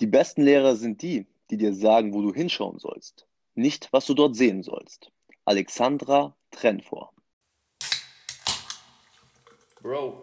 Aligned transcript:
Die 0.00 0.06
besten 0.06 0.42
Lehrer 0.42 0.76
sind 0.76 1.02
die, 1.02 1.26
die 1.50 1.58
dir 1.58 1.74
sagen, 1.74 2.14
wo 2.14 2.22
du 2.22 2.32
hinschauen 2.32 2.78
sollst, 2.78 3.26
nicht 3.54 3.92
was 3.92 4.06
du 4.06 4.14
dort 4.14 4.34
sehen 4.34 4.62
sollst. 4.62 5.12
Alexandra 5.44 6.34
Trenfor. 6.50 7.12
Bro, 9.82 10.22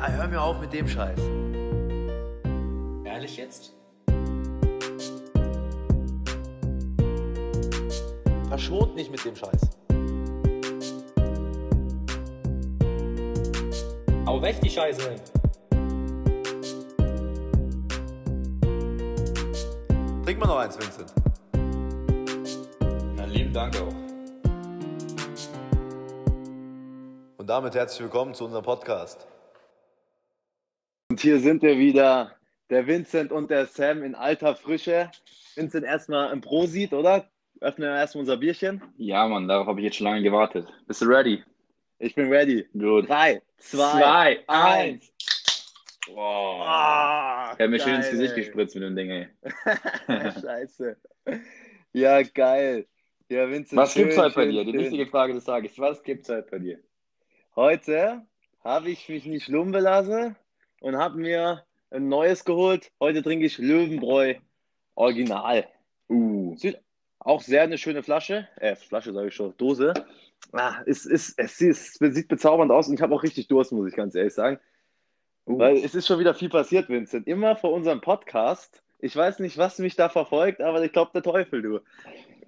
Ah, 0.00 0.10
hör 0.10 0.28
mir 0.28 0.42
auf 0.42 0.60
mit 0.60 0.72
dem 0.72 0.88
Scheiß. 0.88 1.18
ehrlich 3.04 3.36
jetzt? 3.36 3.74
Verschont 8.48 8.96
nicht 8.96 9.10
mit 9.10 9.24
dem 9.24 9.36
Scheiß. 9.36 9.70
Hau 14.26 14.42
weg 14.42 14.60
die 14.62 14.70
Scheiße! 14.70 15.33
Trink 20.34 20.46
mal 20.46 20.52
noch 20.52 20.62
eins, 20.62 20.76
Vincent. 20.76 21.14
Na, 23.16 23.24
lieben 23.26 23.52
Dank 23.52 23.76
auch. 23.76 23.94
Und 27.36 27.46
damit 27.46 27.76
herzlich 27.76 28.00
willkommen 28.00 28.34
zu 28.34 28.44
unserem 28.46 28.64
Podcast. 28.64 29.28
Und 31.08 31.20
hier 31.20 31.38
sind 31.38 31.62
wir 31.62 31.78
wieder, 31.78 32.32
der 32.68 32.88
Vincent 32.88 33.30
und 33.30 33.48
der 33.48 33.66
Sam 33.66 34.02
in 34.02 34.16
alter 34.16 34.56
Frische. 34.56 35.08
Vincent 35.54 35.84
erstmal 35.84 36.32
im 36.32 36.40
Prosit, 36.40 36.92
oder? 36.92 37.30
Öffnen 37.60 37.88
wir 37.90 37.96
erstmal 37.96 38.22
unser 38.22 38.36
Bierchen. 38.36 38.82
Ja, 38.96 39.28
Mann, 39.28 39.46
darauf 39.46 39.68
habe 39.68 39.78
ich 39.78 39.84
jetzt 39.84 39.98
schon 39.98 40.08
lange 40.08 40.22
gewartet. 40.22 40.66
Bist 40.88 41.00
du 41.00 41.04
ready? 41.04 41.44
Ich 42.00 42.16
bin 42.16 42.28
ready. 42.28 42.66
Gut. 42.72 43.08
Drei, 43.08 43.40
zwei, 43.58 44.40
eins. 44.48 44.48
eins. 44.48 45.13
Wow. 46.08 46.62
Ah, 46.66 47.52
Ich 47.54 47.60
habe 47.60 47.68
mir 47.68 47.80
schön 47.80 47.94
ins 47.94 48.10
Gesicht 48.10 48.34
ey. 48.34 48.40
gespritzt 48.40 48.74
mit 48.74 48.84
dem 48.84 48.96
Ding, 48.96 49.10
ey. 49.10 49.28
Scheiße. 50.40 50.96
Ja, 51.92 52.22
geil. 52.22 52.86
Ja, 53.28 53.48
Vincent, 53.48 53.80
Was 53.80 53.94
gibt's 53.94 54.14
schön, 54.14 54.24
heute 54.24 54.34
bei 54.34 54.42
schön, 54.42 54.52
dir? 54.52 54.64
Die 54.64 54.70
schön. 54.72 54.80
wichtige 54.80 55.06
Frage 55.06 55.32
des 55.32 55.44
Tages. 55.44 55.78
Was 55.78 56.02
gibt's 56.02 56.28
heute 56.28 56.46
bei 56.50 56.58
dir? 56.58 56.78
Heute 57.56 58.22
habe 58.62 58.90
ich 58.90 59.08
mich 59.08 59.24
nicht 59.24 59.48
lumpen 59.48 59.82
lassen 59.82 60.36
und 60.80 60.96
habe 60.96 61.18
mir 61.18 61.64
ein 61.90 62.08
neues 62.08 62.44
geholt. 62.44 62.90
Heute 63.00 63.22
trinke 63.22 63.46
ich 63.46 63.58
Löwenbräu 63.58 64.34
Original. 64.96 65.66
Uh. 66.08 66.54
Sieht 66.56 66.78
auch 67.18 67.40
sehr 67.40 67.62
eine 67.62 67.78
schöne 67.78 68.02
Flasche. 68.02 68.48
Äh, 68.56 68.76
Flasche 68.76 69.12
sage 69.12 69.28
ich 69.28 69.34
schon, 69.34 69.56
Dose. 69.56 69.94
Ah, 70.52 70.82
es, 70.84 71.06
ist, 71.06 71.38
es, 71.38 71.60
ist, 71.60 72.02
es 72.02 72.14
sieht 72.14 72.28
bezaubernd 72.28 72.70
aus 72.70 72.88
und 72.88 72.94
ich 72.94 73.00
habe 73.00 73.14
auch 73.14 73.22
richtig 73.22 73.48
Durst, 73.48 73.72
muss 73.72 73.88
ich 73.88 73.96
ganz 73.96 74.14
ehrlich 74.14 74.34
sagen. 74.34 74.58
Uh. 75.46 75.58
Weil 75.58 75.76
es 75.78 75.94
ist 75.94 76.06
schon 76.06 76.18
wieder 76.18 76.34
viel 76.34 76.48
passiert, 76.48 76.88
Vincent. 76.88 77.26
Immer 77.26 77.56
vor 77.56 77.72
unserem 77.72 78.00
Podcast. 78.00 78.82
Ich 78.98 79.14
weiß 79.14 79.40
nicht, 79.40 79.58
was 79.58 79.78
mich 79.78 79.96
da 79.96 80.08
verfolgt, 80.08 80.60
aber 80.60 80.82
ich 80.82 80.92
glaube, 80.92 81.10
der 81.14 81.22
Teufel, 81.22 81.62
du. 81.62 81.80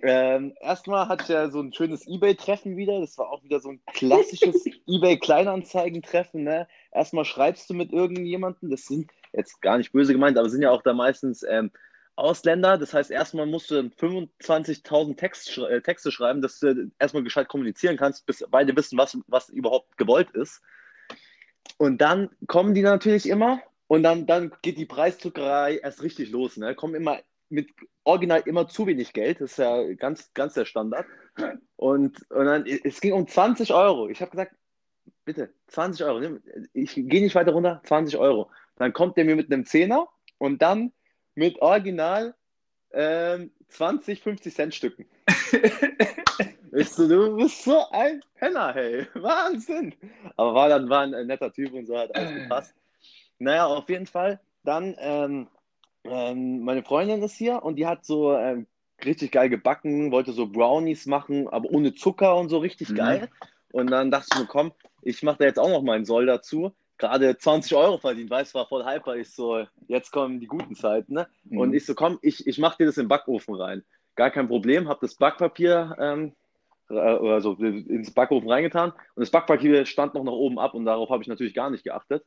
Ähm, 0.03 0.55
erstmal 0.61 1.08
hatte 1.08 1.25
ich 1.25 1.28
ja 1.30 1.50
so 1.50 1.61
ein 1.61 1.72
schönes 1.72 2.06
Ebay-Treffen 2.06 2.77
wieder. 2.77 3.00
Das 3.00 3.19
war 3.19 3.30
auch 3.30 3.42
wieder 3.42 3.61
so 3.61 3.70
ein 3.70 3.80
klassisches 3.92 4.64
Ebay-Kleinanzeigen-Treffen. 4.86 6.44
Ne? 6.44 6.69
Erstmal 6.92 7.25
schreibst 7.25 7.69
du 7.70 7.75
mit 7.75 7.92
irgendjemandem. 7.92 8.70
Das 8.70 8.86
sind 8.86 9.10
jetzt 9.33 9.60
gar 9.62 9.78
nicht 9.78 9.92
böse 9.92 10.12
gemeint, 10.12 10.38
aber 10.38 10.48
sind 10.48 10.62
ja 10.62 10.70
auch 10.70 10.83
da 10.83 10.92
meistens 10.92 11.42
ähm, 11.42 11.70
Ausländer. 12.14 12.78
Das 12.78 12.94
heißt, 12.94 13.10
erstmal 13.10 13.47
musst 13.47 13.70
du 13.70 13.77
dann 13.77 13.91
25.000 13.91 15.16
Text, 15.16 15.58
äh, 15.58 15.81
Texte 15.81 16.10
schreiben, 16.10 16.42
dass 16.42 16.58
du 16.58 16.91
erstmal 16.98 17.22
gescheit 17.22 17.48
kommunizieren 17.48 17.97
kannst, 17.97 18.27
bis 18.27 18.44
beide 18.50 18.77
wissen, 18.77 18.98
was, 18.98 19.19
was 19.27 19.48
überhaupt 19.50 19.97
gewollt 19.98 20.31
ist. 20.33 20.62
Und 21.78 22.00
dann 22.00 22.31
kommen 22.47 22.75
die 22.75 22.83
natürlich 22.83 23.28
immer 23.28 23.61
und 23.86 24.03
dann, 24.03 24.27
dann 24.27 24.53
geht 24.62 24.78
die 24.78 24.86
Preiszuckerei 24.86 25.78
erst 25.78 26.03
richtig 26.03 26.31
los. 26.31 26.56
Ne? 26.56 26.75
Kommen 26.75 26.95
immer 26.95 27.19
mit 27.48 27.70
original 28.05 28.42
immer 28.47 28.69
zu 28.69 28.86
wenig 28.86 29.12
Geld. 29.12 29.41
Das 29.41 29.53
ist 29.53 29.59
ja 29.59 29.92
ganz, 29.94 30.33
ganz 30.34 30.55
der 30.55 30.64
Standard. 30.64 31.06
Und, 31.77 32.31
und 32.31 32.47
dann, 32.47 32.67
es 32.67 33.00
ging 33.00 33.12
um 33.12 33.28
20 33.28 33.72
Euro. 33.72 34.09
Ich 34.09 34.21
habe 34.21 34.31
gesagt, 34.31 34.55
bitte, 35.25 35.53
20 35.69 36.06
Euro. 36.06 36.38
Ich 36.72 36.94
gehe 36.94 37.22
nicht 37.22 37.34
weiter 37.34 37.53
runter, 37.53 37.81
20 37.84 38.16
Euro. 38.19 38.50
Dann 38.76 38.93
kommt 38.93 39.16
der 39.16 39.25
mir 39.25 39.37
mit 39.37 39.53
einem 39.53 39.65
Zehner 39.65 40.09
und 40.38 40.62
dann 40.62 40.93
mit 41.34 41.60
original 41.60 42.34
ähm, 42.93 43.53
20, 43.69 44.22
50 44.22 44.55
Cent 44.55 44.75
Stücken. 44.75 45.06
Ich 46.72 46.91
so, 46.91 47.09
du 47.09 47.37
bist 47.37 47.65
so 47.65 47.88
ein 47.91 48.22
Penner, 48.34 48.75
hey. 48.75 49.06
Wahnsinn. 49.15 49.94
Aber 50.37 50.54
war 50.54 50.69
dann 50.69 50.88
war 50.88 51.03
ein 51.03 51.27
netter 51.27 51.53
Typ 51.53 51.72
und 51.72 51.87
so 51.87 51.97
hat 51.97 52.15
alles 52.15 52.34
gepasst. 52.34 52.75
Naja, 53.38 53.66
auf 53.66 53.88
jeden 53.88 54.06
Fall. 54.06 54.41
Dann, 54.65 54.97
ähm, 54.99 55.49
ähm, 56.05 56.60
meine 56.60 56.82
Freundin 56.82 57.22
ist 57.22 57.37
hier 57.37 57.62
und 57.62 57.76
die 57.76 57.87
hat 57.87 58.05
so 58.05 58.37
ähm, 58.37 58.66
richtig 59.05 59.32
geil 59.32 59.49
gebacken, 59.49 60.10
wollte 60.10 60.32
so 60.32 60.47
Brownies 60.47 61.06
machen, 61.06 61.49
aber 61.49 61.71
ohne 61.71 61.94
Zucker 61.94 62.37
und 62.37 62.49
so 62.49 62.59
richtig 62.59 62.91
Mhm. 62.91 62.97
geil. 62.97 63.28
Und 63.72 63.91
dann 63.91 64.10
dachte 64.10 64.26
ich 64.31 64.34
mir, 64.34 64.47
komm, 64.47 64.72
ich 65.03 65.22
mache 65.22 65.38
da 65.38 65.44
jetzt 65.44 65.59
auch 65.59 65.69
noch 65.69 65.82
meinen 65.82 66.05
Soll 66.05 66.26
dazu. 66.26 66.72
Gerade 66.99 67.37
20 67.37 67.76
Euro 67.76 67.99
verdient, 67.99 68.31
weißt 68.31 68.55
du, 68.55 68.59
war 68.59 68.66
voll 68.66 68.84
hyper. 68.84 69.16
Ich 69.16 69.31
so, 69.31 69.65
jetzt 69.87 70.10
kommen 70.12 70.41
die 70.41 70.47
guten 70.47 70.75
Zeiten, 70.75 71.12
ne? 71.15 71.28
Mhm. 71.44 71.59
Und 71.59 71.75
ich 71.75 71.84
so, 71.84 71.94
komm, 71.94 72.19
ich, 72.22 72.47
ich 72.47 72.59
mache 72.59 72.78
dir 72.78 72.87
das 72.87 72.97
im 72.97 73.09
Backofen 73.09 73.55
rein. 73.55 73.84
Gar 74.15 74.31
kein 74.31 74.49
Problem, 74.49 74.88
habe 74.88 75.00
das 75.03 75.15
Backpapier 75.16 75.94
ähm, 76.00 76.32
äh, 76.88 76.94
oder 76.94 77.41
so 77.41 77.54
ins 77.54 78.12
Backofen 78.12 78.50
reingetan 78.50 78.91
und 78.91 79.20
das 79.20 79.30
Backpapier 79.30 79.86
stand 79.86 80.14
noch 80.14 80.24
nach 80.24 80.32
oben 80.32 80.58
ab 80.58 80.74
und 80.74 80.84
darauf 80.84 81.10
habe 81.10 81.22
ich 81.22 81.28
natürlich 81.28 81.54
gar 81.54 81.70
nicht 81.70 81.84
geachtet. 81.84 82.24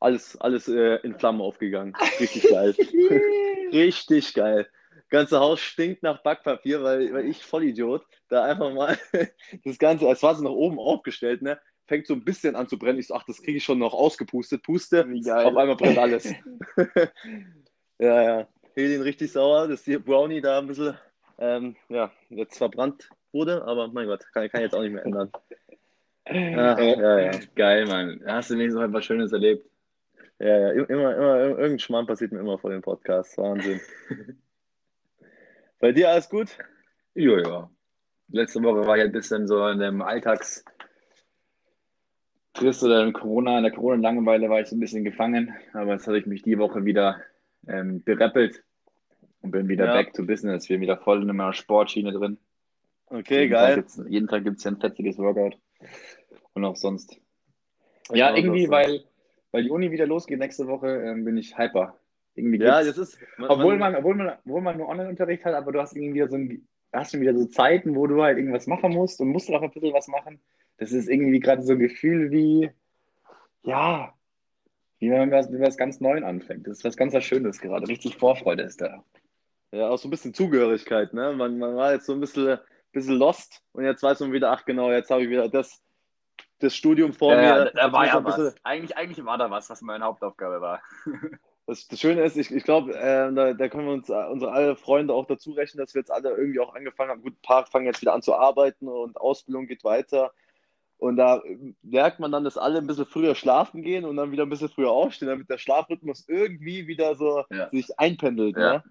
Alles, 0.00 0.36
alles 0.36 0.68
äh, 0.68 0.96
in 1.02 1.18
Flammen 1.18 1.40
aufgegangen. 1.40 1.94
Richtig 2.20 2.50
geil. 2.50 2.74
Richtig 3.72 4.34
geil. 4.34 4.68
Ganze 5.08 5.38
Haus 5.38 5.60
stinkt 5.60 6.02
nach 6.02 6.22
Backpapier, 6.22 6.82
weil, 6.82 7.12
weil 7.12 7.26
ich 7.26 7.42
Vollidiot 7.44 8.04
da 8.28 8.44
einfach 8.44 8.72
mal 8.72 8.98
das 9.64 9.78
Ganze, 9.78 10.06
es 10.08 10.22
war 10.22 10.34
so 10.34 10.42
nach 10.42 10.50
oben 10.50 10.78
aufgestellt, 10.78 11.42
ne? 11.42 11.58
Fängt 11.86 12.06
so 12.06 12.14
ein 12.14 12.24
bisschen 12.24 12.56
an 12.56 12.66
zu 12.66 12.78
brennen. 12.78 12.98
Ich 12.98 13.08
so, 13.08 13.14
ach, 13.14 13.24
das 13.26 13.42
kriege 13.42 13.58
ich 13.58 13.64
schon 13.64 13.78
noch 13.78 13.92
ausgepustet. 13.92 14.62
Puste, 14.62 15.00
auf 15.00 15.56
einmal 15.56 15.76
brennt 15.76 15.98
alles. 15.98 16.32
ja, 17.98 18.22
ja. 18.22 18.48
Helin 18.74 19.02
richtig 19.02 19.30
sauer, 19.30 19.68
dass 19.68 19.84
die 19.84 19.98
Brownie 19.98 20.40
da 20.40 20.58
ein 20.58 20.66
bisschen 20.66 20.96
ähm, 21.38 21.76
ja, 21.88 22.10
jetzt 22.30 22.58
verbrannt 22.58 23.10
wurde, 23.34 23.64
aber 23.64 23.88
mein 23.88 24.06
Gott, 24.06 24.20
kann, 24.32 24.48
kann 24.48 24.60
ich 24.60 24.66
jetzt 24.66 24.74
auch 24.74 24.82
nicht 24.82 24.92
mehr 24.92 25.04
ändern. 25.04 25.30
Ach, 26.26 26.78
ja, 26.78 27.18
ja. 27.18 27.32
Geil, 27.54 27.86
Mann. 27.86 28.20
Hast 28.26 28.50
du 28.50 28.54
wenigstens 28.54 28.82
etwas 28.82 29.04
Schönes 29.04 29.32
erlebt? 29.32 29.68
Ja, 30.38 30.72
ja, 30.72 30.84
immer, 30.84 31.14
immer, 31.16 31.38
irgendein 31.38 31.78
Schmarrn 31.78 32.06
passiert 32.06 32.32
mir 32.32 32.40
immer 32.40 32.58
vor 32.58 32.70
den 32.70 32.80
Podcasts. 32.82 33.36
Wahnsinn. 33.36 33.80
Bei 35.80 35.92
dir 35.92 36.10
alles 36.10 36.28
gut? 36.30 36.56
Jo, 37.14 37.38
ja. 37.38 37.70
Letzte 38.28 38.62
Woche 38.62 38.86
war 38.86 38.96
ich 38.96 39.04
ein 39.04 39.12
bisschen 39.12 39.46
so 39.46 39.66
in 39.68 39.78
dem 39.78 40.00
Alltags. 40.00 40.64
Trist 42.54 42.82
oder 42.84 43.04
in 43.04 43.12
Corona, 43.12 43.58
in 43.58 43.64
der 43.64 43.72
Corona-Langeweile 43.72 44.48
war 44.48 44.60
ich 44.60 44.68
so 44.68 44.76
ein 44.76 44.80
bisschen 44.80 45.04
gefangen, 45.04 45.52
aber 45.72 45.92
jetzt 45.94 46.06
habe 46.06 46.18
ich 46.18 46.26
mich 46.26 46.42
die 46.42 46.56
Woche 46.58 46.84
wieder 46.84 47.20
ähm, 47.66 48.02
bereppelt 48.04 48.62
und 49.40 49.50
bin 49.50 49.68
wieder 49.68 49.86
Ja. 49.86 49.94
back 49.94 50.14
to 50.14 50.24
business. 50.24 50.68
Wir 50.68 50.76
sind 50.76 50.80
wieder 50.80 50.96
voll 50.98 51.20
in 51.20 51.36
meiner 51.36 51.52
Sportschiene 51.52 52.12
drin. 52.12 52.38
Okay, 53.06 53.42
jeden 53.42 53.52
geil. 53.52 53.66
Tag 53.66 53.74
gibt's, 53.76 54.02
jeden 54.08 54.28
Tag 54.28 54.44
gibt 54.44 54.58
es 54.58 54.64
ja 54.64 54.70
ein 54.70 54.80
fetziges 54.80 55.18
Workout. 55.18 55.58
Und 56.54 56.64
auch 56.64 56.76
sonst. 56.76 57.20
Ja, 58.10 58.30
Ja, 58.30 58.36
irgendwie, 58.36 58.68
weil, 58.68 59.04
weil 59.52 59.64
die 59.64 59.70
Uni 59.70 59.90
wieder 59.90 60.06
losgeht 60.06 60.38
nächste 60.38 60.66
Woche, 60.66 60.88
ähm, 60.88 61.24
bin 61.24 61.36
ich 61.36 61.56
hyper. 61.58 61.98
Irgendwie 62.34 62.58
Ja, 62.58 62.82
das 62.82 62.98
ist. 62.98 63.18
Man, 63.38 63.50
obwohl 63.50 63.76
man, 63.76 63.94
obwohl 63.94 64.14
man, 64.14 64.36
obwohl 64.44 64.60
man 64.60 64.76
nur 64.76 64.88
Online-Unterricht 64.88 65.44
hat, 65.44 65.54
aber 65.54 65.72
du 65.72 65.80
hast 65.80 65.94
irgendwie 65.94 66.14
wieder 66.14 66.28
so 66.28 66.36
ein, 66.36 66.66
hast 66.92 67.12
schon 67.12 67.20
wieder 67.20 67.34
so 67.34 67.46
Zeiten, 67.46 67.94
wo 67.94 68.06
du 68.06 68.22
halt 68.22 68.38
irgendwas 68.38 68.66
machen 68.66 68.92
musst 68.92 69.20
und 69.20 69.28
musst 69.28 69.50
auch 69.50 69.62
ein 69.62 69.70
bisschen 69.70 69.92
was 69.92 70.08
machen. 70.08 70.40
Das 70.78 70.92
ist 70.92 71.08
irgendwie 71.08 71.40
gerade 71.40 71.62
so 71.62 71.72
ein 71.72 71.78
Gefühl 71.78 72.30
wie, 72.30 72.70
ja, 73.62 74.12
wie 74.98 75.10
wenn 75.10 75.18
man 75.18 75.30
was, 75.30 75.52
wie 75.52 75.60
was 75.60 75.76
ganz 75.76 76.00
Neues 76.00 76.24
anfängt. 76.24 76.66
Das 76.66 76.78
ist 76.78 76.84
was 76.84 76.96
ganz 76.96 77.14
was 77.14 77.24
Schönes 77.24 77.60
gerade. 77.60 77.86
Richtig 77.86 78.16
Vorfreude 78.16 78.64
ist 78.64 78.80
da. 78.80 79.04
Ja, 79.70 79.88
auch 79.88 79.98
so 79.98 80.08
ein 80.08 80.10
bisschen 80.10 80.34
Zugehörigkeit, 80.34 81.14
ne? 81.14 81.32
Man, 81.32 81.58
man 81.58 81.76
war 81.76 81.92
jetzt 81.92 82.06
so 82.06 82.12
ein 82.12 82.20
bisschen, 82.20 82.58
bisschen 82.94 83.16
lost 83.18 83.60
und 83.72 83.84
jetzt 83.84 84.02
weiß 84.02 84.20
man 84.20 84.32
wieder, 84.32 84.50
ach 84.50 84.64
genau, 84.64 84.90
jetzt 84.90 85.10
habe 85.10 85.22
ich 85.22 85.28
wieder 85.30 85.48
das, 85.48 85.82
das 86.60 86.74
Studium 86.74 87.12
vor 87.12 87.34
mir. 87.34 87.64
Jetzt 87.74 87.74
muss 87.92 88.06
ich 88.06 88.12
ein 88.14 88.24
bisschen- 88.24 88.54
Eigentlich, 88.62 88.96
eigentlich 88.96 89.24
war 89.26 89.36
da 89.38 89.50
was, 89.50 89.68
was 89.68 89.82
meine 89.82 90.04
Hauptaufgabe 90.04 90.60
war. 90.60 90.80
Das, 91.66 91.88
das 91.88 91.98
Schöne 91.98 92.22
ist, 92.24 92.36
ich, 92.36 92.50
ich 92.54 92.62
glaube, 92.62 92.92
äh, 92.94 93.32
da, 93.32 93.54
da 93.54 93.68
können 93.70 93.86
wir 93.86 93.94
uns 93.94 94.10
äh, 94.10 94.26
unsere 94.30 94.52
alle 94.52 94.76
Freunde 94.76 95.14
auch 95.14 95.24
dazu 95.26 95.52
rechnen, 95.52 95.82
dass 95.82 95.94
wir 95.94 96.00
jetzt 96.02 96.10
alle 96.10 96.28
irgendwie 96.32 96.60
auch 96.60 96.74
angefangen 96.74 97.10
haben. 97.10 97.22
Gut, 97.22 97.32
ein 97.32 97.40
paar 97.42 97.64
fangen 97.64 97.86
jetzt 97.86 98.02
wieder 98.02 98.12
an 98.12 98.20
zu 98.20 98.34
arbeiten 98.34 98.86
und 98.86 99.16
Ausbildung 99.16 99.66
geht 99.66 99.82
weiter. 99.82 100.32
Und 100.98 101.16
da 101.16 101.42
merkt 101.80 102.20
man 102.20 102.30
dann, 102.32 102.44
dass 102.44 102.58
alle 102.58 102.76
ein 102.80 102.86
bisschen 102.86 103.06
früher 103.06 103.34
schlafen 103.34 103.80
gehen 103.82 104.04
und 104.04 104.18
dann 104.18 104.30
wieder 104.30 104.42
ein 104.42 104.50
bisschen 104.50 104.68
früher 104.68 104.90
aufstehen, 104.90 105.28
damit 105.28 105.48
der 105.48 105.56
Schlafrhythmus 105.56 106.28
irgendwie 106.28 106.86
wieder 106.86 107.14
so 107.14 107.44
Ja. 107.50 107.70
sich 107.70 107.98
einpendelt. 107.98 108.58
Ja. 108.58 108.72
Ne? 108.74 108.84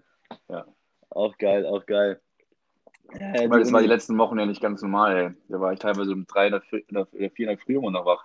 Ja. 0.48 0.66
Auch 1.10 1.38
geil, 1.38 1.66
auch 1.66 1.86
geil. 1.86 2.20
Äh, 3.12 3.48
Weil 3.48 3.60
das 3.60 3.72
war 3.72 3.80
die 3.80 3.88
letzten 3.88 4.18
Wochen 4.18 4.38
ja 4.38 4.46
nicht 4.46 4.60
ganz 4.60 4.82
normal, 4.82 5.16
ey. 5.16 5.30
Da 5.48 5.60
war 5.60 5.72
ich 5.72 5.78
teilweise 5.78 6.12
um 6.12 6.26
drei 6.26 6.48
oder 6.48 6.60
vier 6.60 6.82
oder 6.90 7.06
vier 7.06 7.30
in 7.38 7.46
der 7.48 7.58
Früh 7.58 7.76
immer 7.76 7.90
noch 7.90 8.06
wach. 8.06 8.24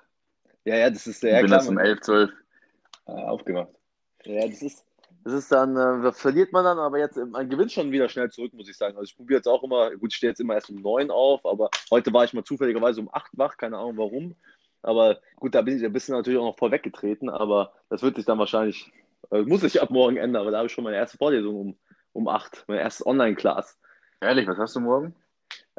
ja, 0.65 0.75
ja, 0.75 0.89
das 0.89 1.05
ist 1.07 1.23
Ich 1.23 1.29
ja 1.29 1.41
bin 1.41 1.51
erst 1.51 1.69
um 1.69 1.77
elf, 1.77 1.99
zwölf 2.01 2.31
äh, 3.07 3.11
aufgewacht. 3.11 3.69
Ja, 4.23 4.47
das 4.47 4.61
ist, 4.61 4.85
Das 5.23 5.33
ist 5.33 5.51
dann, 5.51 5.75
äh, 5.75 6.01
das 6.03 6.19
verliert 6.19 6.51
man 6.53 6.63
dann, 6.63 6.79
aber 6.79 6.97
jetzt, 6.97 7.17
äh, 7.17 7.25
man 7.25 7.49
gewinnt 7.49 7.71
schon 7.71 7.91
wieder 7.91 8.09
schnell 8.09 8.29
zurück, 8.31 8.53
muss 8.53 8.69
ich 8.69 8.77
sagen. 8.77 8.97
Also 8.97 9.05
ich 9.09 9.15
probiere 9.15 9.39
jetzt 9.39 9.47
auch 9.47 9.63
immer, 9.63 9.91
gut, 9.95 10.11
ich 10.11 10.15
stehe 10.17 10.31
jetzt 10.31 10.39
immer 10.39 10.55
erst 10.55 10.69
um 10.69 10.77
neun 10.81 11.11
auf, 11.11 11.45
aber 11.45 11.69
heute 11.91 12.13
war 12.13 12.23
ich 12.23 12.33
mal 12.33 12.43
zufälligerweise 12.43 13.01
um 13.01 13.09
acht 13.13 13.31
wach, 13.37 13.57
keine 13.57 13.77
Ahnung 13.77 13.97
warum. 13.97 14.35
Aber 14.81 15.19
gut, 15.35 15.55
da 15.55 15.61
bin 15.61 15.75
ich 15.77 15.83
ein 15.83 15.91
bisschen 15.93 16.15
natürlich 16.15 16.39
auch 16.39 16.45
noch 16.45 16.57
voll 16.57 16.71
weggetreten, 16.71 17.29
aber 17.29 17.73
das 17.89 18.01
wird 18.01 18.15
sich 18.15 18.25
dann 18.25 18.39
wahrscheinlich, 18.39 18.91
äh, 19.31 19.41
muss 19.41 19.61
sich 19.61 19.81
ab 19.81 19.89
morgen 19.89 20.17
ändern, 20.17 20.45
weil 20.45 20.51
da 20.51 20.59
habe 20.59 20.67
ich 20.67 20.73
schon 20.73 20.85
meine 20.85 20.95
erste 20.97 21.17
Vorlesung 21.17 21.55
um, 21.55 21.77
um 22.13 22.27
acht, 22.29 22.63
meine 22.67 22.81
erste 22.81 23.05
Online-Class. 23.05 23.77
Ehrlich, 24.21 24.48
was 24.48 24.57
hast 24.57 24.75
du 24.75 24.80
morgen? 24.81 25.16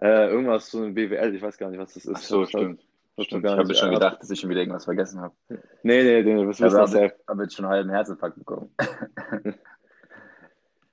Äh, 0.01 0.29
irgendwas 0.31 0.71
so 0.71 0.83
ein 0.83 0.95
BWL, 0.95 1.35
ich 1.35 1.43
weiß 1.43 1.59
gar 1.59 1.69
nicht, 1.71 1.79
was 1.79 1.95
das 1.95 2.07
ist. 2.07 2.17
Ach 2.17 2.23
so, 2.23 2.47
stimmt. 2.47 2.81
hab 3.19 3.25
Stimmt. 3.27 3.45
Ich 3.45 3.51
habe 3.51 3.67
nicht- 3.69 3.79
schon 3.79 3.91
gedacht, 3.91 4.21
dass 4.23 4.31
ich 4.31 4.41
schon 4.41 4.49
wieder 4.49 4.61
irgendwas 4.61 4.87
vergessen 4.87 5.21
habe. 5.21 5.35
Nee, 5.83 6.03
nee, 6.03 6.23
nee, 6.23 6.45
das 6.47 6.57
Ich 6.59 6.63
wissen 6.65 6.65
habe 6.65 6.75
wir 6.75 6.81
hab, 6.81 6.89
safe. 7.11 7.15
hab 7.29 7.39
jetzt 7.41 7.55
schon 7.55 7.65
einen 7.67 7.75
halben 7.75 7.91
Herzinfarkt 7.91 8.39
bekommen. 8.39 8.75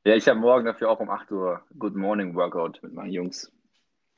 ja, 0.06 0.16
ich 0.16 0.28
habe 0.28 0.40
morgen 0.40 0.66
dafür 0.66 0.90
auch 0.90 1.00
um 1.00 1.10
8 1.10 1.32
Uhr 1.32 1.62
Good 1.80 1.96
Morning 1.96 2.36
Workout 2.36 2.80
mit 2.84 2.92
meinen 2.94 3.12
Jungs. 3.12 3.50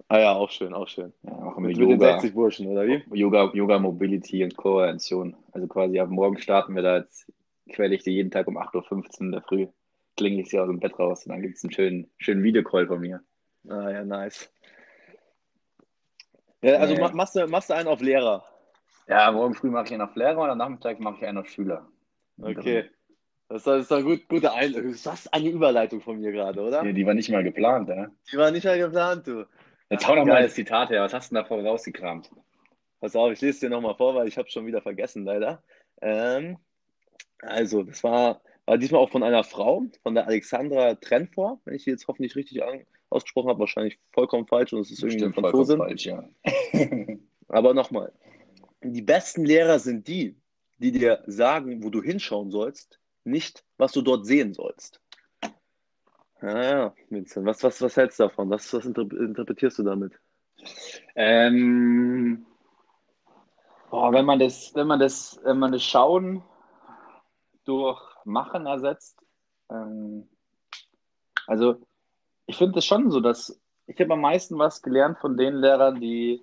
Ah 0.08 0.18
ja, 0.20 0.32
auch 0.34 0.50
schön, 0.50 0.74
auch 0.74 0.88
schön. 0.88 1.14
Ja, 1.22 1.34
auch 1.34 1.58
Mit, 1.58 1.78
mit 1.78 1.78
mit 1.78 1.88
den 1.88 2.00
Yoga. 2.00 2.14
60 2.14 2.34
Burschen, 2.34 2.66
oder 2.68 2.88
wie? 2.88 3.04
Yoga, 3.14 3.52
Yoga, 3.54 3.78
Mobility 3.78 4.44
und 4.44 4.58
Koordination. 4.58 5.36
Also 5.52 5.68
quasi 5.68 6.00
ab 6.00 6.10
morgen 6.10 6.40
starten 6.40 6.74
wir 6.74 6.82
da 6.82 6.98
jetzt, 6.98 7.32
ich 7.68 7.78
dir 8.04 8.14
jeden 8.14 8.32
Tag 8.32 8.48
um 8.48 8.58
8.15 8.58 8.92
Uhr 8.96 9.22
in 9.22 9.32
der 9.34 9.42
Früh, 9.44 9.68
klinge 10.20 10.42
ich 10.42 10.50
sie 10.50 10.60
aus 10.60 10.68
dem 10.68 10.80
Bett 10.80 11.00
raus 11.00 11.26
und 11.26 11.32
dann 11.32 11.42
gibt 11.42 11.56
es 11.56 11.64
einen 11.64 11.72
schönen, 11.72 12.12
schönen 12.18 12.44
Videocall 12.44 12.86
von 12.88 13.00
mir. 13.00 13.22
Ah 13.70 13.90
ja, 13.90 14.04
nice. 14.04 14.52
Ja, 16.62 16.76
also 16.76 16.94
Nee. 16.94 17.00
ma- 17.00 17.12
machst, 17.14 17.36
du, 17.36 17.48
machst 17.48 17.70
du 17.70 17.74
einen 17.74 17.88
auf 17.88 18.02
Lehrer. 18.02 18.44
Ja, 19.08 19.32
morgen 19.32 19.56
früh 19.56 19.70
mache 19.70 19.86
ich 19.86 19.94
einen 19.94 20.02
auf 20.02 20.16
Lehrer 20.16 20.42
und 20.42 20.50
am 20.50 20.58
Nachmittag 20.58 21.00
mache 21.00 21.16
ich 21.20 21.26
einen 21.26 21.38
auf 21.38 21.48
Schüler. 21.48 21.88
Okay. 22.42 22.90
Das 23.48 23.66
ist, 23.66 23.92
eine 23.92 24.04
gut, 24.04 24.28
gute 24.28 24.52
Ein 24.54 24.74
Das 24.74 24.84
ist 24.84 25.34
eine 25.34 25.50
Überleitung 25.50 26.02
von 26.02 26.20
mir 26.20 26.32
gerade, 26.32 26.62
oder? 26.62 26.84
Die, 26.84 26.94
die 26.94 27.06
war 27.06 27.14
nicht 27.14 27.30
mal 27.30 27.44
geplant, 27.44 27.90
ja? 27.90 28.12
Die 28.32 28.38
war 28.38 28.52
nicht 28.52 28.66
mal 28.66 28.78
geplant, 28.78 29.26
du. 29.26 29.48
Jetzt 29.90 30.08
hau 30.08 30.16
doch 30.16 30.26
mal 30.26 30.44
das 30.44 30.54
Zitat 30.54 30.90
her. 30.90 31.02
Was 31.02 31.14
hast 31.14 31.32
du 31.32 31.36
denn 31.36 31.44
davor 31.44 31.64
rausgekramt? 31.64 32.30
Pass 33.00 33.16
auf, 33.16 33.32
ich 33.32 33.42
lese 33.42 33.62
dir 33.62 33.70
nochmal 33.70 33.96
vor, 33.96 34.14
weil 34.14 34.28
ich 34.28 34.38
habe 34.38 34.50
schon 34.50 34.66
wieder 34.66 34.82
vergessen, 34.82 35.24
leider. 35.24 35.64
Ähm, 36.02 36.58
also, 37.42 37.84
das 37.84 38.04
war 38.04 38.42
diesmal 38.78 39.02
auch 39.02 39.10
von 39.10 39.24
einer 39.24 39.44
Frau, 39.44 39.86
von 40.04 40.16
der 40.16 40.28
Alexandra 40.28 40.96
Trenfor, 40.96 41.60
wenn 41.66 41.76
ich 41.76 41.86
die 41.86 41.90
jetzt 41.92 42.08
hoffentlich 42.08 42.36
richtig 42.36 42.62
ausgesprochen 43.10 43.50
habe, 43.50 43.60
wahrscheinlich 43.60 44.00
vollkommen 44.12 44.48
falsch 44.48 44.74
und 44.74 44.82
es 44.82 44.92
ist 44.92 45.04
irgendwie 45.04 45.34
Franzosin. 45.34 45.78
falsch, 45.78 46.06
ja. 46.06 46.30
Aber 47.48 47.74
nochmal, 47.74 48.14
die 48.82 49.02
besten 49.02 49.46
Lehrer 49.46 49.80
sind 49.80 50.08
die, 50.08 50.36
die 50.78 50.92
dir 50.92 51.24
sagen, 51.26 51.84
wo 51.84 51.90
du 51.90 52.02
hinschauen 52.02 52.52
sollst, 52.52 53.00
nicht, 53.24 53.64
was 53.78 53.92
du 53.92 54.02
dort 54.02 54.26
sehen 54.26 54.54
sollst. 54.54 55.02
Ja, 56.42 56.64
ja, 56.64 56.96
Vincent, 57.10 57.46
was, 57.46 57.64
was, 57.64 57.82
was 57.82 57.98
hältst 57.98 58.20
du 58.20 58.24
davon? 58.24 58.50
Was, 58.50 58.72
was 58.74 58.86
interp- 58.86 59.18
interpretierst 59.18 59.80
du 59.80 59.84
damit? 59.84 60.14
Ähm, 61.16 62.46
boah, 63.90 64.14
wenn 64.14 64.26
man 64.26 64.40
das, 64.40 64.74
wenn 64.74 64.88
man 64.88 65.00
das, 65.00 65.40
wenn 65.44 65.60
man 65.60 65.72
das 65.74 65.84
Schauen 65.84 66.44
durch 67.66 68.02
Machen 68.30 68.66
ersetzt, 68.66 69.20
ähm, 69.70 70.28
also 71.48 71.82
ich 72.46 72.58
finde 72.58 72.80
es 72.80 72.86
schon 72.86 73.12
so, 73.12 73.20
dass 73.20 73.60
ich 73.88 74.00
habe 74.00 74.14
am 74.14 74.22
meisten 74.22 74.58
was 74.58 74.82
gelernt 74.82 75.18
von 75.20 75.36
den 75.36 75.56
Lehrern, 75.56 76.00
die 76.00 76.42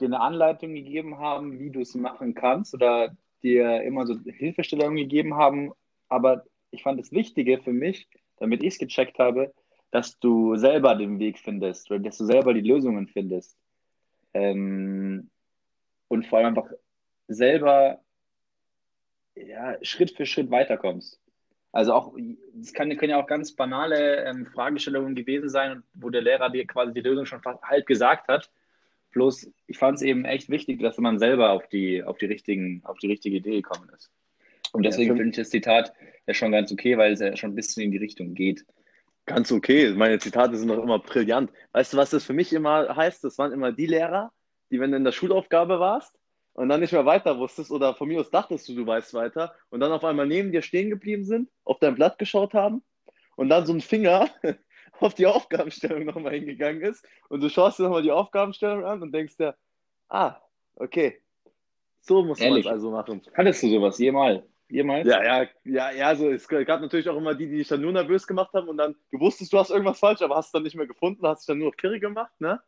dir 0.00 0.06
eine 0.06 0.20
Anleitung 0.20 0.74
gegeben 0.74 1.18
haben, 1.18 1.58
wie 1.58 1.70
du 1.70 1.80
es 1.80 1.94
machen 1.94 2.34
kannst 2.34 2.74
oder 2.74 3.16
dir 3.42 3.82
immer 3.82 4.06
so 4.06 4.16
Hilfestellungen 4.24 4.96
gegeben 4.96 5.34
haben. 5.34 5.72
Aber 6.08 6.44
ich 6.70 6.82
fand 6.82 7.00
das 7.00 7.12
Wichtige 7.12 7.58
für 7.58 7.72
mich, 7.72 8.08
damit 8.36 8.62
ich 8.62 8.74
es 8.74 8.78
gecheckt 8.78 9.18
habe, 9.18 9.52
dass 9.90 10.18
du 10.18 10.56
selber 10.56 10.94
den 10.94 11.18
Weg 11.18 11.38
findest 11.38 11.90
oder 11.90 12.00
dass 12.00 12.18
du 12.18 12.26
selber 12.26 12.52
die 12.52 12.68
Lösungen 12.68 13.08
findest. 13.08 13.56
Ähm, 14.34 15.30
und 16.08 16.26
vor 16.26 16.38
allem 16.38 16.48
einfach 16.48 16.70
selber 17.28 18.00
ja, 19.46 19.76
Schritt 19.82 20.10
für 20.12 20.26
Schritt 20.26 20.50
weiterkommst. 20.50 21.20
Also 21.72 21.92
auch, 21.92 22.14
es 22.60 22.72
kann, 22.72 22.94
können 22.96 23.10
ja 23.10 23.22
auch 23.22 23.26
ganz 23.26 23.52
banale 23.52 24.24
ähm, 24.24 24.46
Fragestellungen 24.46 25.14
gewesen 25.14 25.48
sein, 25.48 25.82
wo 25.94 26.08
der 26.10 26.22
Lehrer 26.22 26.50
dir 26.50 26.66
quasi 26.66 26.94
die 26.94 27.00
Lösung 27.00 27.26
schon 27.26 27.42
fast 27.42 27.62
halb 27.62 27.86
gesagt 27.86 28.28
hat. 28.28 28.50
Bloß, 29.12 29.50
ich 29.66 29.78
fand 29.78 29.96
es 29.96 30.02
eben 30.02 30.24
echt 30.24 30.48
wichtig, 30.48 30.80
dass 30.80 30.98
man 30.98 31.18
selber 31.18 31.50
auf 31.50 31.68
die, 31.68 32.02
auf 32.02 32.18
die 32.18 32.26
richtigen, 32.26 32.82
auf 32.84 32.98
die 32.98 33.08
richtige 33.08 33.36
Idee 33.36 33.62
gekommen 33.62 33.90
ist. 33.94 34.10
Und 34.72 34.84
deswegen 34.84 35.10
Ja, 35.10 35.16
finde 35.16 35.30
ich 35.30 35.36
das 35.36 35.50
Zitat 35.50 35.92
ja 36.26 36.34
schon 36.34 36.52
ganz 36.52 36.72
okay, 36.72 36.96
weil 36.98 37.12
es 37.12 37.20
ja 37.20 37.36
schon 37.36 37.52
ein 37.52 37.54
bisschen 37.54 37.84
in 37.84 37.90
die 37.90 37.98
Richtung 37.98 38.34
geht. 38.34 38.64
Ganz 39.24 39.52
okay. 39.52 39.92
Meine 39.92 40.18
Zitate 40.18 40.56
sind 40.56 40.68
doch 40.68 40.82
immer 40.82 40.98
brillant. 40.98 41.50
Weißt 41.72 41.92
du, 41.92 41.96
was 41.96 42.10
das 42.10 42.24
für 42.24 42.32
mich 42.32 42.52
immer 42.52 42.94
heißt? 42.96 43.24
Das 43.24 43.38
waren 43.38 43.52
immer 43.52 43.72
die 43.72 43.86
Lehrer, 43.86 44.32
die, 44.70 44.80
wenn 44.80 44.90
du 44.90 44.96
in 44.96 45.04
der 45.04 45.12
Schulaufgabe 45.12 45.80
warst 45.80 46.18
und 46.58 46.68
dann 46.68 46.80
nicht 46.80 46.92
mehr 46.92 47.06
weiter 47.06 47.38
wusstest 47.38 47.70
oder 47.70 47.94
von 47.94 48.08
mir 48.08 48.18
aus 48.18 48.30
dachtest 48.30 48.68
du, 48.68 48.74
du 48.74 48.84
weißt 48.84 49.14
weiter 49.14 49.54
und 49.70 49.78
dann 49.78 49.92
auf 49.92 50.04
einmal 50.04 50.26
neben 50.26 50.50
dir 50.50 50.60
stehen 50.60 50.90
geblieben 50.90 51.24
sind, 51.24 51.48
auf 51.64 51.78
dein 51.78 51.94
Blatt 51.94 52.18
geschaut 52.18 52.52
haben 52.52 52.82
und 53.36 53.48
dann 53.48 53.64
so 53.64 53.72
ein 53.72 53.80
Finger 53.80 54.28
auf 55.00 55.14
die 55.14 55.26
Aufgabenstellung 55.26 56.04
nochmal 56.04 56.32
hingegangen 56.32 56.82
ist 56.82 57.06
und 57.28 57.42
du 57.42 57.48
schaust 57.48 57.78
dir 57.78 57.84
nochmal 57.84 58.02
die 58.02 58.10
Aufgabenstellung 58.10 58.84
an 58.84 59.02
und 59.02 59.12
denkst 59.12 59.36
dir, 59.36 59.54
ah, 60.08 60.34
okay, 60.74 61.22
so 62.00 62.24
muss 62.24 62.40
man 62.40 62.58
es 62.58 62.66
also 62.66 62.90
machen. 62.90 63.22
Hattest 63.34 63.62
du 63.62 63.68
sowas 63.68 63.96
jemals? 63.98 64.42
Jemals? 64.68 65.06
Ja, 65.06 65.22
ja, 65.22 65.48
ja, 65.62 65.92
ja, 65.92 66.08
also 66.08 66.28
es 66.28 66.48
gab 66.48 66.80
natürlich 66.80 67.08
auch 67.08 67.16
immer 67.16 67.36
die, 67.36 67.46
die 67.46 67.58
dich 67.58 67.68
dann 67.68 67.82
nur 67.82 67.92
nervös 67.92 68.26
gemacht 68.26 68.52
haben 68.52 68.68
und 68.68 68.78
dann 68.78 68.96
du 69.12 69.20
wusstest, 69.20 69.52
du 69.52 69.58
hast 69.58 69.70
irgendwas 69.70 70.00
falsch, 70.00 70.22
aber 70.22 70.34
hast 70.34 70.46
es 70.46 70.52
dann 70.52 70.64
nicht 70.64 70.74
mehr 70.74 70.88
gefunden, 70.88 71.24
hast 71.24 71.42
dich 71.42 71.46
dann 71.46 71.58
nur 71.58 71.68
noch 71.68 71.76
kirre 71.76 72.00
gemacht, 72.00 72.32
ne? 72.40 72.60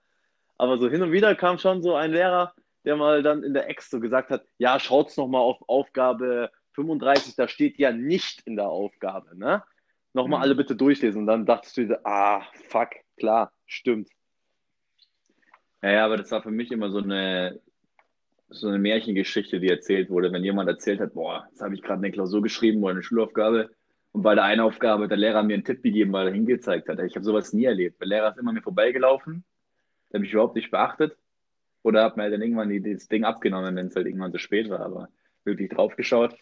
Aber 0.59 0.79
so 0.79 0.89
hin 0.89 1.03
und 1.03 1.11
wieder 1.11 1.35
kam 1.35 1.59
schon 1.59 1.83
so 1.83 1.97
ein 1.97 2.13
Lehrer, 2.13 2.55
der 2.85 2.97
mal 2.97 3.23
dann 3.23 3.43
in 3.43 3.55
der 3.55 3.69
Ex 3.69 3.91
so 3.91 4.01
gesagt 4.01 4.31
hat, 4.31 4.45
ja, 4.59 4.79
schaut's 4.81 5.17
noch 5.17 5.29
mal 5.29 5.39
auf 5.41 5.63
Aufgabe 5.69 6.51
35, 6.73 7.37
da 7.37 7.49
steht 7.49 7.79
ja 7.79 7.93
nicht 7.93 8.43
in 8.47 8.57
der 8.57 8.69
Aufgabe, 8.69 9.37
ne? 9.37 9.63
Nochmal 10.13 10.39
Mhm. 10.39 10.43
alle 10.45 10.55
bitte 10.57 10.75
durchlesen 10.75 11.21
und 11.23 11.27
dann 11.27 11.47
dachtest 11.47 11.77
du 11.77 11.87
dir, 11.87 12.01
ah, 12.05 12.43
fuck, 12.69 12.91
klar, 13.17 13.53
stimmt. 13.67 14.09
Ja, 15.83 15.91
ja, 15.93 16.05
aber 16.05 16.17
das 16.17 16.31
war 16.31 16.43
für 16.43 16.51
mich 16.51 16.71
immer 16.73 16.91
so 16.91 16.99
eine, 16.99 17.61
so 18.49 18.69
eine 18.69 18.79
Märchengeschichte, 18.79 19.61
die 19.61 19.69
erzählt 19.69 20.11
wurde, 20.11 20.33
wenn 20.33 20.45
jemand 20.45 20.69
erzählt 20.69 21.01
hat, 21.01 21.15
boah, 21.15 21.47
jetzt 21.51 21.63
habe 21.63 21.75
ich 21.75 21.83
gerade 21.83 21.99
eine 22.01 22.11
Klausur 22.11 22.43
geschrieben 22.43 22.83
oder 22.83 22.93
eine 22.93 23.03
Schulaufgabe 23.03 23.71
und 24.13 24.23
bei 24.23 24.35
der 24.35 24.45
einen 24.45 24.61
Aufgabe 24.61 25.05
hat 25.05 25.11
der 25.11 25.19
Lehrer 25.19 25.43
mir 25.43 25.55
einen 25.55 25.65
Tipp 25.65 25.83
gegeben, 25.83 26.13
weil 26.13 26.27
er 26.27 26.35
hingezeigt 26.35 26.89
hat. 26.89 26.99
Ich 27.01 27.15
habe 27.15 27.25
sowas 27.25 27.53
nie 27.53 27.65
erlebt. 27.65 28.01
Der 28.01 28.09
Lehrer 28.09 28.31
ist 28.31 28.39
immer 28.39 28.53
mir 28.53 28.63
vorbeigelaufen, 28.63 29.45
der 30.11 30.19
hat 30.19 30.23
mich 30.23 30.33
überhaupt 30.33 30.57
nicht 30.57 30.71
beachtet 30.71 31.17
oder 31.83 32.05
hat 32.05 32.17
mir 32.17 32.31
dann 32.31 32.43
irgendwann 32.43 32.69
die, 32.69 32.81
das 32.83 33.09
Ding 33.09 33.25
abgenommen, 33.25 33.75
wenn 33.77 33.87
es 33.87 33.97
halt 33.97 34.07
irgendwann 34.07 34.33
zu 34.33 34.39
spät 34.39 34.69
war, 34.71 34.81
aber 34.81 35.09
wirklich 35.45 35.71
draufgeschaut, 35.71 36.37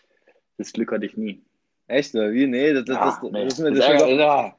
das 0.57 0.73
Glück 0.73 0.90
hatte 0.92 1.07
ich 1.07 1.16
nie. 1.16 1.42
Echt, 1.87 2.14
oder 2.14 2.33
wie? 2.33 2.47
Nee, 2.47 2.75
das, 2.75 2.85
das, 2.85 2.99
das, 2.99 3.23
nee. 3.23 3.45
das 3.45 3.54
ist 3.54 3.59
mir 3.61 3.71
Das 3.73 3.87
das 3.87 4.00
doch- 4.00 4.09
ja. 4.09 4.54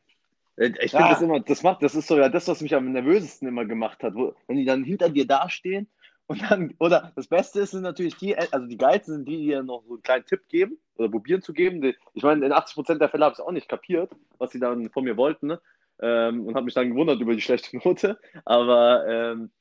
Ich 0.58 0.92
Ja. 0.92 1.00
finde 1.00 1.10
das 1.14 1.22
immer, 1.22 1.40
das 1.40 1.64
macht, 1.64 1.82
das 1.84 1.96
ist 1.96 2.08
sogar 2.08 2.30
das, 2.30 2.48
was 2.48 2.62
mich 2.62 2.76
am 2.76 2.92
nervösesten 2.92 3.48
immer 3.48 3.66
gemacht 3.66 4.04
hat, 4.04 4.14
wo, 4.16 4.34
wenn 4.48 4.58
die 4.58 4.66
dann 4.66 4.84
hinter 4.84 5.10
dir 5.10 5.26
dastehen 5.26 5.88
und 6.28 6.42
dann, 6.50 6.74
oder 6.80 7.14
das 7.16 7.28
Beste 7.28 7.62
ist 7.62 7.72
sind 7.72 7.84
natürlich 7.84 8.16
die, 8.18 8.38
also 8.38 8.66
die 8.66 8.78
geilsten 8.78 9.16
sind 9.16 9.28
die, 9.28 9.38
die 9.38 9.46
dir 9.48 9.64
noch 9.64 9.84
so 9.88 9.94
einen 9.94 10.02
kleinen 10.04 10.26
Tipp 10.26 10.48
geben 10.50 10.78
oder 10.98 11.08
probieren 11.10 11.42
zu 11.42 11.54
geben. 11.54 11.82
Die, 11.82 11.96
ich 12.14 12.24
meine, 12.24 12.46
in 12.46 12.52
80% 12.52 12.98
der 13.00 13.08
Fälle 13.10 13.24
habe 13.26 13.34
ich 13.34 13.40
es 13.40 13.46
auch 13.46 13.52
nicht 13.52 13.70
kapiert, 13.70 14.12
was 14.38 14.52
sie 14.52 14.60
dann 14.60 14.90
von 14.90 15.06
mir 15.06 15.16
wollten, 15.16 15.48
ne? 15.48 15.62
ähm, 16.02 16.46
und 16.46 16.56
habe 16.56 16.66
mich 16.66 16.74
dann 16.74 16.90
gewundert 16.90 17.22
über 17.22 17.34
die 17.36 17.42
schlechte 17.42 17.78
Note. 17.78 18.20
Aber 18.44 19.06
ähm, 19.08 19.52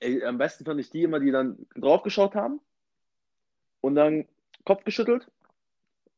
ey, 0.00 0.24
am 0.24 0.38
besten 0.38 0.64
fand 0.64 0.80
ich 0.80 0.90
die 0.90 1.02
immer, 1.02 1.20
die 1.20 1.30
dann 1.30 1.66
draufgeschaut 1.76 2.34
haben 2.34 2.60
und 3.80 3.94
dann 3.94 4.26
Kopf 4.64 4.84
geschüttelt 4.84 5.30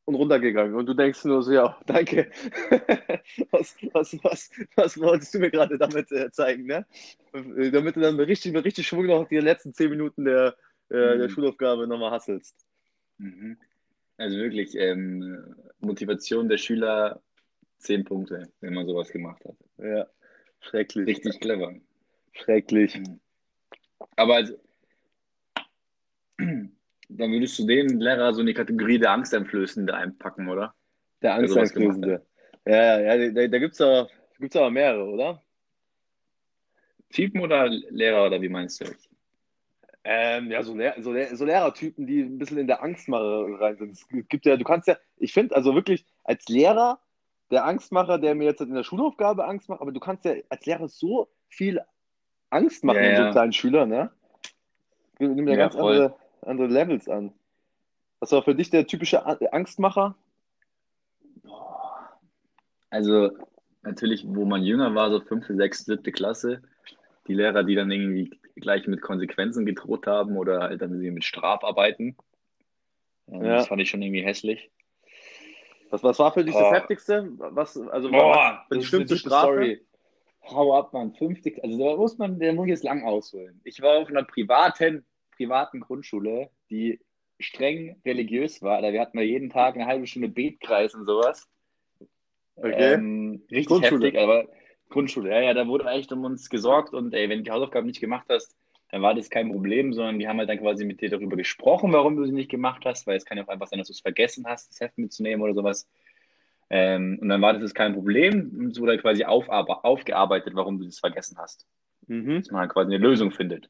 und 0.04 0.14
runtergegangen. 0.14 0.74
Und 0.74 0.86
du 0.86 0.94
denkst 0.94 1.24
nur 1.24 1.42
so, 1.42 1.52
ja, 1.52 1.78
danke. 1.86 2.30
was, 3.50 3.76
was, 3.92 4.18
was, 4.24 4.50
was 4.76 5.00
wolltest 5.00 5.34
du 5.34 5.38
mir 5.38 5.50
gerade 5.50 5.78
damit 5.78 6.10
äh, 6.12 6.30
zeigen, 6.32 6.66
ne? 6.66 6.86
Äh, 7.32 7.70
Damit 7.70 7.96
du 7.96 8.00
dann 8.00 8.16
mit 8.16 8.28
richtig, 8.28 8.52
mit 8.52 8.64
richtig 8.64 8.86
Schwung 8.86 9.06
noch 9.06 9.28
die 9.28 9.38
letzten 9.38 9.72
zehn 9.72 9.90
Minuten 9.90 10.24
der, 10.24 10.56
äh, 10.88 11.16
der 11.16 11.28
Mhm. 11.28 11.30
Schulaufgabe 11.30 11.86
nochmal 11.86 12.10
hasselst. 12.10 12.56
Mhm. 13.18 13.56
Also 14.16 14.36
wirklich, 14.36 14.74
ähm, 14.74 15.54
Motivation 15.78 16.48
der 16.48 16.58
Schüler, 16.58 17.22
zehn 17.78 18.04
Punkte, 18.04 18.50
wenn 18.60 18.74
man 18.74 18.86
sowas 18.86 19.10
gemacht 19.10 19.42
hat. 19.44 19.56
Ja, 19.78 20.06
schrecklich. 20.60 21.06
Richtig 21.06 21.40
clever. 21.40 21.74
Schrecklich. 22.32 23.00
Aber 24.16 24.34
also, 24.36 24.54
dann 26.38 27.32
würdest 27.32 27.58
du 27.58 27.66
den 27.66 28.00
Lehrer 28.00 28.32
so 28.32 28.40
in 28.40 28.46
die 28.46 28.54
Kategorie 28.54 28.98
der 28.98 29.12
Angsteinflößende 29.12 29.94
einpacken, 29.94 30.48
oder? 30.48 30.74
Der 31.22 31.34
Angsteinflößende. 31.34 32.24
Ja, 32.66 33.00
ja, 33.00 33.30
da, 33.30 33.46
da 33.46 33.58
gibt 33.58 33.74
es 33.74 33.80
aber, 33.80 34.08
gibt's 34.38 34.56
aber 34.56 34.70
mehrere, 34.70 35.04
oder? 35.04 35.42
Typen 37.10 37.40
oder 37.40 37.68
Lehrer 37.68 38.26
oder 38.26 38.40
wie 38.40 38.48
meinst 38.48 38.80
du? 38.80 38.86
Ähm, 40.04 40.50
ja, 40.50 40.62
so, 40.62 40.74
Lehr 40.74 40.94
so, 40.98 41.12
Lehr 41.12 41.36
so 41.36 41.44
Lehrertypen, 41.44 42.06
die 42.06 42.20
ein 42.22 42.38
bisschen 42.38 42.58
in 42.58 42.66
der 42.66 42.82
Angstmache 42.82 43.46
rein 43.60 43.76
sind. 43.76 43.92
Es 43.92 44.06
gibt 44.28 44.46
ja, 44.46 44.56
du 44.56 44.64
kannst 44.64 44.88
ja, 44.88 44.96
ich 45.16 45.32
finde, 45.32 45.54
also 45.54 45.74
wirklich 45.74 46.06
als 46.24 46.48
Lehrer, 46.48 47.00
der 47.50 47.66
Angstmacher, 47.66 48.18
der 48.18 48.34
mir 48.34 48.44
jetzt 48.44 48.60
in 48.60 48.72
der 48.72 48.84
Schulaufgabe 48.84 49.44
Angst 49.44 49.68
macht, 49.68 49.80
aber 49.80 49.92
du 49.92 50.00
kannst 50.00 50.24
ja 50.24 50.34
als 50.48 50.64
Lehrer 50.64 50.88
so 50.88 51.28
viel 51.48 51.80
Angst 52.50 52.84
machen 52.84 53.02
Ja, 53.02 53.10
in 53.10 53.16
so 53.16 53.22
ja. 53.22 53.30
kleinen 53.32 53.52
Schülern, 53.52 53.88
ne? 53.88 54.10
Wir 55.18 55.28
nehmen 55.28 55.48
ja 55.48 55.54
Ja, 55.54 55.60
ganz 55.60 55.74
voll. 55.76 55.92
andere, 55.94 56.16
andere 56.42 56.66
Levels 56.68 57.08
an. 57.08 57.32
Was 58.20 58.32
war 58.32 58.42
für 58.42 58.54
dich 58.54 58.70
der 58.70 58.86
typische 58.86 59.24
Angstmacher? 59.52 60.14
Also 62.90 63.30
natürlich, 63.82 64.24
wo 64.26 64.44
man 64.44 64.62
jünger 64.62 64.94
war, 64.94 65.10
so 65.10 65.20
fünfte, 65.20 65.54
sechste, 65.56 65.92
siebte 65.92 66.12
Klasse, 66.12 66.62
die 67.28 67.34
Lehrer, 67.34 67.62
die 67.62 67.74
dann 67.74 67.90
irgendwie 67.90 68.30
gleich 68.56 68.86
mit 68.86 69.00
Konsequenzen 69.00 69.64
gedroht 69.64 70.06
haben 70.06 70.36
oder 70.36 70.60
halt 70.62 70.82
dann 70.82 70.98
mit 70.98 71.24
Strafarbeiten. 71.24 72.16
Ähm, 73.28 73.44
Ja. 73.44 73.56
Das 73.56 73.68
fand 73.68 73.80
ich 73.80 73.88
schon 73.90 74.02
irgendwie 74.02 74.22
hässlich. 74.22 74.70
Was, 75.90 76.02
was 76.02 76.18
war 76.18 76.32
für 76.32 76.44
dich 76.44 76.54
das 76.54 76.62
Boah. 76.62 76.74
Heftigste? 76.74 77.28
Was, 77.38 77.76
also, 77.76 78.10
Boah, 78.10 78.64
das 78.68 78.92
eine 78.92 79.04
tiefe 79.06 79.16
Strafe? 79.16 79.46
Story. 79.52 79.80
Hau 80.52 80.76
ab, 80.76 80.92
Mann. 80.92 81.12
50, 81.14 81.62
also 81.62 81.78
da 81.78 81.96
muss 81.96 82.18
man, 82.18 82.38
der 82.38 82.52
muss 82.52 82.66
ich 82.66 82.70
jetzt 82.70 82.84
lang 82.84 83.04
ausholen. 83.04 83.60
Ich 83.64 83.80
war 83.80 83.98
auf 83.98 84.08
einer 84.08 84.24
privaten, 84.24 85.04
privaten 85.36 85.80
Grundschule, 85.80 86.50
die 86.70 87.00
streng 87.38 87.96
religiös 88.04 88.62
war. 88.62 88.82
Da 88.82 88.92
wir 88.92 89.00
hatten 89.00 89.18
ja 89.18 89.24
jeden 89.24 89.50
Tag 89.50 89.74
eine 89.74 89.86
halbe 89.86 90.06
Stunde 90.06 90.28
Betkreis 90.28 90.94
und 90.94 91.06
sowas. 91.06 91.48
Okay. 92.56 92.94
Ähm, 92.94 93.42
richtig 93.50 93.66
Grundschule. 93.66 94.06
heftig, 94.06 94.20
aber 94.20 94.48
Grundschule, 94.90 95.30
ja, 95.30 95.40
ja, 95.40 95.54
da 95.54 95.66
wurde 95.66 95.88
echt 95.88 96.12
um 96.12 96.24
uns 96.24 96.50
gesorgt 96.50 96.92
und 96.92 97.14
ey, 97.14 97.28
wenn 97.28 97.38
du 97.38 97.44
die 97.44 97.50
Hausaufgaben 97.50 97.86
nicht 97.86 98.00
gemacht 98.00 98.26
hast, 98.28 98.54
dann 98.90 99.02
war 99.02 99.14
das 99.14 99.30
kein 99.30 99.50
Problem, 99.50 99.92
sondern 99.92 100.18
die 100.18 100.26
haben 100.26 100.38
halt 100.38 100.48
dann 100.48 100.58
quasi 100.58 100.84
mit 100.84 101.00
dir 101.00 101.08
darüber 101.08 101.36
gesprochen, 101.36 101.92
warum 101.92 102.16
du 102.16 102.26
sie 102.26 102.32
nicht 102.32 102.50
gemacht 102.50 102.82
hast, 102.84 103.06
weil 103.06 103.16
es 103.16 103.24
kann 103.24 103.38
ja 103.38 103.44
auch 103.44 103.48
einfach 103.48 103.68
sein, 103.68 103.78
dass 103.78 103.88
du 103.88 103.92
es 103.92 104.00
vergessen 104.00 104.44
hast, 104.46 104.68
das 104.68 104.80
Heft 104.80 104.98
mitzunehmen 104.98 105.42
oder 105.42 105.54
sowas. 105.54 105.88
Ähm, 106.70 107.18
und 107.20 107.28
dann 107.28 107.42
war 107.42 107.58
das 107.58 107.74
kein 107.74 107.94
Problem 107.94 108.52
und 108.56 108.70
es 108.70 108.80
wurde 108.80 108.92
halt 108.92 109.02
quasi 109.02 109.24
aufarbe- 109.24 109.84
aufgearbeitet, 109.84 110.54
warum 110.54 110.78
du 110.78 110.84
das 110.84 111.00
vergessen 111.00 111.36
hast. 111.38 111.66
Mhm. 112.06 112.36
Dass 112.36 112.50
man 112.52 112.60
halt 112.62 112.72
quasi 112.72 112.94
eine 112.94 113.04
Lösung 113.04 113.32
findet. 113.32 113.68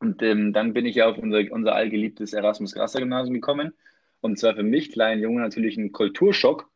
Und 0.00 0.22
ähm, 0.22 0.52
dann 0.52 0.72
bin 0.72 0.86
ich 0.86 0.96
ja 0.96 1.08
auf 1.08 1.18
unser, 1.18 1.40
unser 1.50 1.74
allgeliebtes 1.74 2.32
Erasmus-Grasser-Gymnasium 2.32 3.34
gekommen. 3.34 3.74
Und 4.20 4.38
zwar 4.38 4.54
für 4.54 4.62
mich, 4.62 4.92
kleinen 4.92 5.22
Junge, 5.22 5.40
natürlich 5.40 5.76
ein 5.76 5.92
Kulturschock, 5.92 6.70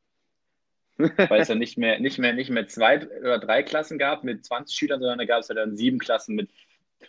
weil 0.98 1.40
es 1.40 1.48
dann 1.48 1.58
nicht 1.58 1.78
mehr, 1.78 1.98
nicht 1.98 2.18
mehr, 2.18 2.34
nicht 2.34 2.50
mehr 2.50 2.66
zwei 2.66 3.08
oder 3.20 3.38
drei 3.38 3.62
Klassen 3.62 3.98
gab 3.98 4.24
mit 4.24 4.44
20 4.44 4.76
Schülern, 4.76 5.00
sondern 5.00 5.18
da 5.18 5.24
gab 5.24 5.40
es 5.40 5.48
ja 5.48 5.54
dann 5.54 5.76
sieben 5.76 5.98
Klassen 5.98 6.34
mit 6.34 6.50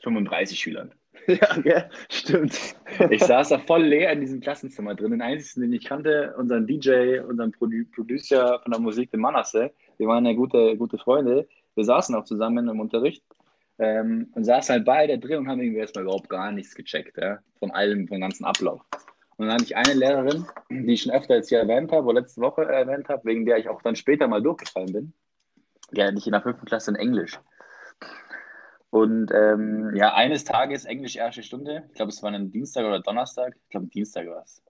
35 0.02 0.60
Schülern. 0.60 0.94
Ja, 1.28 1.56
gell? 1.62 1.90
stimmt. 2.10 2.76
Ich 3.10 3.24
saß 3.24 3.50
da 3.50 3.60
voll 3.60 3.84
leer 3.84 4.12
in 4.12 4.22
diesem 4.22 4.42
Klassenzimmer 4.42 4.96
drin. 4.96 5.12
Den 5.12 5.22
einzigen, 5.22 5.62
den 5.62 5.74
ich 5.74 5.86
kannte, 5.86 6.34
unseren 6.38 6.68
DJ, 6.68 7.20
unseren 7.20 7.52
Produ 7.52 7.86
Producer 7.94 8.60
von 8.62 8.72
der 8.72 8.82
Musik, 8.82 9.12
den 9.12 9.22
Manasse. 9.22 9.72
Wir 9.98 10.08
waren 10.08 10.26
ja 10.26 10.34
gute, 10.34 10.76
gute 10.78 10.98
Freunde. 10.98 11.48
Wir 11.76 11.86
saßen 11.86 12.14
auch 12.16 12.26
zusammen 12.26 12.68
im 12.68 12.80
Unterricht 12.80 13.24
ähm, 13.80 14.30
und 14.36 14.44
saßen 14.44 14.74
halt 14.74 14.86
beide 14.86 15.18
drin 15.18 15.40
und 15.40 15.48
haben 15.48 15.62
irgendwie 15.62 15.80
erstmal 15.80 16.04
überhaupt 16.04 16.30
gar 16.30 16.52
nichts 16.52 16.76
gecheckt, 16.76 17.18
ja, 17.18 17.40
von 17.60 17.72
allem, 17.72 18.08
vom 18.08 18.20
ganzen 18.20 18.46
Ablauf. 18.46 18.82
Und 19.38 19.48
dann 19.48 19.56
hatte 19.56 19.64
ich 19.64 19.76
eine 19.76 19.94
Lehrerin, 19.94 20.46
die 20.70 20.94
ich 20.94 21.02
schon 21.02 21.12
öfter 21.12 21.36
jetzt 21.36 21.50
hier 21.50 21.60
erwähnt 21.60 21.92
habe, 21.92 22.06
oder 22.08 22.22
letzte 22.22 22.42
Woche 22.42 22.66
erwähnt 22.66 23.10
habe, 23.10 23.26
wegen 23.26 23.46
der 23.46 23.58
ich 23.58 23.68
auch 23.68 23.82
dann 23.82 23.96
später 23.96 24.28
mal 24.28 24.42
durchgefallen 24.42 24.94
bin. 24.94 25.14
Die 25.92 26.04
hatte 26.04 26.18
ich 26.18 26.26
in 26.26 26.34
der 26.34 26.42
fünften 26.42 26.66
Klasse 26.66 26.92
in 26.92 26.96
Englisch. 26.96 27.40
Und 28.94 29.32
ähm, 29.34 29.96
ja, 29.96 30.14
eines 30.14 30.44
Tages 30.44 30.86
Englisch 30.86 31.16
erste 31.16 31.42
Stunde. 31.42 31.86
Ich 31.88 31.96
glaube, 31.96 32.12
es 32.12 32.22
war 32.22 32.32
ein 32.32 32.52
Dienstag 32.52 32.86
oder 32.86 33.00
Donnerstag. 33.00 33.56
Ich 33.64 33.70
glaube, 33.70 33.88
Dienstag 33.88 34.28
war 34.28 34.44
es. 34.44 34.62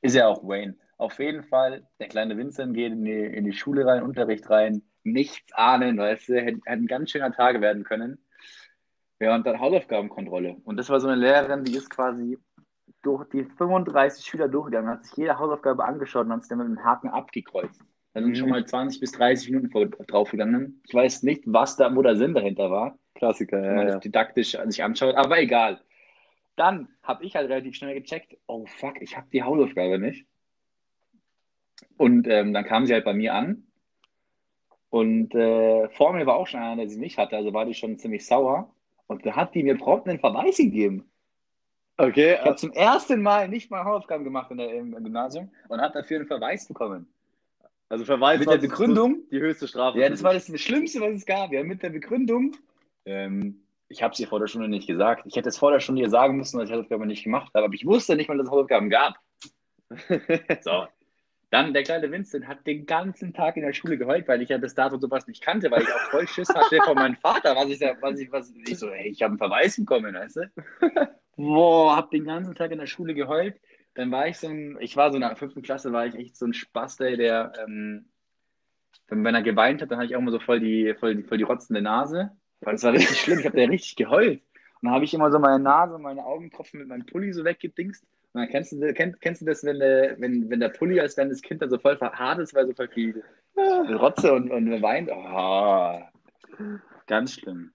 Ist 0.00 0.16
ja 0.16 0.26
auch 0.26 0.42
Wayne. 0.42 0.74
Auf 0.98 1.20
jeden 1.20 1.44
Fall, 1.44 1.86
der 2.00 2.08
kleine 2.08 2.36
Vincent 2.36 2.74
geht 2.74 2.90
in 2.90 3.04
die, 3.04 3.12
in 3.12 3.44
die 3.44 3.52
Schule 3.52 3.86
rein, 3.86 4.02
Unterricht 4.02 4.50
rein, 4.50 4.82
nichts 5.04 5.52
ahnen, 5.52 5.96
weißt 5.96 6.30
du, 6.30 6.40
hätte, 6.40 6.58
ein 6.66 6.88
ganz 6.88 7.12
schöner 7.12 7.30
Tag 7.30 7.60
werden 7.60 7.84
können. 7.84 8.18
Ja, 9.20 9.32
und 9.36 9.46
dann 9.46 9.60
Hausaufgabenkontrolle. 9.60 10.56
Und 10.64 10.76
das 10.76 10.90
war 10.90 10.98
so 10.98 11.06
eine 11.06 11.20
Lehrerin, 11.20 11.62
die 11.62 11.76
ist 11.76 11.88
quasi 11.88 12.38
durch 13.02 13.28
die 13.28 13.44
35 13.44 14.26
Schüler 14.26 14.48
durchgegangen, 14.48 14.90
hat 14.90 15.04
sich 15.04 15.16
jede 15.16 15.38
Hausaufgabe 15.38 15.84
angeschaut 15.84 16.26
und 16.26 16.32
hat 16.32 16.40
es 16.40 16.48
dann 16.48 16.58
mit 16.58 16.66
dem 16.66 16.82
Haken 16.82 17.10
abgekreuzt. 17.10 17.80
Da 18.12 18.22
sind 18.22 18.30
Mhm. 18.30 18.34
schon 18.34 18.50
mal 18.50 18.64
20 18.66 18.98
bis 18.98 19.12
30 19.12 19.52
Minuten 19.52 19.92
draufgegangen. 20.08 20.82
Ich 20.84 20.92
weiß 20.92 21.22
nicht, 21.22 21.44
was 21.46 21.76
da, 21.76 21.94
wo 21.94 22.02
der 22.02 22.16
Sinn 22.16 22.34
dahinter 22.34 22.68
war 22.68 22.98
Klassiker, 23.14 23.62
wenn 23.62 23.74
man 23.74 23.78
ja, 23.78 23.84
das 23.84 23.94
ja. 23.94 24.00
didaktisch 24.00 24.56
sich 24.64 24.82
anschaut, 24.82 25.14
aber 25.14 25.38
egal. 25.40 25.80
Dann 26.56 26.88
habe 27.02 27.24
ich 27.24 27.34
halt 27.34 27.48
relativ 27.48 27.74
schnell 27.76 27.94
gecheckt, 27.94 28.36
oh 28.46 28.66
fuck, 28.66 29.00
ich 29.00 29.16
habe 29.16 29.26
die 29.32 29.42
Hausaufgabe 29.42 29.98
nicht. 29.98 30.26
Und 31.96 32.26
ähm, 32.28 32.52
dann 32.52 32.64
kam 32.64 32.86
sie 32.86 32.92
halt 32.92 33.04
bei 33.04 33.14
mir 33.14 33.34
an 33.34 33.66
und 34.92 35.34
äh, 35.34 35.88
vor 35.88 36.12
mir 36.12 36.26
war 36.26 36.36
auch 36.36 36.46
schon 36.46 36.60
einer, 36.60 36.76
der 36.76 36.88
sie 36.90 37.00
nicht 37.00 37.16
hatte, 37.16 37.34
also 37.34 37.54
war 37.54 37.64
die 37.64 37.72
schon 37.72 37.98
ziemlich 37.98 38.26
sauer. 38.26 38.70
Und 39.06 39.24
da 39.24 39.34
hat 39.34 39.54
die 39.54 39.62
mir 39.62 39.78
prompt 39.78 40.06
einen 40.06 40.18
Verweis 40.18 40.58
gegeben. 40.58 41.10
Okay, 41.96 42.34
Ich 42.34 42.44
habe 42.44 42.56
zum 42.56 42.72
ersten 42.72 43.22
Mal 43.22 43.48
nicht 43.48 43.70
mal 43.70 43.84
Hausaufgaben 43.84 44.22
gemacht 44.22 44.50
in 44.50 44.58
der, 44.58 44.70
im 44.74 44.92
Gymnasium 45.02 45.50
und 45.68 45.80
hat 45.80 45.94
dafür 45.94 46.18
einen 46.18 46.26
Verweis 46.26 46.68
bekommen. 46.68 47.06
also 47.88 48.04
Verweis 48.04 48.40
Mit 48.40 48.50
der 48.50 48.58
Begründung, 48.58 49.22
die 49.30 49.40
höchste 49.40 49.66
Strafe. 49.66 49.98
Ja, 49.98 50.10
das 50.10 50.22
war 50.22 50.34
das 50.34 50.44
Schlimmste, 50.60 51.00
was 51.00 51.12
es 51.12 51.24
gab. 51.24 51.52
Ja, 51.52 51.64
mit 51.64 51.82
der 51.82 51.90
Begründung. 51.90 52.54
Ähm, 53.04 53.66
ich 53.88 54.02
habe 54.02 54.12
es 54.12 54.20
ihr 54.20 54.28
vor 54.28 54.40
der 54.40 54.46
Stunde 54.46 54.68
nicht 54.68 54.86
gesagt. 54.86 55.26
Ich 55.26 55.36
hätte 55.36 55.48
es 55.48 55.58
vor 55.58 55.70
der 55.70 55.80
Stunde 55.80 56.02
ihr 56.02 56.10
sagen 56.10 56.36
müssen, 56.36 56.58
dass 56.58 56.68
ich 56.68 56.74
Hausaufgaben 56.74 57.06
nicht 57.06 57.24
gemacht 57.24 57.52
habe, 57.54 57.66
aber 57.66 57.74
ich 57.74 57.86
wusste 57.86 58.16
nicht 58.16 58.28
mal, 58.28 58.36
dass 58.36 58.46
es 58.46 58.52
Hausaufgaben 58.52 58.90
gab. 58.90 59.16
So. 60.62 60.86
Dann 61.50 61.74
der 61.74 61.82
kleine 61.82 62.10
Vincent 62.10 62.48
hat 62.48 62.66
den 62.66 62.86
ganzen 62.86 63.34
Tag 63.34 63.58
in 63.58 63.62
der 63.62 63.74
Schule 63.74 63.98
geheult, 63.98 64.26
weil 64.26 64.40
ich 64.40 64.48
ja 64.48 64.56
bis 64.56 64.74
dato 64.74 64.96
sowas 64.96 65.26
nicht 65.26 65.42
kannte, 65.42 65.70
weil 65.70 65.82
ich 65.82 65.88
auch 65.92 66.10
voll 66.10 66.26
Schiss 66.26 66.48
hatte 66.48 66.78
von 66.82 66.94
meinem 66.94 67.16
Vater, 67.16 67.54
was 67.54 67.68
ich 67.68 67.78
da, 67.78 67.94
was 68.00 68.18
ich, 68.18 68.32
was 68.32 68.50
ich 68.66 68.78
so, 68.78 68.88
ey, 68.88 69.08
ich 69.08 69.20
habe 69.20 69.32
einen 69.32 69.38
Verweis 69.38 69.76
bekommen, 69.76 70.14
weißt 70.14 70.36
du? 70.36 70.50
Boah, 71.36 71.94
hab 71.94 72.10
den 72.10 72.24
ganzen 72.24 72.54
Tag 72.54 72.70
in 72.70 72.78
der 72.78 72.86
Schule 72.86 73.12
geheult. 73.12 73.60
Dann 73.92 74.10
war 74.10 74.28
ich 74.28 74.38
so 74.38 74.48
ein, 74.48 74.78
ich 74.80 74.96
war 74.96 75.10
so 75.10 75.16
in 75.16 75.20
der 75.20 75.36
fünften 75.36 75.60
Klasse, 75.60 75.92
war 75.92 76.06
ich 76.06 76.14
echt 76.14 76.38
so 76.38 76.46
ein 76.46 76.54
Spaster, 76.54 77.18
der, 77.18 77.52
ähm, 77.62 78.06
wenn, 79.08 79.22
wenn 79.22 79.34
er 79.34 79.42
geweint 79.42 79.82
hat, 79.82 79.90
dann 79.90 79.98
hatte 79.98 80.06
ich 80.06 80.16
auch 80.16 80.20
immer 80.20 80.30
so 80.30 80.40
voll 80.40 80.60
die, 80.60 80.94
voll 80.98 81.16
die, 81.16 81.22
voll 81.22 81.36
die 81.36 81.44
rotzende 81.44 81.82
Nase. 81.82 82.30
Weil 82.62 82.74
das 82.74 82.84
war 82.84 82.92
richtig 82.92 83.20
schlimm, 83.20 83.40
ich 83.40 83.46
habe 83.46 83.56
da 83.56 83.64
richtig 83.64 83.96
geheult. 83.96 84.40
Und 84.80 84.86
dann 84.86 84.94
habe 84.94 85.04
ich 85.04 85.14
immer 85.14 85.30
so 85.30 85.38
meine 85.38 85.62
Nase 85.62 85.94
und 85.94 86.02
meine 86.02 86.24
Augentropfen 86.24 86.80
mit 86.80 86.88
meinem 86.88 87.06
Pulli 87.06 87.32
so 87.32 87.44
weggedingst. 87.44 88.04
Und 88.32 88.40
dann 88.40 88.48
kennst 88.48 88.72
du, 88.72 88.92
kenn, 88.94 89.16
kennst 89.20 89.42
du 89.42 89.46
das, 89.46 89.64
wenn 89.64 89.78
der, 89.78 90.18
wenn, 90.18 90.48
wenn 90.48 90.60
der 90.60 90.70
Pulli 90.70 90.98
als 91.00 91.16
wenn 91.16 91.28
das 91.28 91.42
Kind 91.42 91.60
dann 91.60 91.70
so 91.70 91.78
voll 91.78 91.96
verharrt 91.96 92.38
ist, 92.38 92.54
weil 92.54 92.66
so 92.66 92.72
voll 92.72 92.88
viel 92.88 93.22
Rotze 93.56 94.32
und, 94.32 94.50
und 94.50 94.82
weint? 94.82 95.10
Oh, 95.12 96.00
ganz 97.06 97.34
schlimm. 97.34 97.72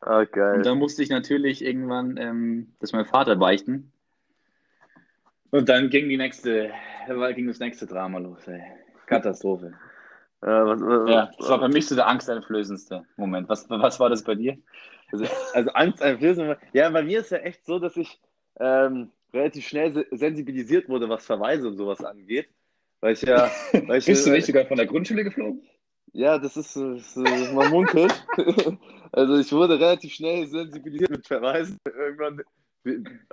Ah, 0.00 0.24
geil. 0.24 0.56
Und 0.56 0.66
dann 0.66 0.78
musste 0.78 1.02
ich 1.02 1.10
natürlich 1.10 1.64
irgendwann 1.64 2.16
ähm, 2.16 2.72
das 2.80 2.92
meinem 2.92 3.06
Vater 3.06 3.36
beichten. 3.36 3.92
Und 5.50 5.68
dann 5.68 5.90
ging 5.90 6.08
die 6.08 6.16
nächste, 6.16 6.70
ging 7.34 7.48
das 7.48 7.58
nächste 7.58 7.86
Drama 7.86 8.18
los, 8.18 8.46
ey. 8.46 8.62
Katastrophe. 9.06 9.74
Äh, 10.40 10.46
was, 10.46 10.80
was, 10.80 11.10
Ja, 11.10 11.30
das 11.38 11.48
war 11.48 11.60
für 11.60 11.68
mich 11.68 11.86
so 11.86 11.94
der 11.94 12.06
angsteinflößendste 12.06 13.04
Moment. 13.16 13.48
Was, 13.48 13.68
was 13.68 13.98
war 13.98 14.08
das 14.08 14.22
bei 14.22 14.34
dir? 14.34 14.58
Also, 15.10 15.24
also 15.54 15.70
Angst 15.70 16.02
einflößen. 16.02 16.56
Ja, 16.72 16.90
bei 16.90 17.02
mir 17.02 17.20
ist 17.20 17.30
ja 17.30 17.38
echt 17.38 17.64
so, 17.64 17.78
dass 17.78 17.96
ich 17.96 18.20
ähm, 18.60 19.10
relativ 19.32 19.66
schnell 19.66 19.92
se 19.92 20.06
sensibilisiert 20.10 20.88
wurde, 20.88 21.08
was 21.08 21.26
Verweise 21.26 21.68
und 21.68 21.76
sowas 21.76 22.04
angeht. 22.04 22.48
Weil 23.00 23.14
ich 23.14 23.22
ja. 23.22 23.50
Weil 23.86 23.98
ich, 23.98 24.06
Bist 24.06 24.26
du 24.26 24.30
nicht 24.30 24.46
sogar 24.46 24.66
von 24.66 24.76
der 24.76 24.86
Grundschule 24.86 25.24
geflogen? 25.24 25.62
Ja, 26.12 26.38
das 26.38 26.56
ist, 26.56 26.74
das 26.74 27.16
ist 27.16 27.16
äh, 27.16 27.52
man 27.52 27.70
munkelt. 27.70 28.14
also 29.12 29.36
ich 29.36 29.52
wurde 29.52 29.78
relativ 29.78 30.12
schnell 30.12 30.46
sensibilisiert 30.46 31.10
mit 31.10 31.26
Verweisen. 31.26 31.78
Irgendwann 31.84 32.42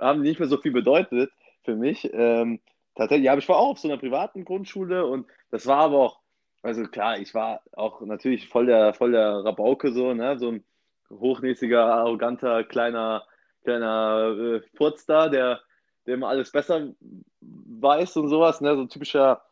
haben 0.00 0.22
die 0.22 0.28
nicht 0.28 0.38
mehr 0.38 0.48
so 0.48 0.58
viel 0.58 0.72
bedeutet 0.72 1.30
für 1.64 1.74
mich. 1.74 2.08
Ähm, 2.12 2.60
tatsächlich, 2.94 3.26
ja, 3.26 3.32
aber 3.32 3.40
ich 3.40 3.48
war 3.48 3.56
auch 3.56 3.70
auf 3.70 3.78
so 3.78 3.88
einer 3.88 3.98
privaten 3.98 4.44
Grundschule 4.44 5.06
und 5.06 5.26
das 5.50 5.66
war 5.66 5.78
aber 5.78 5.98
auch, 5.98 6.20
also 6.66 6.84
klar, 6.84 7.18
ich 7.18 7.34
war 7.34 7.62
auch 7.72 8.00
natürlich 8.02 8.48
voll 8.48 8.66
der, 8.66 8.92
voll 8.94 9.12
der 9.12 9.44
Rabauke 9.44 9.92
so, 9.92 10.12
ne, 10.14 10.38
so 10.38 10.50
ein 10.52 10.64
hochnäsiger, 11.10 11.84
arroganter, 11.86 12.64
kleiner, 12.64 13.24
kleiner 13.62 14.36
äh, 14.38 14.60
Furzstar, 14.76 15.30
der, 15.30 15.60
der 16.06 16.14
immer 16.14 16.28
alles 16.28 16.50
besser 16.50 16.92
weiß 17.40 18.16
und 18.16 18.28
sowas, 18.28 18.60
ne, 18.60 18.74
so 18.74 18.82
ein 18.82 18.88
typischer, 18.88 19.42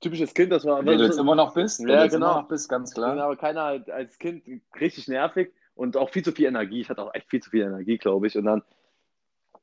typisches 0.00 0.34
Kind, 0.34 0.52
das 0.52 0.64
war, 0.64 0.84
Wenn 0.84 0.98
du 0.98 1.04
jetzt 1.04 1.18
immer 1.18 1.34
noch 1.34 1.54
bist, 1.54 1.80
Ja, 1.80 2.06
genau. 2.06 2.16
immer 2.16 2.40
noch 2.42 2.48
bist, 2.48 2.68
ganz 2.68 2.92
klar. 2.94 3.18
aber 3.18 3.36
keiner 3.36 3.64
halt 3.64 3.90
als 3.90 4.18
Kind 4.18 4.44
richtig 4.80 5.08
nervig 5.08 5.52
und 5.74 5.96
auch 5.96 6.10
viel 6.10 6.24
zu 6.24 6.32
viel 6.32 6.46
Energie. 6.46 6.80
Ich 6.80 6.88
hatte 6.88 7.02
auch 7.02 7.14
echt 7.14 7.30
viel 7.30 7.42
zu 7.42 7.50
viel 7.50 7.62
Energie, 7.62 7.98
glaube 7.98 8.26
ich. 8.26 8.36
Und 8.36 8.44
dann, 8.44 8.62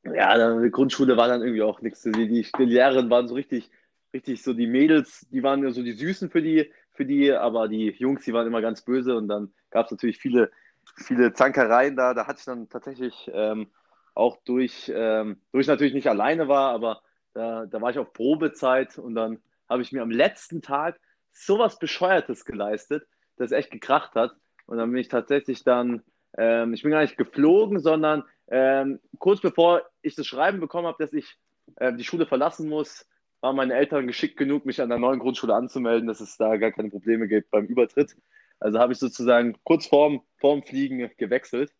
ja, 0.04 0.36
dann 0.36 0.62
die 0.62 0.70
Grundschule 0.70 1.16
war 1.16 1.28
dann 1.28 1.42
irgendwie 1.42 1.62
auch 1.62 1.80
nichts. 1.82 2.02
Die, 2.02 2.12
die, 2.12 2.46
die 2.58 2.64
Lehrerinnen 2.64 3.10
waren 3.10 3.28
so 3.28 3.34
richtig, 3.34 3.70
richtig 4.14 4.42
so 4.42 4.52
die 4.52 4.66
Mädels, 4.66 5.26
die 5.30 5.42
waren 5.42 5.70
so 5.72 5.82
die 5.82 5.92
Süßen 5.92 6.30
für 6.30 6.42
die, 6.42 6.70
für 6.96 7.06
die, 7.06 7.32
aber 7.32 7.68
die 7.68 7.90
Jungs, 7.98 8.24
die 8.24 8.32
waren 8.32 8.46
immer 8.46 8.62
ganz 8.62 8.82
böse 8.82 9.16
und 9.16 9.28
dann 9.28 9.52
gab 9.70 9.86
es 9.86 9.92
natürlich 9.92 10.18
viele, 10.18 10.50
viele 10.96 11.32
Zankereien 11.32 11.96
da. 11.96 12.14
Da 12.14 12.26
hatte 12.26 12.38
ich 12.38 12.44
dann 12.44 12.68
tatsächlich 12.68 13.30
ähm, 13.32 13.68
auch 14.14 14.38
durch, 14.44 14.90
ähm, 14.94 15.40
durch 15.52 15.66
natürlich 15.66 15.94
nicht 15.94 16.08
alleine 16.08 16.48
war, 16.48 16.72
aber 16.72 17.02
da, 17.34 17.66
da 17.66 17.80
war 17.80 17.90
ich 17.90 17.98
auf 17.98 18.12
Probezeit 18.12 18.98
und 18.98 19.14
dann 19.14 19.38
habe 19.68 19.82
ich 19.82 19.92
mir 19.92 20.02
am 20.02 20.10
letzten 20.10 20.62
Tag 20.62 20.98
sowas 21.32 21.78
Bescheuertes 21.78 22.44
geleistet, 22.44 23.06
das 23.36 23.52
echt 23.52 23.70
gekracht 23.70 24.14
hat. 24.14 24.34
Und 24.66 24.78
dann 24.78 24.90
bin 24.90 25.00
ich 25.00 25.08
tatsächlich 25.08 25.64
dann, 25.64 26.02
ähm, 26.38 26.72
ich 26.72 26.82
bin 26.82 26.92
gar 26.92 27.02
nicht 27.02 27.18
geflogen, 27.18 27.78
sondern 27.78 28.24
ähm, 28.48 29.00
kurz 29.18 29.40
bevor 29.40 29.82
ich 30.02 30.14
das 30.14 30.26
Schreiben 30.26 30.60
bekommen 30.60 30.86
habe, 30.86 31.02
dass 31.02 31.12
ich 31.12 31.36
äh, 31.76 31.92
die 31.92 32.04
Schule 32.04 32.26
verlassen 32.26 32.68
muss, 32.68 33.06
waren 33.40 33.56
meine 33.56 33.74
Eltern 33.74 34.06
geschickt 34.06 34.36
genug, 34.36 34.66
mich 34.66 34.80
an 34.80 34.88
der 34.88 34.98
neuen 34.98 35.18
Grundschule 35.18 35.54
anzumelden, 35.54 36.08
dass 36.08 36.20
es 36.20 36.36
da 36.36 36.56
gar 36.56 36.72
keine 36.72 36.90
Probleme 36.90 37.28
gibt 37.28 37.50
beim 37.50 37.66
Übertritt. 37.66 38.16
Also 38.58 38.78
habe 38.78 38.92
ich 38.92 38.98
sozusagen 38.98 39.56
kurz 39.64 39.86
vorm, 39.86 40.22
vorm 40.38 40.62
Fliegen 40.62 41.10
gewechselt. 41.18 41.72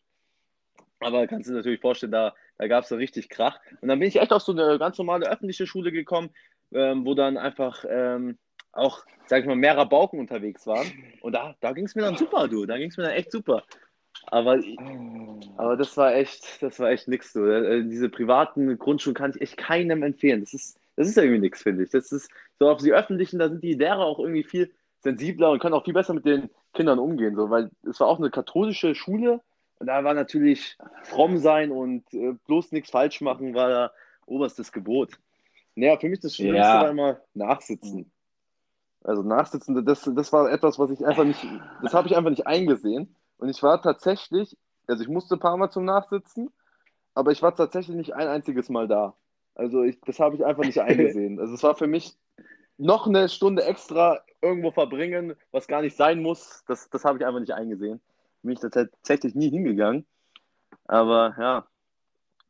Aber 0.99 1.27
kannst 1.27 1.47
du 1.47 1.51
dir 1.51 1.57
natürlich 1.57 1.81
vorstellen, 1.81 2.11
da, 2.11 2.35
da 2.57 2.67
gab 2.67 2.83
es 2.83 2.89
dann 2.89 2.99
richtig 2.99 3.29
Krach. 3.29 3.59
Und 3.81 3.87
dann 3.87 3.99
bin 3.99 4.07
ich 4.07 4.19
echt 4.19 4.31
auf 4.31 4.41
so 4.41 4.51
eine 4.51 4.79
ganz 4.79 4.97
normale 4.97 5.29
öffentliche 5.29 5.67
Schule 5.67 5.91
gekommen, 5.91 6.29
ähm, 6.71 7.05
wo 7.05 7.13
dann 7.13 7.37
einfach 7.37 7.85
ähm, 7.87 8.37
auch, 8.71 9.03
sag 9.25 9.41
ich 9.41 9.47
mal, 9.47 9.55
mehrere 9.55 9.87
Bauken 9.87 10.19
unterwegs 10.19 10.65
waren. 10.65 10.91
Und 11.21 11.33
da, 11.33 11.55
da 11.59 11.71
ging 11.71 11.85
es 11.85 11.95
mir 11.95 12.03
dann 12.03 12.17
super, 12.17 12.47
du. 12.47 12.65
Da 12.65 12.77
ging 12.77 12.89
es 12.89 12.97
mir 12.97 13.03
dann 13.03 13.13
echt 13.13 13.31
super. 13.31 13.63
Aber, 14.25 14.59
aber 15.57 15.77
das 15.77 15.95
war 15.97 16.15
echt, 16.15 16.61
das 16.61 16.79
war 16.79 16.89
echt 16.89 17.07
nix, 17.07 17.33
du. 17.33 17.45
Äh, 17.45 17.83
Diese 17.83 18.09
privaten 18.09 18.77
Grundschulen 18.77 19.15
kann 19.15 19.31
ich 19.35 19.41
echt 19.41 19.57
keinem 19.57 20.03
empfehlen. 20.03 20.41
Das 20.41 20.53
ist, 20.53 20.79
das 20.97 21.07
ist 21.07 21.17
irgendwie 21.17 21.39
nichts, 21.39 21.61
finde 21.61 21.83
ich. 21.83 21.91
Das 21.91 22.11
ist 22.11 22.29
so 22.59 22.69
auf 22.69 22.81
die 22.81 22.91
öffentlichen, 22.91 23.39
da 23.39 23.47
sind 23.47 23.63
die 23.63 23.75
Lehrer 23.75 24.03
auch 24.05 24.19
irgendwie 24.19 24.43
viel 24.43 24.73
sensibler 24.99 25.51
und 25.51 25.59
können 25.59 25.75
auch 25.75 25.85
viel 25.85 25.93
besser 25.93 26.13
mit 26.13 26.25
den 26.25 26.49
Kindern 26.73 26.99
umgehen, 26.99 27.35
so, 27.35 27.49
weil 27.49 27.71
es 27.89 27.99
war 27.99 28.07
auch 28.07 28.19
eine 28.19 28.29
katholische 28.31 28.93
Schule 28.95 29.41
und 29.79 29.87
da 29.87 30.03
war 30.03 30.13
natürlich 30.13 30.77
fromm 31.03 31.37
sein 31.37 31.71
und 31.71 32.03
äh, 32.13 32.33
bloß 32.47 32.71
nichts 32.71 32.89
falsch 32.89 33.21
machen, 33.21 33.53
war 33.53 33.69
da 33.69 33.91
oberstes 34.25 34.71
Gebot. 34.71 35.13
Naja, 35.75 35.97
für 35.97 36.09
mich 36.09 36.19
das 36.19 36.35
Schlimmste 36.35 36.57
Ja. 36.57 36.81
war 36.81 36.89
immer 36.89 37.21
Nachsitzen. 37.35 38.11
Also 39.03 39.21
Nachsitzen, 39.21 39.85
das, 39.85 40.01
das 40.13 40.33
war 40.33 40.51
etwas, 40.51 40.79
was 40.79 40.91
ich 40.91 41.05
einfach 41.05 41.23
nicht, 41.23 41.45
das 41.83 41.93
habe 41.93 42.07
ich 42.07 42.17
einfach 42.17 42.31
nicht 42.31 42.47
eingesehen. 42.47 43.15
Und 43.37 43.49
ich 43.49 43.61
war 43.61 43.81
tatsächlich, 43.81 44.57
also 44.87 45.03
ich 45.03 45.09
musste 45.09 45.35
ein 45.35 45.39
paar 45.39 45.55
Mal 45.57 45.69
zum 45.69 45.85
Nachsitzen, 45.85 46.49
aber 47.13 47.31
ich 47.31 47.41
war 47.41 47.55
tatsächlich 47.55 47.95
nicht 47.95 48.15
ein 48.15 48.27
einziges 48.27 48.69
Mal 48.69 48.87
da. 48.87 49.15
Also 49.57 49.83
ich, 49.83 49.99
das 50.01 50.19
habe 50.19 50.35
ich 50.35 50.45
einfach 50.45 50.63
nicht 50.63 50.79
eingesehen. 50.81 51.39
Also 51.39 51.53
es 51.53 51.63
war 51.63 51.75
für 51.75 51.87
mich 51.87 52.15
noch 52.77 53.07
eine 53.07 53.27
Stunde 53.27 53.63
extra 53.63 54.21
irgendwo 54.41 54.71
verbringen, 54.71 55.35
was 55.51 55.67
gar 55.67 55.81
nicht 55.81 55.95
sein 55.95 56.21
muss. 56.21 56.63
Das, 56.67 56.89
das 56.89 57.03
habe 57.03 57.17
ich 57.17 57.25
einfach 57.25 57.39
nicht 57.39 57.53
eingesehen. 57.53 57.99
Bin 58.43 58.53
ich 58.53 58.59
da 58.59 58.69
tatsächlich 58.69 59.33
nie 59.33 59.49
hingegangen. 59.49 60.05
Aber 60.85 61.35
ja, 61.39 61.67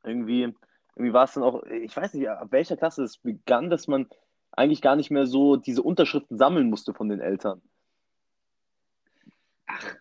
irgendwie, 0.04 0.54
irgendwie 0.96 1.14
war 1.14 1.24
es 1.24 1.34
dann 1.34 1.44
auch, 1.44 1.64
ich 1.64 1.96
weiß 1.96 2.14
nicht, 2.14 2.28
ab 2.28 2.48
welcher 2.52 2.76
Klasse 2.76 3.04
es 3.04 3.18
begann, 3.18 3.70
dass 3.70 3.88
man 3.88 4.08
eigentlich 4.52 4.82
gar 4.82 4.96
nicht 4.96 5.12
mehr 5.12 5.28
so 5.28 5.56
diese 5.56 5.84
Unterschriften 5.84 6.38
sammeln 6.38 6.70
musste 6.70 6.94
von 6.94 7.08
den 7.08 7.22
Eltern. 7.22 7.62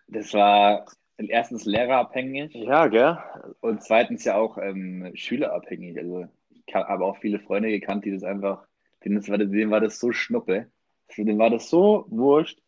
Das 0.07 0.33
war 0.33 0.85
erstens 1.17 1.65
lehrerabhängig 1.65 2.53
Ja, 2.53 2.87
gell? 2.87 3.17
und 3.61 3.83
zweitens 3.83 4.25
ja 4.25 4.35
auch 4.35 4.57
ähm, 4.57 5.11
schülerabhängig. 5.15 5.97
Also 5.97 6.27
habe 6.73 7.05
auch 7.05 7.17
viele 7.17 7.39
Freunde 7.39 7.69
gekannt, 7.69 8.05
die 8.05 8.11
das 8.11 8.23
einfach, 8.23 8.65
denen, 9.03 9.15
das 9.15 9.29
war, 9.29 9.37
denen 9.37 9.71
war 9.71 9.81
das 9.81 9.99
so 9.99 10.11
schnuppe, 10.11 10.67
denen 11.17 11.37
war 11.37 11.49
das 11.49 11.69
so 11.69 12.05
wurscht. 12.09 12.61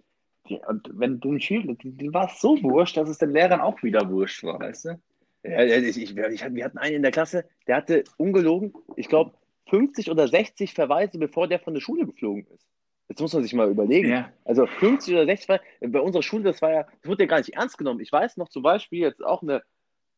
Und 0.68 0.90
wenn 0.94 1.20
du 1.20 1.34
ein 1.34 1.42
Schüler, 1.42 1.76
denen 1.76 2.14
war 2.14 2.26
es 2.32 2.40
so 2.40 2.62
wurscht, 2.64 2.98
dass 2.98 3.10
es 3.10 3.18
den 3.18 3.32
Lehrern 3.32 3.62
auch 3.62 3.84
wieder 3.84 4.10
wurscht 4.10 4.44
war, 4.44 4.60
weißt 4.60 4.86
du? 4.86 5.02
Ich, 5.44 5.98
ich, 5.98 6.18
ich, 6.18 6.54
wir 6.54 6.66
hatten 6.66 6.78
einen 6.78 6.98
in 6.98 7.02
der 7.02 7.12
Klasse, 7.12 7.46
der 7.68 7.78
hatte 7.78 8.04
ungelogen, 8.18 8.74
ich 8.96 9.08
glaube, 9.08 9.34
50 9.70 10.10
oder 10.10 10.28
60 10.28 10.74
Verweise, 10.74 11.18
bevor 11.18 11.48
der 11.48 11.60
von 11.60 11.74
der 11.74 11.82
Schule 11.82 12.06
geflogen 12.06 12.46
ist. 12.54 12.68
Jetzt 13.08 13.22
muss 13.22 13.34
man 13.34 13.44
sich 13.44 13.54
mal 13.54 13.70
überlegen. 13.70 14.10
Ja. 14.10 14.32
Also 14.46 14.66
50 14.66 15.14
oder 15.14 15.26
60 15.26 15.46
Verweise, 15.46 15.66
bei 15.88 16.00
unserer 16.00 16.24
Schule, 16.24 16.44
das 16.44 16.62
war 16.62 16.72
ja, 16.72 16.84
das 16.84 17.10
wurde 17.10 17.24
ja 17.24 17.28
gar 17.28 17.38
nicht 17.38 17.56
ernst 17.56 17.78
genommen. 17.78 18.02
Ich 18.02 18.12
weiß 18.12 18.38
noch 18.38 18.50
zum 18.50 18.64
Beispiel, 18.64 19.00
jetzt 19.00 19.24
auch 19.24 19.42
eine 19.42 19.64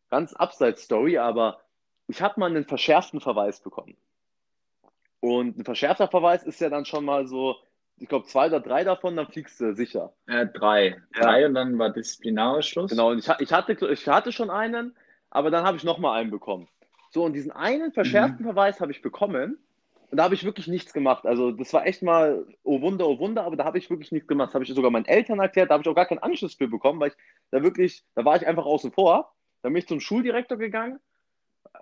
ganz 0.10 0.34
Abseits-Story, 0.34 1.18
aber 1.18 1.62
ich 2.12 2.22
habe 2.22 2.40
mal 2.40 2.50
einen 2.50 2.66
verschärften 2.66 3.20
Verweis 3.20 3.60
bekommen. 3.62 3.98
Und 5.20 5.58
ein 5.58 5.66
verschärfter 5.66 6.08
Verweis 6.08 6.44
ist 6.44 6.60
ja 6.62 6.70
dann 6.70 6.86
schon 6.86 7.06
mal 7.06 7.28
so, 7.28 7.56
ich 7.98 8.10
glaube, 8.10 8.26
zwei 8.26 8.48
oder 8.48 8.60
drei 8.60 8.84
davon, 8.84 9.16
dann 9.16 9.28
fliegst 9.28 9.60
du 9.62 9.76
sicher. 9.76 10.14
Äh, 10.28 10.48
drei. 10.48 11.02
Ja. 11.16 11.22
Drei 11.22 11.46
und 11.46 11.54
dann 11.54 11.78
war 11.78 11.92
Disziplinarschluss. 11.92 12.90
Genau, 12.90 13.12
und 13.12 13.20
ich, 13.20 13.30
ich, 13.40 13.54
hatte, 13.54 13.74
ich 13.92 14.08
hatte 14.08 14.32
schon 14.32 14.50
einen, 14.50 14.96
aber 15.30 15.52
dann 15.52 15.64
habe 15.64 15.78
ich 15.78 15.84
nochmal 15.84 16.20
einen 16.20 16.32
bekommen. 16.32 16.68
So, 17.12 17.24
und 17.24 17.34
diesen 17.34 17.52
einen 17.52 17.92
verschärften 17.92 18.46
Verweis 18.46 18.80
habe 18.80 18.92
ich 18.92 19.02
bekommen 19.02 19.58
und 20.10 20.18
da 20.18 20.24
habe 20.24 20.34
ich 20.34 20.44
wirklich 20.44 20.68
nichts 20.68 20.94
gemacht. 20.94 21.26
Also, 21.26 21.52
das 21.52 21.72
war 21.74 21.86
echt 21.86 22.02
mal, 22.02 22.46
oh 22.64 22.82
Wunder, 22.82 23.08
oh 23.08 23.20
Wunder, 23.20 23.44
aber 23.44 23.56
da 23.56 23.64
habe 23.64 23.78
ich 23.78 23.90
wirklich 23.90 24.12
nichts 24.12 24.28
gemacht. 24.28 24.50
Das 24.50 24.56
habe 24.56 24.64
ich 24.64 24.74
sogar 24.74 24.92
meinen 24.92 25.06
Eltern 25.06 25.40
erklärt, 25.40 25.70
da 25.70 25.74
habe 25.76 25.84
ich 25.84 25.88
auch 25.88 25.96
gar 25.96 26.06
keinen 26.06 26.20
Anschluss 26.20 26.56
für 26.56 26.68
bekommen, 26.68 27.00
weil 27.00 27.10
ich 27.10 27.18
da 27.52 27.62
wirklich, 27.62 28.04
da 28.16 28.26
war 28.26 28.36
ich 28.36 28.48
einfach 28.48 28.66
außen 28.66 28.92
vor. 28.92 29.34
Dann 29.62 29.74
bin 29.74 29.82
ich 29.82 29.88
zum 29.88 30.00
Schuldirektor 30.00 30.58
gegangen, 30.58 31.00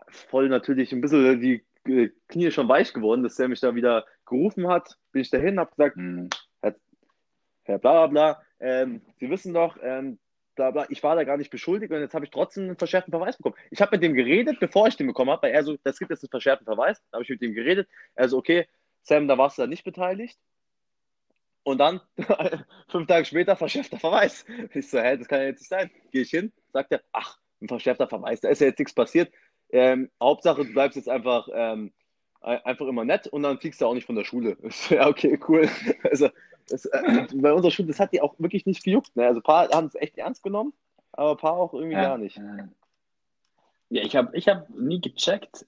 voll 0.08 0.50
natürlich 0.50 0.92
ein 0.92 1.02
bisschen 1.02 1.42
die 1.42 1.65
äh, 1.86 2.10
Knie 2.28 2.52
schon 2.52 2.68
weich 2.70 2.94
geworden, 2.94 3.24
dass 3.24 3.36
der 3.36 3.48
mich 3.48 3.60
da 3.60 3.76
wieder 3.76 4.06
gerufen 4.26 4.68
hat. 4.68 4.98
Bin 5.12 5.22
ich 5.22 5.30
dahin, 5.30 5.60
habe 5.60 5.72
gesagt, 5.72 5.98
Mhm. 5.98 6.30
Herr 7.70 7.78
bla 7.78 8.08
bla 8.08 8.08
bla, 8.08 8.42
ähm, 8.60 9.02
Sie 9.20 9.30
wissen 9.30 9.54
doch, 9.54 9.78
ähm, 9.84 10.18
bla 10.56 10.72
bla, 10.72 10.88
ich 10.89 11.04
war 11.04 11.15
da 11.15 11.24
gar 11.24 11.38
nicht 11.38 11.52
beschuldigt 11.52 11.94
und 11.94 12.00
jetzt 12.00 12.15
habe 12.15 12.26
ich 12.26 12.32
trotzdem 12.32 12.63
einen 12.63 12.78
verschärften 12.78 13.12
Verweis 13.12 13.38
bekommen. 13.38 13.56
Ich 13.70 13.80
habe 13.80 13.96
mit 13.96 14.04
dem 14.04 14.15
geredet, 14.15 14.60
bevor 14.60 14.88
ich 14.88 14.98
den 14.98 15.06
bekommen 15.06 15.30
habe, 15.30 15.44
weil 15.44 15.54
er 15.54 15.63
so, 15.63 15.78
das 15.84 16.00
gibt 16.00 16.10
jetzt 16.10 16.24
einen 16.24 16.32
verschärften 16.32 16.65
Verweis, 16.65 17.00
da 17.12 17.18
habe 17.18 17.24
ich 17.24 17.30
mit 17.30 17.42
dem 17.42 17.54
geredet, 17.54 17.88
er 18.15 18.28
so, 18.28 18.38
okay, 18.38 18.68
Sam, 19.04 19.28
da 19.28 19.38
warst 19.38 19.58
du 19.58 19.62
da 19.62 19.68
nicht 19.68 19.84
beteiligt. 19.84 20.38
Und 21.63 21.78
dann, 21.78 22.02
fünf 22.89 23.08
Tage 23.08 23.26
später, 23.26 23.56
verschärfter 23.56 24.00
Verweis. 24.00 24.46
Ich 24.74 24.89
so, 24.89 25.00
hä, 25.00 25.18
das 25.18 25.28
kann 25.28 25.42
ja 25.42 25.48
jetzt 25.48 25.60
nicht 25.60 25.70
sein. 25.70 25.92
Gehe 26.12 26.24
ich 26.24 26.32
hin, 26.32 26.52
sagt 26.74 26.92
er, 26.92 27.04
ach, 27.12 27.38
ein 27.62 27.68
verschärfter 27.68 28.08
Verweis, 28.08 28.42
da 28.42 28.50
ist 28.50 28.62
ja 28.62 28.68
jetzt 28.68 28.80
nichts 28.80 28.94
passiert. 28.94 29.32
Ähm, 29.71 30.10
Hauptsache, 30.21 30.65
du 30.65 30.71
bleibst 30.73 30.95
jetzt 30.95 31.10
einfach, 31.10 31.47
ähm, 31.53 31.91
ein- 32.41 32.63
einfach 32.65 32.88
immer 32.88 33.05
nett 33.05 33.27
und 33.27 33.43
dann 33.43 33.60
fliegst 33.60 33.82
du 33.82 33.86
auch 33.86 33.93
nicht 33.93 34.05
von 34.08 34.15
der 34.15 34.23
Schule. 34.25 34.58
Ja, 34.89 35.08
okay, 35.08 35.39
cool. 35.47 35.69
Also, 36.03 36.29
das, 36.69 36.86
äh, 36.86 37.27
bei 37.36 37.53
unserer 37.53 37.71
Schule, 37.71 37.88
das 37.89 37.99
hat 37.99 38.13
die 38.13 38.21
auch 38.21 38.36
wirklich 38.39 38.65
nicht 38.65 38.84
gejuckt. 38.84 39.15
Ne? 39.15 39.25
Also, 39.27 39.39
ein 39.39 39.43
paar 39.43 39.69
haben 39.69 39.88
es 39.88 39.95
echt 39.95 40.17
ernst 40.17 40.43
genommen, 40.43 40.73
aber 41.12 41.32
ein 41.32 41.38
paar 41.38 41.53
auch 41.53 41.73
irgendwie 41.73 41.95
Ja. 41.95 42.01
gar 42.03 42.17
nicht. 42.17 42.39
Ja, 43.89 44.03
ich 44.03 44.15
habe 44.15 44.38
ich 44.38 44.47
hab 44.47 44.69
nie 44.69 45.01
gecheckt, 45.01 45.65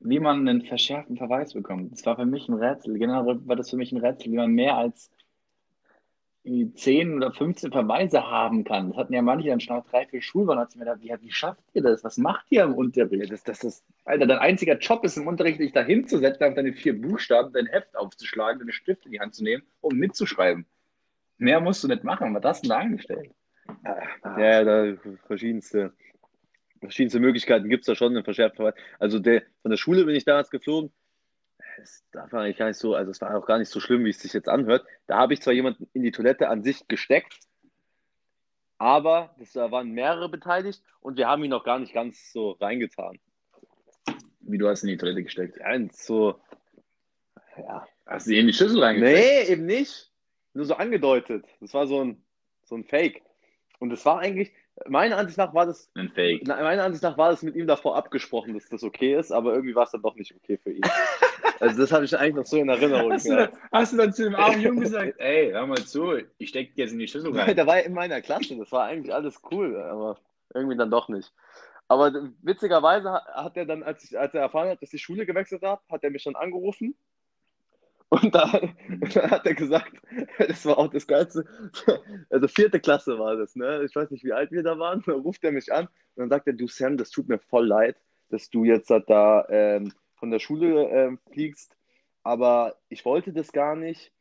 wie 0.00 0.20
man 0.20 0.48
einen 0.48 0.62
verschärften 0.62 1.16
Verweis 1.16 1.52
bekommt. 1.54 1.92
Das 1.92 2.06
war 2.06 2.16
für 2.16 2.26
mich 2.26 2.48
ein 2.48 2.54
Rätsel. 2.54 2.98
Genau 2.98 3.26
war 3.26 3.56
das 3.56 3.70
für 3.70 3.76
mich 3.76 3.90
ein 3.92 3.98
Rätsel, 3.98 4.30
wie 4.32 4.36
man 4.36 4.50
mehr 4.52 4.76
als 4.76 5.10
irgendwie 6.46 6.72
10 6.72 7.16
oder 7.16 7.32
15 7.32 7.72
Verweise 7.72 8.22
haben 8.22 8.62
kann. 8.62 8.90
Das 8.90 8.98
hatten 8.98 9.12
ja 9.12 9.20
manche 9.20 9.48
dann 9.48 9.60
schon 9.60 9.76
nach 9.76 9.86
drei, 9.86 10.06
vier 10.06 10.22
Schulwochen. 10.22 10.60
hat 10.60 10.70
sie 10.70 10.78
mir 10.78 10.84
gedacht, 10.84 11.00
wie, 11.02 11.26
wie 11.26 11.32
schafft 11.32 11.60
ihr 11.74 11.82
das? 11.82 12.04
Was 12.04 12.18
macht 12.18 12.46
ihr 12.50 12.62
im 12.62 12.74
Unterricht? 12.74 13.32
das, 13.32 13.42
das 13.42 13.64
ist, 13.64 13.84
Alter, 14.04 14.26
dein 14.26 14.38
einziger 14.38 14.78
Job 14.78 15.04
ist 15.04 15.16
im 15.16 15.26
Unterricht, 15.26 15.58
dich 15.58 15.72
da 15.72 15.82
hinzusetzen, 15.82 16.46
auf 16.46 16.54
deine 16.54 16.72
vier 16.72 17.00
Buchstaben, 17.00 17.52
dein 17.52 17.66
Heft 17.66 17.96
aufzuschlagen, 17.96 18.60
deine 18.60 18.72
Stift 18.72 19.04
in 19.06 19.12
die 19.12 19.20
Hand 19.20 19.34
zu 19.34 19.42
nehmen 19.42 19.64
und 19.80 19.98
mitzuschreiben. 19.98 20.66
Mehr 21.38 21.60
musst 21.60 21.82
du 21.82 21.88
nicht 21.88 22.04
machen. 22.04 22.32
Was 22.34 22.44
hast 22.44 22.64
du 22.64 22.68
denn 22.68 22.78
da 22.78 22.82
angestellt? 22.82 23.30
ja, 24.38 24.64
da 24.64 24.96
verschiedenste, 25.26 25.92
verschiedenste 26.80 27.18
Möglichkeiten 27.18 27.68
gibt 27.68 27.82
es 27.82 27.86
da 27.86 27.96
schon, 27.96 28.22
Verweis. 28.22 28.74
Also, 29.00 29.18
der, 29.18 29.42
von 29.62 29.70
der 29.70 29.76
Schule 29.76 30.04
bin 30.04 30.14
ich 30.14 30.24
damals 30.24 30.50
geflogen. 30.50 30.92
Das 31.76 32.04
darf 32.12 32.32
man 32.32 32.42
eigentlich 32.42 32.56
gar 32.56 32.68
nicht 32.68 32.78
so, 32.78 32.94
also 32.94 33.10
es 33.10 33.20
war 33.20 33.36
auch 33.36 33.46
gar 33.46 33.58
nicht 33.58 33.70
so 33.70 33.80
schlimm, 33.80 34.04
wie 34.04 34.10
es 34.10 34.20
sich 34.20 34.32
jetzt 34.32 34.48
anhört. 34.48 34.86
Da 35.06 35.18
habe 35.18 35.34
ich 35.34 35.42
zwar 35.42 35.52
jemanden 35.52 35.88
in 35.92 36.02
die 36.02 36.12
Toilette 36.12 36.48
an 36.48 36.62
sich 36.62 36.86
gesteckt, 36.88 37.38
aber 38.78 39.34
das, 39.38 39.52
da 39.52 39.70
waren 39.70 39.90
mehrere 39.90 40.28
beteiligt 40.28 40.82
und 41.00 41.16
wir 41.16 41.28
haben 41.28 41.44
ihn 41.44 41.50
noch 41.50 41.64
gar 41.64 41.78
nicht 41.78 41.92
ganz 41.92 42.32
so 42.32 42.52
reingetan. 42.52 43.18
Wie 44.40 44.58
du 44.58 44.68
hast 44.68 44.82
in 44.82 44.88
die 44.88 44.96
Toilette 44.96 45.22
gesteckt. 45.22 45.58
Ja, 45.58 45.78
so, 45.92 46.40
ja. 47.56 47.86
Hast 48.06 48.26
du 48.26 48.32
ihn 48.32 48.40
in 48.40 48.46
die 48.46 48.52
Schüssel 48.52 48.82
reingesteckt? 48.82 49.48
Nee, 49.48 49.52
eben 49.52 49.66
nicht. 49.66 50.12
Nur 50.54 50.64
so 50.64 50.74
angedeutet. 50.74 51.44
Das 51.60 51.74
war 51.74 51.86
so 51.86 52.02
ein, 52.02 52.24
so 52.64 52.76
ein 52.76 52.84
Fake. 52.84 53.22
Und 53.78 53.92
es 53.92 54.04
war 54.06 54.20
eigentlich, 54.20 54.52
meiner 54.86 55.18
Ansicht 55.18 55.38
nach 55.38 55.52
war 55.52 55.66
das, 55.66 55.90
Ein 55.94 56.10
Fake. 56.10 56.46
meiner 56.46 56.84
Ansicht 56.84 57.02
nach 57.02 57.18
war 57.18 57.30
das 57.30 57.42
mit 57.42 57.56
ihm 57.56 57.66
davor 57.66 57.96
abgesprochen, 57.96 58.54
dass 58.54 58.68
das 58.68 58.84
okay 58.84 59.18
ist, 59.18 59.32
aber 59.32 59.52
irgendwie 59.54 59.74
war 59.74 59.84
es 59.84 59.90
dann 59.90 60.02
doch 60.02 60.14
nicht 60.14 60.34
okay 60.34 60.58
für 60.58 60.72
ihn. 60.72 60.82
Also 61.60 61.80
das 61.80 61.92
habe 61.92 62.04
ich 62.04 62.16
eigentlich 62.18 62.34
noch 62.36 62.46
so 62.46 62.56
in 62.58 62.68
Erinnerung. 62.68 63.12
Hast 63.12 63.26
du, 63.26 63.32
Ja. 63.32 63.46
dann, 63.46 63.58
hast 63.72 63.92
du 63.92 63.96
dann 63.96 64.12
zu 64.12 64.24
dem 64.24 64.34
armen 64.34 64.60
Jungen 64.60 64.80
gesagt, 64.80 65.14
ey, 65.18 65.50
hör 65.52 65.66
mal 65.66 65.76
zu, 65.78 66.14
ich 66.38 66.48
steck 66.50 66.74
dir 66.74 66.82
jetzt 66.84 66.92
in 66.92 66.98
die 66.98 67.08
Schüssel 67.08 67.36
rein. 67.38 67.56
Der 67.56 67.66
war 67.66 67.80
in 67.82 67.92
meiner 67.94 68.20
Klasse, 68.20 68.56
das 68.56 68.70
war 68.72 68.84
eigentlich 68.84 69.14
alles 69.14 69.40
cool, 69.50 69.76
aber 69.76 70.18
irgendwie 70.54 70.76
dann 70.76 70.90
doch 70.90 71.08
nicht. 71.08 71.32
Aber 71.88 72.12
witzigerweise 72.42 73.12
hat- 73.12 73.26
hat 73.26 73.56
er 73.56 73.64
dann, 73.66 73.82
als, 73.82 74.04
ich, 74.04 74.18
als 74.18 74.34
er 74.34 74.40
erfahren 74.42 74.68
hat, 74.70 74.82
dass 74.82 74.88
ich 74.92 75.00
die 75.00 75.04
Schule 75.04 75.24
gewechselt 75.26 75.62
habe, 75.62 75.80
hat 75.90 76.02
er 76.04 76.10
mich 76.10 76.22
schon 76.22 76.36
angerufen. 76.36 76.96
Und 78.08 78.34
da, 78.34 78.60
da 79.14 79.30
hat 79.30 79.46
er 79.46 79.54
gesagt, 79.54 79.92
das 80.38 80.64
war 80.64 80.78
auch 80.78 80.88
das 80.88 81.06
Geilste, 81.08 81.44
also 82.30 82.46
vierte 82.48 82.78
Klasse 82.80 83.18
war 83.18 83.36
das, 83.36 83.56
ne? 83.56 83.82
Ich 83.84 83.96
weiß 83.96 84.10
nicht, 84.12 84.22
wie 84.24 84.32
alt 84.32 84.52
wir 84.52 84.62
da 84.62 84.78
waren. 84.78 85.02
Da 85.06 85.12
ruft 85.12 85.42
er 85.42 85.50
mich 85.52 85.72
an 85.72 85.86
und 85.86 85.90
dann 86.22 86.28
sagt 86.28 86.46
er, 86.46 86.52
du 86.52 86.68
Sam, 86.68 86.96
das 86.96 87.10
tut 87.10 87.28
mir 87.28 87.38
voll 87.38 87.66
leid. 87.66 87.96
dass 88.30 88.48
du 88.50 88.64
jetzt 88.64 88.90
da 88.90 89.44
ähm, 89.48 89.92
von 90.16 90.30
der 90.30 90.38
Schule 90.38 90.88
ähm, 90.90 91.18
fliegst. 91.32 91.76
Aber 92.22 92.76
ich 92.88 93.04
wollte 93.04 93.32
das 93.32 93.52
gar 93.52 93.76
nicht. 93.76 94.12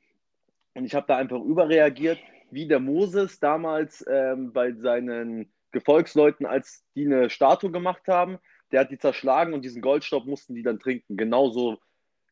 Und 0.75 0.85
ich 0.85 0.93
habe 0.93 1.07
da 1.07 1.17
einfach 1.17 1.41
überreagiert, 1.41 2.19
wie 2.51 2.67
der 2.67 2.79
Moses 2.79 3.39
damals 3.39 4.05
ähm, 4.07 4.53
bei 4.53 4.73
seinen 4.73 5.51
Gefolgsleuten, 5.71 6.45
als 6.45 6.85
die 6.95 7.05
eine 7.05 7.29
Statue 7.29 7.71
gemacht 7.71 8.07
haben. 8.07 8.37
Der 8.71 8.81
hat 8.81 8.91
die 8.91 8.97
zerschlagen 8.97 9.53
und 9.53 9.63
diesen 9.63 9.81
Goldstopp 9.81 10.25
mussten 10.25 10.55
die 10.55 10.63
dann 10.63 10.79
trinken. 10.79 11.17
Genauso, 11.17 11.79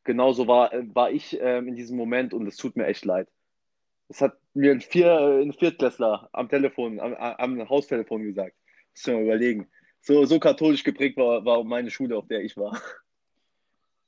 genauso 0.04 0.48
war, 0.48 0.74
äh, 0.74 0.84
war 0.94 1.12
ich 1.12 1.40
ähm, 1.42 1.68
in 1.68 1.76
diesem 1.76 1.98
Moment 1.98 2.34
und 2.34 2.48
es 2.48 2.58
tut 2.58 2.76
mir 2.76 2.86
echt 2.86 3.06
leid. 3.06 3.28
Das 4.08 4.22
hat 4.22 4.38
mir 4.54 4.72
ein, 4.72 4.82
Vier, 4.82 5.42
ein 5.42 5.54
Viertklässler 5.54 6.30
am 6.34 6.50
Telefon, 6.50 7.00
am, 7.00 7.16
am 7.16 7.70
Haustelefon 7.70 8.24
gesagt. 8.24 8.56
Muss 8.92 9.08
ich 9.08 9.14
mal 9.14 9.24
überlegen. 9.24 9.68
So, 10.02 10.26
so 10.26 10.40
katholisch 10.40 10.84
geprägt 10.84 11.18
war, 11.18 11.46
war 11.46 11.64
meine 11.64 11.90
Schule, 11.90 12.18
auf 12.18 12.28
der 12.28 12.44
ich 12.44 12.58
war. 12.58 12.80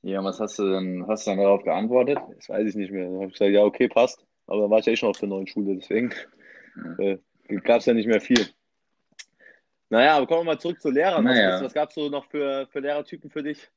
Ja, 0.06 0.24
was 0.24 0.40
hast 0.40 0.60
du 0.60 0.70
denn, 0.70 1.04
hast 1.08 1.26
du 1.26 1.32
dann 1.32 1.40
darauf 1.40 1.64
geantwortet? 1.64 2.20
Das 2.36 2.48
weiß 2.48 2.68
ich 2.68 2.76
nicht 2.76 2.92
mehr. 2.92 3.06
Dann 3.06 3.16
habe 3.16 3.26
ich 3.26 3.34
gesagt, 3.34 3.52
ja, 3.52 3.64
okay, 3.64 3.88
passt. 3.88 4.24
Aber 4.46 4.62
dann 4.62 4.70
war 4.70 4.78
ich 4.78 4.86
ja 4.86 4.94
eh 4.94 4.96
schon 4.96 5.10
auf 5.10 5.18
der 5.18 5.30
neuen 5.30 5.48
Schule, 5.48 5.76
deswegen 5.76 6.14
äh, 7.00 7.18
gab 7.64 7.80
es 7.80 7.88
ja 7.88 7.94
nicht 7.96 8.06
mehr 8.06 8.22
viel. 8.22 8.46
Naja, 9.90 10.18
aber 10.18 10.28
kommen 10.28 10.42
wir 10.42 10.54
mal 10.54 10.60
zurück 10.60 10.80
zu 10.80 10.92
Lehrern. 10.92 11.24
Naja. 11.24 11.54
Was, 11.54 11.64
was 11.64 11.74
gab 11.74 11.90
es 11.90 11.96
so 11.96 12.10
noch 12.10 12.26
für, 12.26 12.68
für 12.68 12.82
Lehrertypen 12.82 13.32
für 13.32 13.42
dich? 13.42 13.68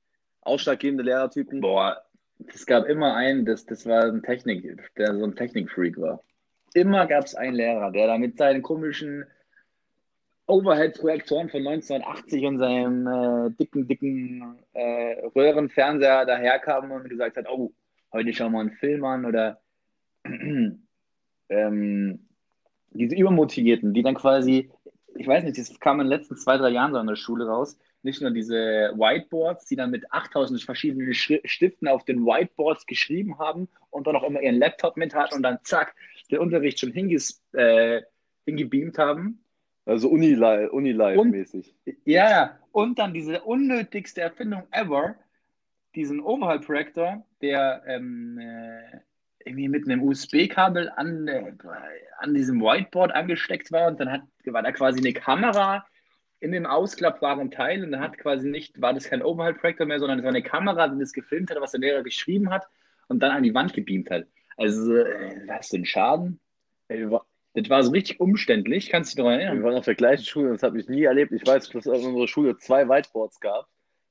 Ausschlaggebende 0.42 1.02
Lehrertypen? 1.02 1.62
Boah, 1.62 2.04
es 2.46 2.66
gab 2.66 2.84
immer 2.84 3.14
einen, 3.16 3.46
das, 3.46 3.64
das 3.64 3.86
war 3.86 4.04
ein 4.04 4.22
Technik, 4.22 4.78
der 4.98 5.16
so 5.16 5.24
ein 5.24 5.34
Technikfreak 5.34 5.98
war. 5.98 6.22
Immer 6.74 7.06
gab 7.06 7.24
es 7.24 7.36
einen 7.36 7.54
Lehrer, 7.54 7.90
der 7.90 8.06
da 8.06 8.18
mit 8.18 8.36
seinen 8.36 8.60
komischen 8.60 9.24
Overhead-Projektoren 10.48 11.50
von 11.50 11.66
1980 11.66 12.46
und 12.46 12.58
seinem 12.58 13.06
äh, 13.06 13.50
dicken, 13.50 13.86
dicken 13.86 14.58
äh, 14.72 15.26
Röhrenfernseher 15.36 16.24
daherkam 16.24 16.90
und 16.90 17.08
gesagt 17.08 17.36
hat, 17.36 17.46
oh, 17.48 17.72
heute 18.12 18.32
schauen 18.32 18.52
wir 18.52 18.60
einen 18.60 18.72
Film 18.72 19.04
an 19.04 19.26
oder 19.26 19.60
ähm, 20.24 20.80
diese 22.90 23.14
Übermotivierten, 23.14 23.92
die 23.92 24.02
dann 24.02 24.14
quasi, 24.14 24.70
ich 25.16 25.26
weiß 25.26 25.44
nicht, 25.44 25.58
das 25.58 25.78
kam 25.80 26.00
in 26.00 26.06
den 26.06 26.18
letzten 26.18 26.36
zwei, 26.36 26.56
drei 26.56 26.70
Jahren 26.70 26.94
so 26.94 26.98
in 26.98 27.06
der 27.06 27.16
Schule 27.16 27.46
raus, 27.46 27.78
nicht 28.02 28.22
nur 28.22 28.30
diese 28.30 28.92
Whiteboards, 28.96 29.66
die 29.66 29.76
dann 29.76 29.90
mit 29.90 30.10
8000 30.12 30.62
verschiedenen 30.62 31.12
Schri- 31.12 31.46
Stiften 31.46 31.88
auf 31.88 32.04
den 32.04 32.24
Whiteboards 32.24 32.86
geschrieben 32.86 33.38
haben 33.38 33.68
und 33.90 34.06
dann 34.06 34.16
auch 34.16 34.22
immer 34.22 34.40
ihren 34.40 34.58
Laptop 34.58 34.96
mit 34.96 35.14
hatten 35.14 35.34
und 35.34 35.42
dann 35.42 35.58
zack, 35.62 35.94
den 36.30 36.38
Unterricht 36.38 36.80
schon 36.80 36.92
hinges 36.92 37.42
äh, 37.52 38.00
hingebeamt 38.46 38.96
haben. 38.96 39.44
Also 39.88 40.10
Uni-Live- 40.10 40.70
Uni-Live-mäßig. 40.70 41.74
Ja, 42.04 42.30
ja. 42.30 42.58
Und 42.72 42.98
dann 42.98 43.14
diese 43.14 43.40
unnötigste 43.40 44.20
Erfindung 44.20 44.64
ever, 44.70 45.14
diesen 45.94 46.20
Overhead-Projektor, 46.20 47.24
der 47.40 47.82
ähm, 47.86 48.38
äh, 48.38 48.98
irgendwie 49.46 49.68
mit 49.68 49.86
einem 49.86 50.02
USB-Kabel 50.02 50.90
an, 50.94 51.26
äh, 51.26 51.52
an 52.18 52.34
diesem 52.34 52.60
Whiteboard 52.60 53.12
angesteckt 53.12 53.72
war 53.72 53.88
und 53.88 53.98
dann 53.98 54.12
hat, 54.12 54.22
war 54.44 54.62
da 54.62 54.72
quasi 54.72 54.98
eine 54.98 55.14
Kamera 55.14 55.86
in 56.40 56.52
dem 56.52 56.66
ausklappbaren 56.66 57.50
Teil 57.50 57.82
und 57.82 57.92
dann 57.92 58.02
hat 58.02 58.18
quasi 58.18 58.48
nicht, 58.48 58.80
war 58.82 58.92
das 58.92 59.04
kein 59.04 59.22
Overhead-Projektor 59.22 59.86
mehr, 59.86 60.00
sondern 60.00 60.18
es 60.18 60.24
war 60.24 60.30
eine 60.30 60.42
Kamera, 60.42 60.88
die 60.88 61.00
das 61.00 61.14
gefilmt 61.14 61.50
hat, 61.50 61.60
was 61.62 61.72
der 61.72 61.80
Lehrer 61.80 62.02
geschrieben 62.02 62.50
hat 62.50 62.68
und 63.08 63.20
dann 63.20 63.32
an 63.32 63.42
die 63.42 63.54
Wand 63.54 63.72
gebeamt 63.72 64.10
hat. 64.10 64.26
Also, 64.58 64.94
äh, 64.96 65.46
hast 65.48 65.72
du 65.72 65.76
einen 65.76 65.86
Schaden? 65.86 66.40
Wir, 67.58 67.62
Das 67.62 67.70
war 67.70 67.82
so 67.82 67.90
richtig 67.90 68.20
umständlich, 68.20 68.88
kannst 68.90 69.12
du 69.12 69.16
dich 69.16 69.24
daran 69.24 69.38
wir 69.38 69.46
erinnern? 69.46 69.64
waren 69.64 69.74
auf 69.76 69.84
der 69.84 69.94
gleichen 69.94 70.24
Schule 70.24 70.48
und 70.48 70.54
das 70.54 70.62
habe 70.62 70.78
ich 70.80 70.88
nie 70.88 71.04
erlebt. 71.04 71.32
Ich 71.32 71.46
weiß, 71.46 71.68
dass 71.70 71.86
es 71.86 72.00
in 72.02 72.06
unserer 72.06 72.28
Schule 72.28 72.56
zwei 72.58 72.88
Whiteboards 72.88 73.40
gab. 73.40 73.66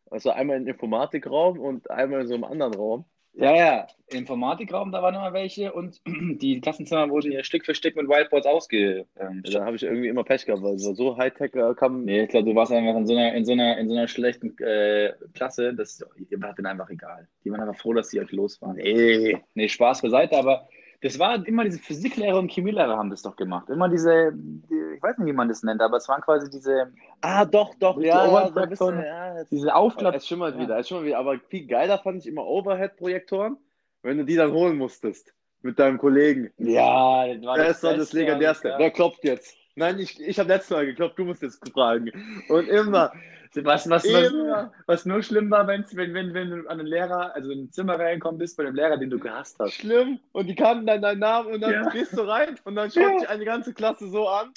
Also 0.10 0.32
einmal 0.32 0.58
im 0.58 0.68
Informatikraum 0.68 1.60
und 1.60 1.90
einmal 1.92 2.22
in 2.22 2.28
so 2.28 2.36
einem 2.36 2.44
anderen 2.46 2.74
Raum. 2.76 3.06
Ja, 3.34 3.56
ja, 3.56 3.88
Informatikraum, 4.08 4.92
da 4.92 5.04
waren 5.04 5.14
immer 5.14 5.32
welche 5.32 5.72
und 5.72 6.02
die 6.42 6.60
Klassenzimmer 6.60 7.10
wurden 7.10 7.32
ja 7.32 7.44
Stück 7.44 7.66
für 7.66 7.76
Stück 7.76 7.96
mit 7.96 8.10
Whiteboards 8.10 8.48
ausge. 8.48 9.06
Da 9.16 9.64
habe 9.64 9.76
ich 9.76 9.84
irgendwie 9.84 10.08
immer 10.08 10.24
Pech 10.24 10.46
gehabt, 10.46 10.64
weil 10.64 10.80
so 10.80 11.18
Hightech 11.18 11.54
äh, 11.54 11.76
kam. 11.76 12.04
nee, 12.04 12.24
ich 12.24 12.30
glaube, 12.30 12.50
du 12.50 12.56
warst 12.56 12.72
einfach 12.72 12.96
in 12.96 13.06
so 13.06 13.16
einer, 13.16 13.36
in 13.36 13.46
so 13.46 13.52
einer, 13.52 13.78
in 13.78 13.90
so 13.90 13.96
einer 13.96 14.08
schlechten 14.08 14.58
äh, 14.58 15.14
Klasse, 15.36 15.74
das 15.76 16.04
ihr 16.30 16.42
war 16.42 16.56
denen 16.56 16.66
einfach 16.66 16.90
egal. 16.90 17.28
Die 17.44 17.52
waren 17.52 17.62
einfach 17.62 17.80
froh, 17.80 17.94
dass 17.94 18.10
sie 18.10 18.20
euch 18.20 18.32
los 18.32 18.60
waren. 18.62 18.76
Nee. 18.76 19.38
Nee, 19.54 19.70
Spaß 19.70 20.02
beiseite, 20.02 20.36
aber 20.36 20.68
das 21.02 21.20
war 21.20 21.46
immer 21.46 21.64
diese 21.64 21.80
Physiklehrer 21.80 22.40
und 22.40 22.50
Chemielehrer 22.52 22.98
haben 22.98 23.10
das 23.12 23.22
doch 23.22 23.36
gemacht. 23.36 23.70
Immer 23.70 23.88
diese, 23.90 24.32
die, 24.34 24.96
ich 24.96 25.02
weiß 25.04 25.18
nicht, 25.20 25.28
wie 25.28 25.34
man 25.34 25.48
das 25.48 25.62
nennt, 25.64 25.82
aber 25.82 25.98
es 25.98 26.10
waren 26.10 26.22
quasi 26.22 26.50
diese, 26.50 26.92
Ah, 27.22 27.46
doch, 27.46 27.76
doch, 27.76 28.00
ja, 28.02 28.26
Overhead-Projektoren. 28.28 29.04
ja, 29.04 29.44
diese 29.46 29.76
Aufklapp. 29.76 30.16
es 30.16 30.28
schimmert 30.28 30.56
Ja. 30.56 30.62
wieder, 30.62 30.80
es 30.80 30.88
schimmert 30.88 31.06
wieder. 31.06 31.20
Aber 31.20 31.38
viel 31.50 31.68
geiler 31.68 32.00
fand 32.00 32.18
ich 32.20 32.28
immer 32.28 32.46
Overhead-Projektoren, 32.46 33.58
wenn 34.02 34.18
du 34.18 34.26
die 34.26 34.36
dann 34.36 34.52
holen 34.52 34.78
musstest 34.78 35.34
mit 35.62 35.78
deinem 35.80 35.98
Kollegen. 35.98 36.52
Ja, 36.58 37.28
das 37.28 37.46
war 37.46 37.58
Das 37.58 37.70
ist 37.78 37.84
doch 37.84 37.96
das 37.98 38.14
Legendärste. 38.14 38.70
ja. 38.70 38.80
Wer 38.80 38.92
klopft 38.92 39.24
jetzt? 39.24 39.56
Nein, 39.78 40.00
ich, 40.00 40.20
ich 40.20 40.40
habe 40.40 40.50
letztes 40.50 40.72
Mal 40.72 40.88
geklopft, 40.88 41.20
du 41.20 41.26
musst 41.26 41.44
jetzt 41.44 41.64
fragen. 41.70 42.12
Und 42.50 42.68
immer, 42.68 43.14
Was, 43.54 43.88
was, 43.90 44.06
was, 44.12 44.32
immer. 44.32 44.72
was 44.88 45.06
nur 45.06 45.22
schlimm 45.22 45.52
war, 45.52 45.68
wenn, 45.68 45.86
wenn, 45.94 46.34
wenn 46.34 46.50
du 46.50 46.68
an 46.68 46.80
einen 46.80 46.88
Lehrer, 46.88 47.34
also 47.36 47.52
in 47.52 47.66
ein 47.66 47.72
Zimmer 47.72 47.98
reinkommen 48.00 48.40
bist 48.40 48.58
bei 48.58 48.64
dem 48.64 48.74
Lehrer, 48.76 48.98
den 48.98 49.12
du 49.12 49.20
gehasst 49.20 49.58
hast. 49.60 49.76
Schlimm. 49.76 50.20
Und 50.32 50.48
die 50.48 50.56
kannten 50.56 50.88
dann 50.88 51.02
deinen 51.02 51.20
Namen 51.20 51.54
und 51.54 51.62
dann 51.62 51.72
Ja. 51.74 51.90
gehst 51.90 52.18
du 52.18 52.22
rein 52.22 52.60
und 52.64 52.76
dann 52.76 52.90
schaut 52.92 53.04
Ja. 53.04 53.20
dich 53.20 53.30
eine 53.30 53.46
ganze 53.46 53.74
Klasse 53.74 54.10
so 54.10 54.28
an. 54.28 54.52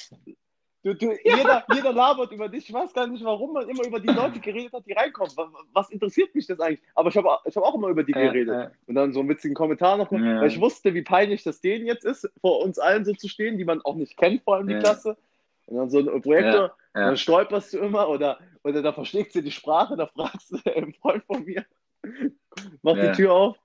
Du, 0.82 0.94
du, 0.94 1.12
jeder, 1.24 1.62
jeder 1.68 1.92
labert 1.92 2.32
über 2.32 2.48
dich. 2.48 2.66
Ich 2.68 2.72
weiß 2.74 2.94
gar 2.94 3.06
nicht, 3.06 3.22
warum 3.22 3.52
man 3.52 3.68
immer 3.68 3.84
über 3.84 4.00
die 4.00 4.08
Leute 4.08 4.40
geredet 4.40 4.72
hat, 4.72 4.86
die 4.86 4.92
reinkommen. 4.94 5.30
Was, 5.36 5.48
was 5.74 5.90
interessiert 5.90 6.34
mich 6.34 6.46
das 6.46 6.58
eigentlich? 6.58 6.80
Aber 6.94 7.10
ich 7.10 7.16
habe 7.18 7.28
ich 7.44 7.54
hab 7.54 7.64
auch 7.64 7.74
immer 7.74 7.88
über 7.88 8.02
die 8.02 8.12
Äh, 8.14 8.28
geredet. 8.28 8.54
äh. 8.54 8.70
Und 8.86 8.94
dann 8.94 9.12
so 9.12 9.20
einen 9.20 9.28
witzigen 9.28 9.54
Kommentar 9.54 9.98
noch. 9.98 10.10
Ja. 10.10 10.40
Weil 10.40 10.46
ich 10.48 10.58
wusste, 10.58 10.94
wie 10.94 11.02
peinlich 11.02 11.42
das 11.42 11.60
denen 11.60 11.86
jetzt 11.86 12.04
ist, 12.04 12.30
vor 12.40 12.62
uns 12.62 12.78
allen 12.78 13.04
so 13.04 13.12
zu 13.12 13.28
stehen, 13.28 13.58
die 13.58 13.64
man 13.66 13.82
auch 13.82 13.94
nicht 13.94 14.16
kennt, 14.16 14.42
vor 14.42 14.56
allem 14.56 14.68
die 14.68 14.72
Ja. 14.74 14.78
Klasse. 14.80 15.18
Und 15.66 15.76
dann 15.76 15.90
so 15.90 15.98
ein 15.98 16.22
Projektor, 16.22 16.74
Ja. 16.94 17.04
dann 17.06 17.16
stolperst 17.18 17.74
du 17.74 17.78
immer 17.78 18.08
oder, 18.08 18.38
oder 18.64 18.80
da 18.80 18.94
verschlägt 18.94 19.32
sie 19.34 19.42
die 19.42 19.50
Sprache, 19.50 19.96
da 19.98 20.06
fragst 20.06 20.50
du 20.50 20.56
einen 20.74 20.94
Freund 20.94 21.22
von 21.24 21.44
mir, 21.44 21.64
mach 22.80 22.96
Ja. 22.96 23.08
die 23.10 23.12
Tür 23.12 23.32
auf, 23.34 23.56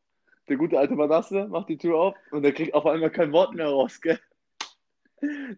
der 0.49 0.57
gute 0.57 0.77
alte 0.77 0.93
Manasse 0.95 1.47
macht 1.47 1.69
die 1.69 1.77
Tür 1.77 1.97
auf 1.97 2.15
und 2.31 2.43
der 2.43 2.51
kriegt 2.51 2.73
auf 2.73 2.85
einmal 2.85 3.09
kein 3.09 3.31
Wort 3.31 3.55
mehr 3.55 3.67
raus, 3.69 4.01
gell? 4.01 4.19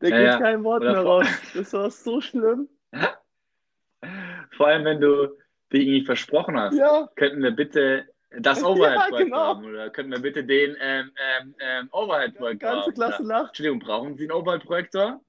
Der 0.01 0.09
Ja, 0.09 0.19
ja. 0.21 0.39
kein 0.39 0.63
Wort 0.63 0.81
Oder 0.81 0.93
mehr 0.93 1.01
raus. 1.03 1.27
Das 1.53 1.73
war 1.73 1.89
so 1.89 2.21
schlimm. 2.21 2.69
Vor 4.57 4.67
allem, 4.67 4.85
wenn 4.85 5.01
du 5.01 5.37
dich 5.73 5.81
irgendwie 5.87 6.05
versprochen 6.05 6.59
hast. 6.59 6.77
Ja, 6.77 7.09
Könnten 7.15 7.41
wir 7.43 7.51
bitte 7.51 8.07
das 8.39 8.61
Ja, 8.61 8.67
Overhead-Projekt 8.67 9.25
genau. 9.31 9.37
haben? 9.37 9.65
Oder 9.65 9.89
könnten 9.89 10.11
wir 10.11 10.19
bitte 10.21 10.43
den 10.43 10.75
ähm, 10.79 11.11
ähm, 11.41 11.55
ähm, 11.59 11.85
die 11.85 11.93
Overhead-Projektor 11.93 12.69
ganze 12.69 12.85
haben? 12.85 12.93
Klasse 12.93 13.23
Ja. 13.23 13.27
lacht. 13.29 13.47
Entschuldigung, 13.49 13.79
brauchen 13.79 14.15
Sie 14.17 14.23
einen 14.23 14.31
Overhead-Projektor? 14.31 15.21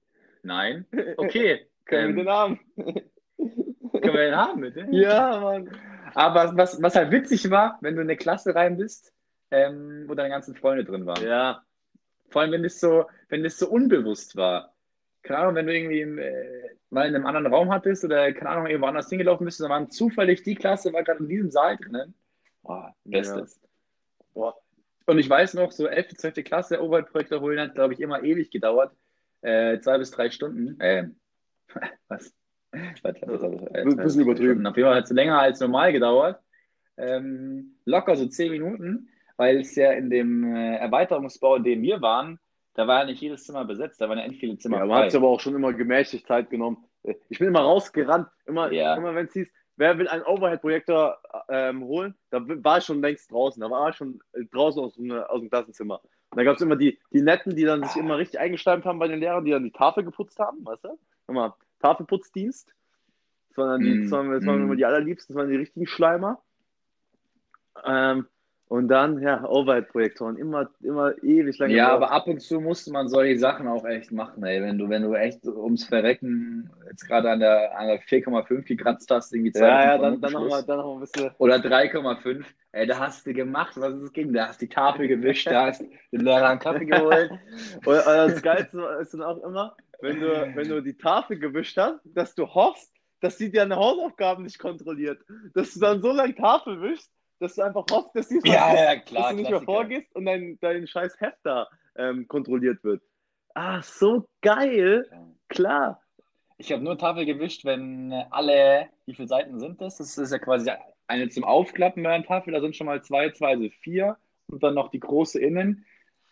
Nein. 0.43 0.87
Okay. 1.17 1.67
Können 1.85 2.17
wir 2.17 2.21
ähm, 2.23 2.27
den 2.27 2.29
haben? 2.29 2.61
können 3.93 4.03
wir 4.03 4.13
den 4.13 4.37
haben, 4.37 4.61
bitte? 4.61 4.87
Ja, 4.91 5.41
Mann. 5.41 5.71
Aber 6.15 6.57
was, 6.57 6.83
was 6.83 6.95
halt 6.97 7.11
witzig 7.11 7.51
war, 7.51 7.79
wenn 7.81 7.95
du 7.97 8.03
in 8.03 8.09
eine 8.09 8.17
Klasse 8.17 8.55
rein 8.55 8.77
bist, 8.77 9.13
ähm, 9.51 10.05
wo 10.07 10.15
deine 10.15 10.29
ganzen 10.29 10.55
Freunde 10.55 10.85
drin 10.85 11.07
waren. 11.07 11.25
Ja, 11.25 11.63
Vor 12.29 12.43
allem, 12.43 12.53
wenn 12.53 12.63
das 12.63 12.81
so, 12.81 13.07
wenn 13.29 13.43
das 13.43 13.59
so 13.59 13.69
unbewusst 13.69 14.37
war. 14.37 14.75
Keine 15.23 15.41
Ahnung, 15.41 15.55
wenn 15.57 15.67
du 15.67 15.75
irgendwie 15.75 16.01
im, 16.01 16.19
äh, 16.19 16.77
mal 16.91 17.09
in 17.09 17.15
einem 17.15 17.27
anderen 17.27 17.47
Raum 17.47 17.71
hattest 17.71 18.05
oder 18.05 18.33
keine 18.33 18.51
Ahnung, 18.51 18.67
irgendwo 18.67 18.87
anders 18.87 19.09
hingelaufen 19.09 19.45
bist, 19.45 19.61
dann 19.61 19.71
waren 19.71 19.91
zufällig 19.91 20.43
die 20.43 20.55
Klasse 20.55 20.93
war 20.93 21.03
gerade 21.03 21.21
in 21.21 21.29
diesem 21.29 21.51
Saal 21.51 21.77
drinnen. 21.77 22.15
Boah, 22.63 22.95
Bestes. 23.05 23.61
Boah. 24.35 24.57
Und 25.07 25.19
ich 25.19 25.29
weiß 25.29 25.55
noch, 25.55 25.73
so 25.73 25.87
11., 25.87 26.17
12. 26.17 26.45
Klasse, 26.45 26.83
Overhead-Projektor 26.83 27.41
holen 27.41 27.59
hat, 27.59 27.75
glaube 27.75 27.95
ich, 27.95 28.01
immer 28.01 28.23
ewig 28.23 28.51
gedauert. 28.51 28.95
Äh, 29.41 29.81
zwei 29.81 29.99
bis 29.99 30.11
drei 30.11 30.31
Stunden. 30.31 30.77
Ähm, 30.81 31.17
was? 32.09 32.35
Warte, 33.03 33.27
Ein 33.75 33.97
bisschen 33.97 34.21
übertrieben. 34.21 34.67
Auf 34.67 34.77
jeden 34.77 34.89
Fall 34.89 34.97
hat 34.97 35.05
es 35.05 35.11
länger 35.11 35.41
als 35.41 35.61
normal 35.61 35.93
gedauert. 35.93 36.41
Ähm, 36.99 37.77
locker 37.85 38.17
so 38.17 38.27
zehn 38.27 38.51
Minuten, 38.51 39.09
weil 39.39 39.61
es 39.61 39.75
ja 39.75 39.93
in 39.93 40.11
dem 40.11 40.45
äh, 40.55 40.77
Erweiterungsbau, 40.77 41.57
in 41.57 41.65
dem 41.65 41.81
wir 41.83 42.03
waren, 42.03 42.39
da 42.75 42.87
war 42.87 43.01
ja 43.01 43.07
nicht 43.07 43.23
jedes 43.23 43.45
Zimmer 43.45 43.65
besetzt, 43.65 44.01
da 44.01 44.09
waren 44.09 44.19
ja 44.19 44.25
endlich 44.25 44.41
viele 44.41 44.59
Zimmer 44.59 44.79
Ja, 44.79 44.85
man 44.87 44.99
hat 45.05 45.11
sich 45.11 45.19
aber 45.19 45.29
auch 45.29 45.41
schon 45.41 45.55
immer 45.55 45.73
gemächlich 45.73 46.27
Zeit 46.27 46.51
genommen. 46.51 46.85
Ich 47.31 47.39
bin 47.39 47.49
immer 47.49 47.61
rausgerannt, 47.63 48.29
immer, 48.45 48.71
Ja. 48.73 48.95
immer 48.97 49.15
wenn 49.15 49.27
es 49.27 49.33
hieß, 49.33 49.49
wer 49.77 49.97
will 49.99 50.09
einen 50.09 50.25
Overhead-Projektor 50.25 51.19
ähm, 51.49 51.83
holen, 51.85 52.15
da 52.31 52.41
war 52.47 52.79
ich 52.79 52.85
schon 52.85 53.01
längst 53.01 53.31
draußen. 53.33 53.61
Da 53.61 53.71
war 53.71 53.89
ich 53.89 53.97
schon 53.97 54.21
äh, 54.33 54.45
draußen 54.53 54.83
aus, 54.83 54.95
dem- 54.95 55.11
aus 55.13 55.41
dem 55.41 55.49
Klassenzimmer. 55.49 56.01
Und 56.31 56.37
da 56.39 56.45
gab 56.45 56.57
es 56.57 56.63
immer 56.63 56.77
die, 56.77 56.99
die 57.13 57.23
Netten, 57.23 57.57
die 57.57 57.65
dann 57.65 57.83
sich 57.85 57.97
immer 57.97 58.19
richtig 58.19 58.39
eingeschleimt 58.41 58.85
haben 58.85 58.99
bei 58.99 59.09
den 59.09 59.21
Lehrern, 59.21 59.45
die 59.45 59.53
dann 59.53 59.65
die 59.65 59.71
Tafel 59.73 60.05
geputzt 60.05 60.39
haben, 60.39 60.65
weißt 60.67 60.85
du? 60.85 60.99
Immer 61.29 61.57
Tafelputzdienst. 61.81 62.75
Das 63.51 63.59
waren, 63.59 63.81
die, 63.81 63.95
Mm, 63.95 64.03
das 64.03 64.11
waren, 64.11 64.31
das 64.33 64.45
waren 64.47 64.61
mm. 64.61 64.65
immer 64.65 64.77
die 64.77 64.85
allerliebsten, 64.85 65.35
das 65.35 65.41
waren 65.41 65.51
die 65.51 65.57
richtigen 65.57 65.87
Schleimer. 65.87 66.43
Ähm, 67.85 68.27
Und 68.69 68.89
dann, 68.89 69.23
ja, 69.23 69.49
Overhead-Projektoren, 69.49 70.37
immer, 70.37 70.69
immer 70.83 71.15
ewig 71.23 71.57
lange. 71.57 71.75
Ja, 71.75 71.95
gebraucht. 71.95 72.03
aber 72.03 72.13
ab 72.13 72.27
und 72.29 72.43
zu 72.43 72.61
musste 72.61 72.93
man 72.93 73.09
solche 73.09 73.39
Sachen 73.39 73.67
auch 73.67 73.87
echt 73.87 74.13
machen, 74.13 74.45
ey. 74.45 74.61
Wenn 74.61 74.77
du, 74.77 74.91
wenn 74.91 75.03
du 75.03 75.15
echt 75.15 75.47
ums 75.47 75.85
Verrecken 75.85 76.71
jetzt 76.87 77.07
gerade 77.07 77.31
an 77.31 77.41
der, 77.41 77.79
an 77.79 77.87
der 77.87 78.03
4,5 78.03 78.65
gekratzt 78.65 79.11
hast, 79.11 79.33
irgendwie 79.33 79.53
zwei 79.53 79.69
ja, 79.69 79.85
ja, 79.85 79.99
dann, 79.99 80.21
dann 80.21 80.33
nochmal 80.33 80.63
dann 80.65 80.79
noch 80.79 80.95
ein 80.95 81.01
bisschen. 81.01 81.31
Oder 81.39 81.57
3,5. 81.57 82.45
Ey, 82.73 82.87
da 82.87 82.99
hast 82.99 83.27
du 83.27 83.33
gemacht, 83.33 83.73
was 83.77 83.95
es 83.95 84.13
ging. 84.13 84.35
Da 84.35 84.49
hast 84.49 84.61
die 84.61 84.69
Tafel 84.69 85.09
gewischt, 85.09 85.47
da 85.47 85.69
hast 85.69 85.83
den 86.13 86.21
Lehrer 86.21 86.51
einen 86.51 86.61
Kaffee 86.61 86.85
geholt. 86.85 87.31
Oder 87.87 88.29
das 88.29 88.43
Geilste 88.43 88.99
ist 89.01 89.15
dann 89.15 89.23
auch 89.23 89.43
immer, 89.45 89.77
wenn 90.03 90.21
du, 90.21 90.53
wenn 90.55 90.69
du 90.69 90.83
die 90.83 90.99
Tafel 90.99 91.39
gewischt 91.39 91.79
hast, 91.79 92.01
dass 92.05 92.35
du 92.35 92.47
hoffst, 92.47 92.93
dass 93.21 93.39
sie 93.39 93.51
deine 93.51 93.77
Hausaufgaben 93.77 94.45
nicht 94.45 94.59
kontrolliert. 94.59 95.21
Dass 95.55 95.73
du 95.73 95.81
dann 95.81 96.03
so 96.03 96.13
lange 96.13 96.35
Tafel 96.35 96.83
wischst, 96.83 97.11
dass 97.41 97.55
du 97.55 97.63
einfach 97.63 97.85
hoffst, 97.91 98.15
dass, 98.15 98.31
Ja, 98.45 98.75
ja, 98.75 98.97
dass 98.97 99.05
klar. 99.05 99.31
du 99.31 99.37
nicht 99.37 99.51
mehr 99.51 99.61
vorgehst 99.63 100.15
und 100.15 100.27
dein, 100.27 100.59
dein 100.61 100.87
scheiß 100.87 101.21
Heft 101.21 101.39
da 101.43 101.69
ähm, 101.97 102.27
kontrolliert 102.29 102.83
wird. 102.85 103.03
Ah, 103.55 103.83
so 103.83 104.29
geil. 104.43 105.09
Klar. 105.49 106.01
Ich 106.59 106.73
habe 106.73 106.83
nur 106.83 106.99
Tafel 106.99 107.25
gewischt, 107.25 107.65
wenn 107.65 108.13
alle, 108.31 108.89
wie 109.07 109.15
viele 109.15 109.29
Seiten 109.29 109.59
sind 109.59 109.81
das? 109.81 109.99
Das 109.99 110.19
ist 110.19 110.33
ja 110.33 110.39
quasi 110.39 110.71
eine 111.07 111.29
zum 111.29 111.45
Aufklappen 111.45 112.03
bei 112.03 112.11
einer 112.11 112.25
Tafel, 112.25 112.53
da 112.53 112.61
sind 112.61 112.77
schon 112.77 112.87
mal 112.87 113.03
zwei, 113.03 113.31
zwei, 113.31 113.51
also 113.51 113.69
vier 113.81 114.17
und 114.49 114.63
dann 114.63 114.75
noch 114.75 114.91
die 114.91 115.01
große 115.01 115.41
innen. 115.41 115.85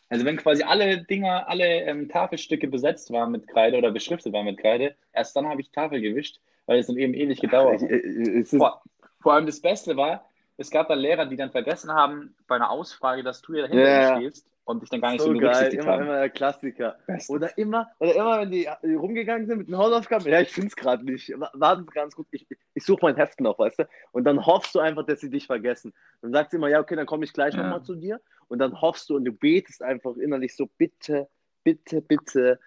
Also 0.08 0.24
wenn 0.24 0.36
quasi 0.36 0.62
alle 0.62 1.02
Dinger, 1.04 1.48
alle 1.48 1.82
ähm, 1.82 2.08
Tafelstücke 2.08 2.68
besetzt 2.68 3.10
waren 3.10 3.32
mit 3.32 3.48
Kreide 3.48 3.78
oder 3.78 3.90
beschriftet 3.90 4.32
waren 4.32 4.44
mit 4.44 4.58
Kreide, 4.58 4.94
erst 5.12 5.34
dann 5.34 5.48
habe 5.48 5.60
ich 5.60 5.70
Tafel 5.72 6.00
gewischt, 6.00 6.40
weil 6.66 6.78
es 6.78 6.86
dann 6.86 6.96
eben 6.96 7.14
ewig 7.14 7.40
gedauert 7.40 7.80
hat. 7.82 7.90
es 7.90 8.52
ist, 8.52 8.56
Vor, 8.56 8.82
vor 9.20 9.32
allem 9.32 9.46
das 9.46 9.60
Beste 9.60 9.96
war, 9.96 10.28
es 10.56 10.70
gab 10.70 10.88
dann 10.88 10.98
Lehrer, 10.98 11.26
die 11.26 11.36
dann 11.36 11.50
vergessen 11.50 11.92
haben 11.92 12.34
bei 12.46 12.56
einer 12.56 12.70
Ausfrage, 12.70 13.22
dass 13.22 13.42
du 13.42 13.54
ja 13.54 13.66
hinter 13.66 13.84
Ja, 13.84 13.90
ihnen 13.90 14.02
ja. 14.02 14.16
stehst 14.16 14.46
und 14.64 14.82
dich 14.82 14.88
dann 14.90 15.00
gar 15.00 15.12
nicht 15.12 15.20
so, 15.22 15.32
so 15.32 15.38
geil. 15.38 15.72
Immer, 15.72 15.86
haben. 15.92 16.02
immer 16.02 16.18
der 16.18 16.30
Klassiker. 16.30 16.96
Beste. 17.06 17.32
Oder 17.32 17.56
immer, 17.58 17.88
oder 18.00 18.14
immer, 18.14 18.40
wenn 18.40 18.50
die 18.50 18.66
rumgegangen 18.96 19.46
sind 19.46 19.58
mit 19.58 19.68
den 19.68 19.76
Hausaufgaben, 19.76 20.26
ja, 20.26 20.40
ich 20.40 20.50
finde 20.52 20.68
es 20.68 20.76
gerade 20.76 21.04
nicht. 21.04 21.30
Wa- 21.38 21.50
Warten 21.54 21.84
Sie 21.84 21.90
ganz 21.92 22.14
gut, 22.16 22.26
ich, 22.30 22.46
ich 22.74 22.84
suche 22.84 23.00
mein 23.02 23.16
Heft 23.16 23.40
noch, 23.40 23.58
weißt 23.58 23.80
du? 23.80 23.88
Und 24.12 24.24
dann 24.24 24.44
hoffst 24.44 24.74
du 24.74 24.80
einfach, 24.80 25.04
dass 25.04 25.20
sie 25.20 25.30
dich 25.30 25.46
vergessen. 25.46 25.92
Dann 26.22 26.32
sagst 26.32 26.52
du 26.52 26.56
immer, 26.56 26.68
ja, 26.68 26.80
okay, 26.80 26.96
dann 26.96 27.06
komme 27.06 27.24
ich 27.24 27.32
gleich 27.32 27.54
Ja. 27.54 27.62
nochmal 27.62 27.82
zu 27.82 27.94
dir. 27.94 28.20
Und 28.48 28.58
dann 28.58 28.80
hoffst 28.80 29.10
du 29.10 29.16
und 29.16 29.24
du 29.24 29.32
betest 29.32 29.82
einfach 29.82 30.16
innerlich 30.16 30.56
so, 30.56 30.66
bitte, 30.78 31.28
bitte, 31.64 32.00
bitte, 32.00 32.58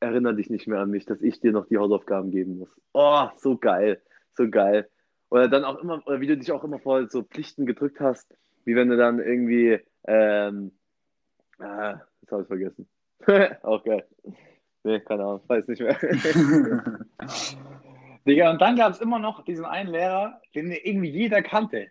erinnere 0.00 0.34
dich 0.34 0.50
nicht 0.50 0.66
mehr 0.66 0.80
an 0.80 0.90
mich, 0.90 1.04
dass 1.06 1.20
ich 1.22 1.40
dir 1.40 1.52
noch 1.52 1.66
die 1.66 1.78
Hausaufgaben 1.78 2.30
geben 2.30 2.58
muss. 2.58 2.70
Oh, 2.92 3.28
so 3.36 3.56
geil, 3.56 4.02
so 4.34 4.48
geil. 4.48 4.88
Oder 5.32 5.48
dann 5.48 5.64
auch 5.64 5.78
immer, 5.78 6.06
oder 6.06 6.20
wie 6.20 6.26
du 6.26 6.36
dich 6.36 6.52
auch 6.52 6.62
immer 6.62 6.78
vor 6.78 7.08
so 7.08 7.22
Pflichten 7.22 7.64
gedrückt 7.64 8.00
hast, 8.00 8.36
wie 8.66 8.76
wenn 8.76 8.90
du 8.90 8.98
dann 8.98 9.18
irgendwie, 9.18 9.80
ähm, 10.06 10.72
ah, 11.58 12.02
jetzt 12.20 12.32
habe 12.32 12.42
ich 12.42 12.48
vergessen. 12.48 12.86
auch 13.62 13.82
geil. 13.82 14.04
Nee, 14.84 15.00
keine 15.00 15.22
Ahnung, 15.22 15.40
weiß 15.46 15.68
nicht 15.68 15.80
mehr. 15.80 15.96
Digga, 18.26 18.50
und 18.50 18.60
dann 18.60 18.76
gab 18.76 18.92
es 18.92 19.00
immer 19.00 19.18
noch 19.18 19.42
diesen 19.46 19.64
einen 19.64 19.88
Lehrer, 19.88 20.38
den 20.54 20.70
irgendwie 20.70 21.08
jeder 21.08 21.40
kannte, 21.40 21.86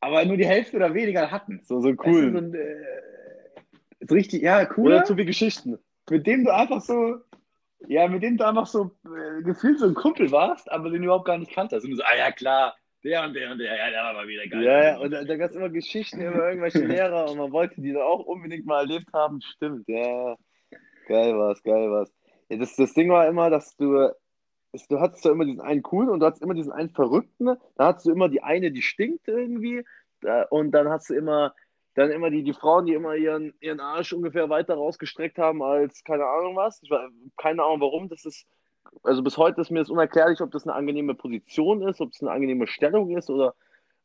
aber 0.00 0.24
nur 0.24 0.36
die 0.36 0.46
Hälfte 0.46 0.76
oder 0.76 0.94
weniger 0.94 1.30
hatten. 1.30 1.60
So, 1.62 1.80
so 1.80 1.90
Weißt 1.90 2.04
du, 2.04 2.10
cool. 2.10 2.32
so 2.32 2.38
ein, 2.38 2.54
äh, 2.54 4.12
richtig, 4.12 4.42
ja, 4.42 4.68
cool. 4.76 4.86
Oder 4.86 5.04
zu 5.04 5.14
viel 5.14 5.26
Geschichten. 5.26 5.78
mit 6.10 6.26
dem 6.26 6.44
du 6.44 6.52
einfach 6.52 6.80
so, 6.80 7.18
ja, 7.88 8.08
mit 8.08 8.22
dem 8.22 8.36
du 8.36 8.46
einfach 8.46 8.66
so 8.66 8.90
äh, 9.04 9.42
gefühlt 9.42 9.78
so 9.78 9.86
ein 9.86 9.94
Kumpel 9.94 10.30
warst, 10.30 10.70
aber 10.70 10.90
den 10.90 11.00
du 11.00 11.06
überhaupt 11.06 11.26
gar 11.26 11.38
nicht 11.38 11.52
kanntest. 11.52 11.84
Und 11.84 11.90
du 11.92 11.96
so, 11.96 12.02
ah 12.04 12.16
ja, 12.16 12.32
klar, 12.32 12.74
der 13.04 13.24
und 13.24 13.34
der 13.34 13.52
und 13.52 13.58
der, 13.58 13.76
ja, 13.76 13.90
der 13.90 14.02
war 14.02 14.14
mal 14.14 14.26
wieder 14.26 14.46
geil. 14.46 14.62
Ja, 14.62 14.84
ja, 14.84 14.98
und 14.98 15.10
da, 15.10 15.24
da 15.24 15.36
gab 15.36 15.50
es 15.50 15.56
immer 15.56 15.68
Geschichten 15.68 16.20
über 16.20 16.48
irgendwelche 16.48 16.78
Lehrer 16.86 17.30
und 17.30 17.36
man 17.38 17.52
wollte 17.52 17.80
die 17.80 17.92
dann 17.92 18.02
auch 18.02 18.24
unbedingt 18.24 18.66
mal 18.66 18.80
erlebt 18.80 19.12
haben. 19.12 19.40
Stimmt, 19.42 19.86
ja. 19.88 20.36
Geil 21.06 21.36
war's, 21.36 21.62
geil 21.62 21.90
war's. 21.90 22.12
Ja, 22.48 22.56
das, 22.56 22.76
das 22.76 22.94
Ding 22.94 23.10
war 23.10 23.28
immer, 23.28 23.50
dass 23.50 23.76
du, 23.76 24.10
du 24.88 25.00
hattest 25.00 25.24
ja 25.24 25.32
immer 25.32 25.44
diesen 25.44 25.60
einen 25.60 25.82
coolen 25.82 26.08
und 26.08 26.20
du 26.20 26.26
hattest 26.26 26.42
immer 26.42 26.54
diesen 26.54 26.72
einen 26.72 26.90
Verrückten. 26.90 27.56
Da 27.76 27.86
hattest 27.86 28.06
du 28.06 28.10
immer 28.10 28.28
die 28.28 28.42
eine, 28.42 28.70
die 28.70 28.82
stinkt 28.82 29.28
irgendwie. 29.28 29.84
Da, 30.22 30.44
und 30.44 30.70
dann 30.70 30.88
hast 30.88 31.10
du 31.10 31.14
immer, 31.14 31.54
dann 31.94 32.10
immer 32.10 32.30
die, 32.30 32.42
die 32.42 32.52
Frauen, 32.52 32.86
die 32.86 32.94
immer 32.94 33.14
ihren, 33.14 33.54
ihren 33.60 33.80
Arsch 33.80 34.12
ungefähr 34.12 34.48
weiter 34.50 34.74
rausgestreckt 34.74 35.38
haben 35.38 35.62
als 35.62 36.02
keine 36.04 36.26
Ahnung 36.26 36.56
was. 36.56 36.82
Ich 36.82 36.90
war, 36.90 37.08
keine 37.36 37.62
Ahnung 37.62 37.80
warum. 37.80 38.08
Das 38.08 38.24
ist, 38.24 38.46
also 39.02 39.22
bis 39.22 39.36
heute 39.38 39.60
ist 39.60 39.70
mir 39.70 39.78
das 39.80 39.90
unerklärlich, 39.90 40.40
ob 40.40 40.50
das 40.50 40.64
eine 40.66 40.74
angenehme 40.74 41.14
Position 41.14 41.82
ist, 41.82 42.00
ob 42.00 42.10
es 42.12 42.20
eine 42.20 42.30
angenehme 42.32 42.66
Stellung 42.66 43.16
ist 43.16 43.30
oder 43.30 43.54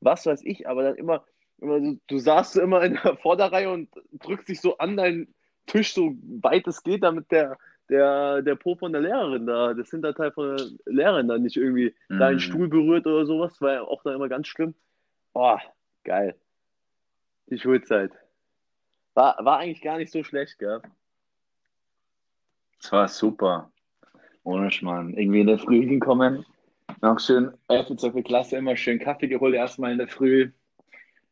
was 0.02 0.25
weiß 0.25 0.43
ich. 0.43 0.67
Aber 0.67 0.84
dann 0.84 0.95
immer, 0.95 1.23
immer 1.60 1.80
du, 1.80 1.99
du 2.08 2.17
saßt 2.19 2.58
immer 2.58 2.84
in 2.84 2.99
der 3.04 3.17
Vorderreihe 3.21 3.71
und 3.71 3.89
drückst 4.19 4.47
dich 4.49 4.62
so 4.62 4.78
an 4.78 4.95
deinen 4.97 5.34
Tisch, 5.65 5.93
so 5.93 6.13
weit 6.41 6.67
es 6.67 6.84
geht, 6.84 7.04
damit 7.04 7.32
der, 7.32 7.58
der, 7.89 8.41
der 8.43 8.56
Po 8.56 8.75
von 8.75 8.91
der 8.91 9.02
Lehrerin 9.02 9.45
da, 9.47 9.73
das 9.73 9.89
Hinterteil 9.89 10.32
von 10.32 10.56
der 10.58 10.65
Lehrerin 10.86 11.28
da 11.28 11.38
nicht 11.38 11.58
irgendwie 11.58 11.95
Mhm. 12.08 12.19
deinen 12.19 12.39
Stuhl 12.39 12.67
berührt 12.67 13.08
oder 13.08 13.25
sowas. 13.25 13.60
War 13.62 13.73
ja 13.73 13.82
auch 13.84 14.04
dann 14.04 14.15
immer 14.15 14.30
ganz 14.30 14.47
schlimm. 14.47 14.75
Boah, 15.34 15.60
geil. 16.04 16.36
Die 17.49 17.59
Schulzeit. 17.59 18.12
War, 19.15 19.38
war 19.43 19.59
eigentlich 19.59 19.81
gar 19.81 19.97
nicht 19.97 20.12
so 20.12 20.23
schlecht, 20.23 20.59
gell? 20.59 20.81
Das 22.81 22.91
war 22.91 23.07
super. 23.07 23.71
Ohne 24.43 24.71
Schmarrn. 24.71 25.13
Irgendwie 25.13 25.41
in 25.41 25.47
der 25.47 25.59
Früh 25.59 25.85
hinkommen, 25.85 26.45
noch 27.01 27.19
schön 27.19 27.51
11. 27.67 27.97
12. 27.97 28.23
Klasse, 28.23 28.57
immer 28.57 28.75
schön 28.75 28.99
Kaffee 28.99 29.27
geholt, 29.27 29.53
erstmal 29.55 29.91
in 29.91 29.97
der 29.97 30.07
Früh. 30.07 30.51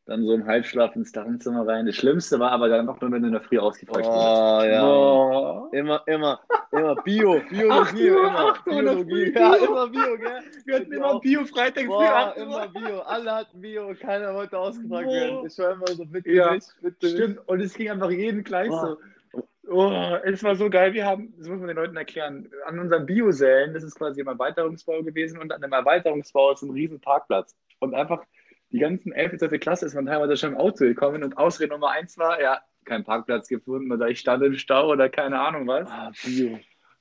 Dann 0.07 0.23
so 0.25 0.33
im 0.33 0.45
Halbschlaf 0.45 0.95
ins 0.95 1.11
Klassenzimmer 1.11 1.67
rein. 1.67 1.85
Das 1.85 1.95
Schlimmste 1.95 2.39
war 2.39 2.51
aber 2.51 2.69
dann 2.69 2.85
noch 2.85 2.99
nur, 3.01 3.11
wenn 3.11 3.21
du 3.23 3.27
in 3.27 3.33
der 3.33 3.41
Früh 3.41 3.59
ausgefragt 3.59 4.05
Oh, 4.09 4.63
ja. 4.63 4.87
Oh. 4.87 5.69
Immer, 5.73 6.01
immer, 6.07 6.39
immer 6.71 6.95
Bio, 7.03 7.41
Biologie, 7.49 8.07
du, 8.07 8.17
immer. 8.19 8.53
Biologie. 8.63 9.31
Früh 9.33 9.39
Ja, 9.39 9.51
Bio. 9.57 9.65
immer 9.65 9.87
Bio, 9.89 10.17
gell? 10.17 10.39
Wir 10.65 10.75
hatten 10.75 10.91
immer 10.93 11.05
auch. 11.07 11.21
Bio-Freitag 11.21 11.83
früh. 11.83 11.87
Boah, 11.87 12.33
8 12.35 12.37
Uhr. 12.37 12.43
immer 12.43 12.67
Bio. 12.69 12.99
Alle 13.01 13.35
hatten 13.35 13.59
Bio 13.61 13.87
und 13.87 13.99
keiner 13.99 14.33
wollte 14.33 14.57
ausgefragt 14.57 15.07
Boah. 15.07 15.13
werden. 15.13 15.45
Ich 15.45 15.57
war 15.59 15.71
immer 15.73 15.87
so, 15.87 16.05
bitte 16.05 16.31
Ja, 16.31 16.53
nicht, 16.53 16.67
bitte 16.81 17.05
nicht. 17.05 17.15
Stimmt, 17.17 17.47
und 17.49 17.59
es 17.59 17.73
ging 17.73 17.89
einfach 17.91 18.09
jeden 18.09 18.43
gleich 18.45 18.69
Boah. 18.69 18.97
so. 19.33 19.41
Oh, 19.69 19.91
es 20.23 20.41
war 20.45 20.55
so 20.55 20.69
geil. 20.69 20.93
Wir 20.93 21.05
haben, 21.05 21.33
das 21.37 21.49
muss 21.49 21.59
man 21.59 21.67
den 21.67 21.75
Leuten 21.75 21.97
erklären, 21.97 22.49
an 22.65 22.79
unseren 22.79 23.05
Biosälen, 23.05 23.73
das 23.73 23.83
ist 23.83 23.95
quasi 23.95 24.21
im 24.21 24.27
Erweiterungsbau 24.27 25.03
gewesen 25.03 25.41
und 25.41 25.51
an 25.51 25.59
dem 25.61 25.73
Erweiterungsbau 25.73 26.53
ist 26.53 26.61
ein 26.61 26.71
riesen 26.71 27.01
Parkplatz. 27.01 27.53
Und 27.79 27.93
einfach 27.93 28.23
die 28.71 28.79
ganzen 28.79 29.13
11. 29.13 29.37
12. 29.37 29.59
Klasse 29.59 29.85
ist 29.85 29.95
man 29.95 30.05
teilweise 30.05 30.37
schon 30.37 30.53
im 30.53 30.57
Auto 30.57 30.85
gekommen 30.85 31.23
und 31.23 31.37
Ausrede 31.37 31.73
Nummer 31.73 31.91
eins 31.91 32.17
war, 32.17 32.41
ja, 32.41 32.61
kein 32.85 33.03
Parkplatz 33.03 33.47
gefunden 33.47 33.91
oder 33.91 34.07
ich 34.09 34.19
stand 34.19 34.43
im 34.43 34.55
Stau 34.55 34.89
oder 34.89 35.09
keine 35.09 35.39
Ahnung 35.39 35.67
was. 35.67 35.89
Ah. 35.89 36.11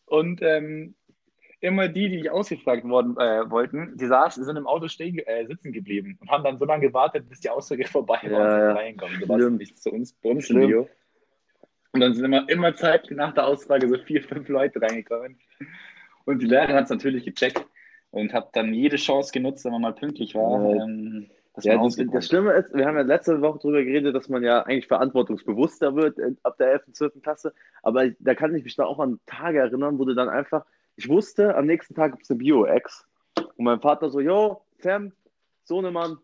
Und 0.06 0.40
ähm, 0.42 0.94
immer 1.60 1.88
die, 1.88 2.08
die 2.08 2.16
nicht 2.16 2.30
ausgefragt 2.30 2.84
worden 2.84 3.16
äh, 3.16 3.48
wollten, 3.50 3.96
die 3.96 4.06
saßen, 4.06 4.44
sind 4.44 4.56
im 4.56 4.66
Auto 4.66 4.88
stehen, 4.88 5.18
äh, 5.18 5.46
sitzen 5.46 5.72
geblieben 5.72 6.18
und 6.20 6.30
haben 6.30 6.44
dann 6.44 6.58
so 6.58 6.64
lange 6.64 6.86
gewartet, 6.86 7.28
bis 7.28 7.40
die 7.40 7.50
Aussage 7.50 7.84
vorbei 7.88 8.20
war 8.24 8.30
Ja, 8.30 8.36
und 8.38 8.44
ja. 8.44 8.68
sind 8.68 8.76
reinkommen. 8.76 9.20
Du 9.20 9.28
warst 9.28 9.50
nicht 9.50 9.82
zu 9.82 9.90
uns, 9.90 10.12
bei 10.12 10.30
uns. 10.30 10.48
Bio. 10.48 10.88
Und 11.92 12.00
dann 12.00 12.14
sind 12.14 12.24
immer, 12.26 12.48
immer 12.48 12.74
Zeit 12.74 13.10
nach 13.10 13.32
der 13.32 13.46
Ausfrage 13.46 13.88
so 13.88 13.96
vier, 13.96 14.22
fünf 14.22 14.48
Leute 14.48 14.82
reingekommen. 14.82 15.38
Und 16.26 16.42
die 16.42 16.46
Lehrerin 16.46 16.76
hat 16.76 16.84
es 16.84 16.90
natürlich 16.90 17.24
gecheckt 17.24 17.64
und 18.10 18.32
hat 18.34 18.54
dann 18.54 18.74
jede 18.74 18.96
Chance 18.96 19.32
genutzt, 19.32 19.64
wenn 19.64 19.72
man 19.72 19.80
mal 19.80 19.94
pünktlich 19.94 20.34
war. 20.34 20.74
Ja. 20.74 20.84
Ähm, 20.84 21.30
Ja, 21.62 21.82
das, 21.82 21.96
das 21.96 22.26
Schlimme 22.26 22.52
ist, 22.52 22.74
wir 22.74 22.86
haben 22.86 22.96
ja 22.96 23.02
letzte 23.02 23.40
Woche 23.40 23.58
darüber 23.62 23.82
geredet, 23.82 24.14
dass 24.14 24.28
man 24.28 24.42
ja 24.42 24.62
eigentlich 24.62 24.86
verantwortungsbewusster 24.88 25.96
wird 25.96 26.18
ab 26.42 26.58
der 26.58 26.72
11., 26.72 26.92
12. 26.92 27.22
Klasse. 27.22 27.54
Aber 27.82 28.10
da 28.18 28.34
kann 28.34 28.54
ich 28.54 28.64
mich 28.64 28.76
da 28.76 28.84
auch 28.84 28.98
an 28.98 29.18
Tage 29.26 29.60
erinnern, 29.60 29.98
wo 29.98 30.04
du 30.04 30.14
dann 30.14 30.28
einfach, 30.28 30.66
ich 30.96 31.08
wusste, 31.08 31.56
am 31.56 31.66
nächsten 31.66 31.94
Tag 31.94 32.12
gibt 32.12 32.24
es 32.24 32.30
eine 32.30 32.38
Bio-Ex. 32.38 33.06
Und 33.36 33.64
mein 33.64 33.80
Vater 33.80 34.10
so, 34.10 34.20
yo, 34.20 34.62
Sam, 34.78 35.12
Sohnemann, 35.64 36.18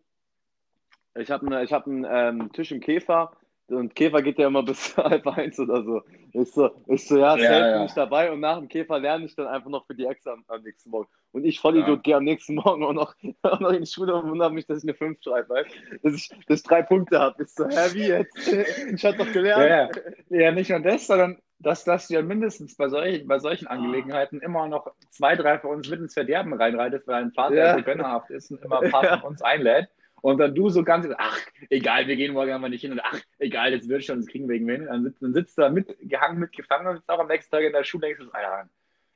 ich 1.15 1.31
habe 1.31 1.47
einen 1.47 1.65
ich 1.65 1.73
hab 1.73 1.87
einen, 1.87 2.07
ähm, 2.09 2.53
Tisch 2.53 2.73
im 2.73 2.81
Käfer 2.81 3.33
und 3.69 3.95
Käfer 3.95 4.23
geht 4.23 4.39
ja 4.39 4.47
immer 4.49 4.63
bis 4.65 4.97
halb 4.97 5.27
eins 5.27 5.59
oder 5.59 5.83
so. 5.83 6.03
Ich 6.33 6.51
so, 6.53 6.71
ich 6.87 7.07
so 7.07 7.17
ja, 7.19 7.37
Ja, 7.37 7.43
safe 7.49 7.69
ja. 7.71 7.77
bin 7.79 7.87
ich 7.87 7.93
dabei 7.93 8.33
und 8.33 8.41
nach 8.41 8.59
dem 8.59 8.69
Käfer 8.69 8.99
lerne 8.99 9.25
ich 9.25 9.35
dann 9.35 9.47
einfach 9.47 9.71
noch 9.71 9.87
für 9.87 9.95
die 9.95 10.05
Ex 10.07 10.27
am, 10.27 10.45
am 10.49 10.63
nächsten 10.63 10.91
Morgen. 10.91 11.09
Und 11.33 11.45
ich 11.45 11.61
Vollidiot 11.61 12.03
gehe 12.03 12.17
am 12.17 12.25
nächsten 12.25 12.55
Morgen 12.57 12.85
auch 12.85 12.93
noch, 12.93 13.15
auch 13.43 13.61
noch 13.61 13.71
in 13.73 13.83
die 13.83 13.91
Schule 13.91 14.15
und 14.15 14.29
wundere 14.31 14.51
mich, 14.53 14.67
dass 14.67 14.79
ich 14.79 14.85
eine 14.85 14.95
5 14.95 15.23
schreibe, 15.23 15.49
weißt? 15.51 15.71
dass 16.03 16.15
ich, 16.15 16.29
dass 16.47 16.61
ich 16.61 16.63
drei 16.65 16.83
Punkte 16.83 17.19
habe. 17.21 17.43
Ich 17.43 17.51
so, 17.51 17.67
hä, 17.69 17.89
wie 17.93 18.09
jetzt? 18.09 18.37
Ich 18.95 19.05
hab 19.05 19.17
doch 19.17 19.31
gelernt. 19.33 19.97
Ja, 20.31 20.37
ja. 20.37 20.41
ja, 20.45 20.53
nicht 20.53 20.71
nur 20.71 20.81
das, 20.81 21.07
sondern 21.07 21.39
dass, 21.59 21.85
dass 21.85 22.09
du 22.09 22.15
ja 22.15 22.23
mindestens 22.23 22.77
bei, 22.77 22.89
solch, 22.89 23.27
bei 23.27 23.39
solchen 23.39 23.69
Angelegenheiten 23.69 24.41
immer 24.41 24.67
noch 24.67 24.91
zwei, 25.11 25.37
drei 25.37 25.59
von 25.59 25.71
uns 25.77 25.89
mit 25.89 26.01
ins 26.01 26.15
Verderben 26.15 26.53
reinreitest, 26.55 27.07
weil 27.07 27.23
dein 27.23 27.33
Vater 27.33 27.55
Ja. 27.55 27.77
so 27.79 27.85
gönnerhaft 27.85 28.31
ist 28.31 28.51
und 28.51 28.63
immer 28.65 28.81
ein 28.83 28.91
paar 28.91 29.05
Ja. 29.05 29.19
von 29.19 29.31
uns 29.31 29.43
einlädt. 29.43 29.89
Und 30.23 30.39
dann 30.39 30.55
du 30.55 30.69
so 30.71 30.85
ganz, 30.85 31.07
ach, 31.19 31.39
egal, 31.69 32.07
wir 32.07 32.15
gehen 32.17 32.33
morgen 32.33 32.53
einfach 32.53 32.69
nicht 32.69 32.81
hin. 32.81 32.93
Und 32.93 33.01
ach, 33.03 33.21
egal, 33.39 33.73
jetzt 33.73 33.89
wird 33.89 34.05
schon, 34.05 34.19
das 34.19 34.29
kriegen 34.29 34.49
wir 34.49 34.55
irgendwie 34.55 34.75
hin. 34.75 34.87
Dann 34.87 35.03
sitzt, 35.03 35.23
dann 35.23 35.35
sitzt 35.35 35.59
du 35.59 35.63
da 35.63 35.69
mitgehangen, 35.69 36.39
mitgefangen 36.39 36.87
und 36.87 36.97
sitzt 36.97 37.11
auch 37.11 37.19
am 37.19 37.27
nächsten 37.27 37.51
Tag 37.51 37.65
in 37.65 37.73
der 37.73 37.83
Schule 37.83 38.07
und 38.07 38.19
denkst, 38.19 38.33
du, 38.33 38.41
ja, 38.41 38.69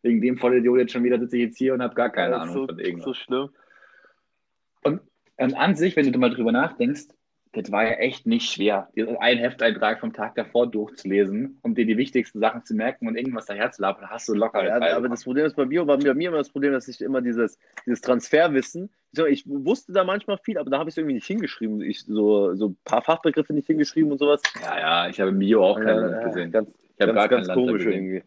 wegen 0.03 0.21
dem 0.21 0.37
Vollidiot 0.37 0.79
jetzt 0.79 0.93
schon 0.93 1.05
wieder 1.05 1.19
sitze 1.19 1.37
ich 1.37 1.45
jetzt 1.45 1.59
hier 1.59 1.75
und 1.75 1.83
habe 1.83 1.95
gar 1.95 2.11
keine 2.11 2.33
das 2.33 2.45
ist 2.45 2.51
Ahnung 2.51 2.55
so, 2.55 2.67
von 2.67 2.79
irgendwas. 2.81 3.05
so 3.05 3.15
schlimm. 3.15 3.49
Und 4.83 5.01
an 5.39 5.77
sich, 5.77 5.95
wenn 5.95 6.11
du 6.11 6.19
mal 6.19 6.31
drüber 6.31 6.51
nachdenkst, 6.51 7.07
das 7.53 7.73
war 7.73 7.85
ja 7.85 7.93
echt 7.93 8.27
nicht 8.27 8.51
schwer, 8.51 8.89
diesen 8.95 9.17
einen 9.17 9.41
Hefteintrag 9.41 10.01
vom 10.01 10.13
Tag 10.13 10.35
davor 10.35 10.67
durchzulesen 10.67 11.59
und 11.63 11.79
dir 11.79 11.87
die 11.87 11.97
wichtigsten 11.97 12.39
Sachen 12.39 12.65
zu 12.65 12.75
merken 12.75 13.09
und 13.09 13.17
irgendwas 13.17 13.47
daher 13.47 13.71
zu 13.71 13.81
labern. 13.83 14.11
Hast 14.11 14.29
du 14.29 14.35
locker. 14.35 14.65
Ja, 14.67 14.97
aber 14.97 15.09
das 15.09 15.25
Problem 15.25 15.47
ist 15.47 15.57
bei 15.57 15.65
mir, 15.65 15.85
mir, 15.85 15.97
bei 15.97 16.15
mir 16.15 16.29
immer 16.29 16.37
das 16.39 16.51
Problem, 16.51 16.73
dass 16.73 16.87
ich 16.89 17.01
immer 17.01 17.23
dieses, 17.23 17.59
dieses 17.87 18.03
Transferwissen, 18.03 18.91
ich 19.29 19.45
wusste 19.49 19.93
da 19.93 20.05
manchmal 20.05 20.37
viel, 20.39 20.59
aber 20.59 20.69
da 20.69 20.79
habe 20.79 20.91
ich 20.91 20.93
es 20.95 20.99
irgendwie 20.99 21.15
nicht 21.15 21.27
hingeschrieben. 21.27 21.81
Ich, 21.81 22.05
so, 22.05 22.55
so 22.55 22.69
ein 22.69 22.77
paar 22.85 23.01
Fachbegriffe 23.01 23.55
nicht 23.55 23.67
hingeschrieben 23.67 24.13
und 24.13 24.19
sowas. 24.19 24.43
ja, 24.61 24.79
ja, 24.79 25.09
ich 25.09 25.19
habe 25.19 25.31
im 25.31 25.39
Bio 25.39 25.65
auch 25.65 25.77
kein 25.79 25.89
Ja, 25.89 26.07
Land 26.07 26.25
gesehen. 26.25 26.53
Ganz, 26.53 26.69
Ich 26.97 27.01
habe 27.01 27.15
gar 27.15 27.29
ganz 27.29 27.47
Land 27.47 27.59
komisch 27.59 27.85
gesehen. 27.85 28.05
irgendwie. 28.05 28.23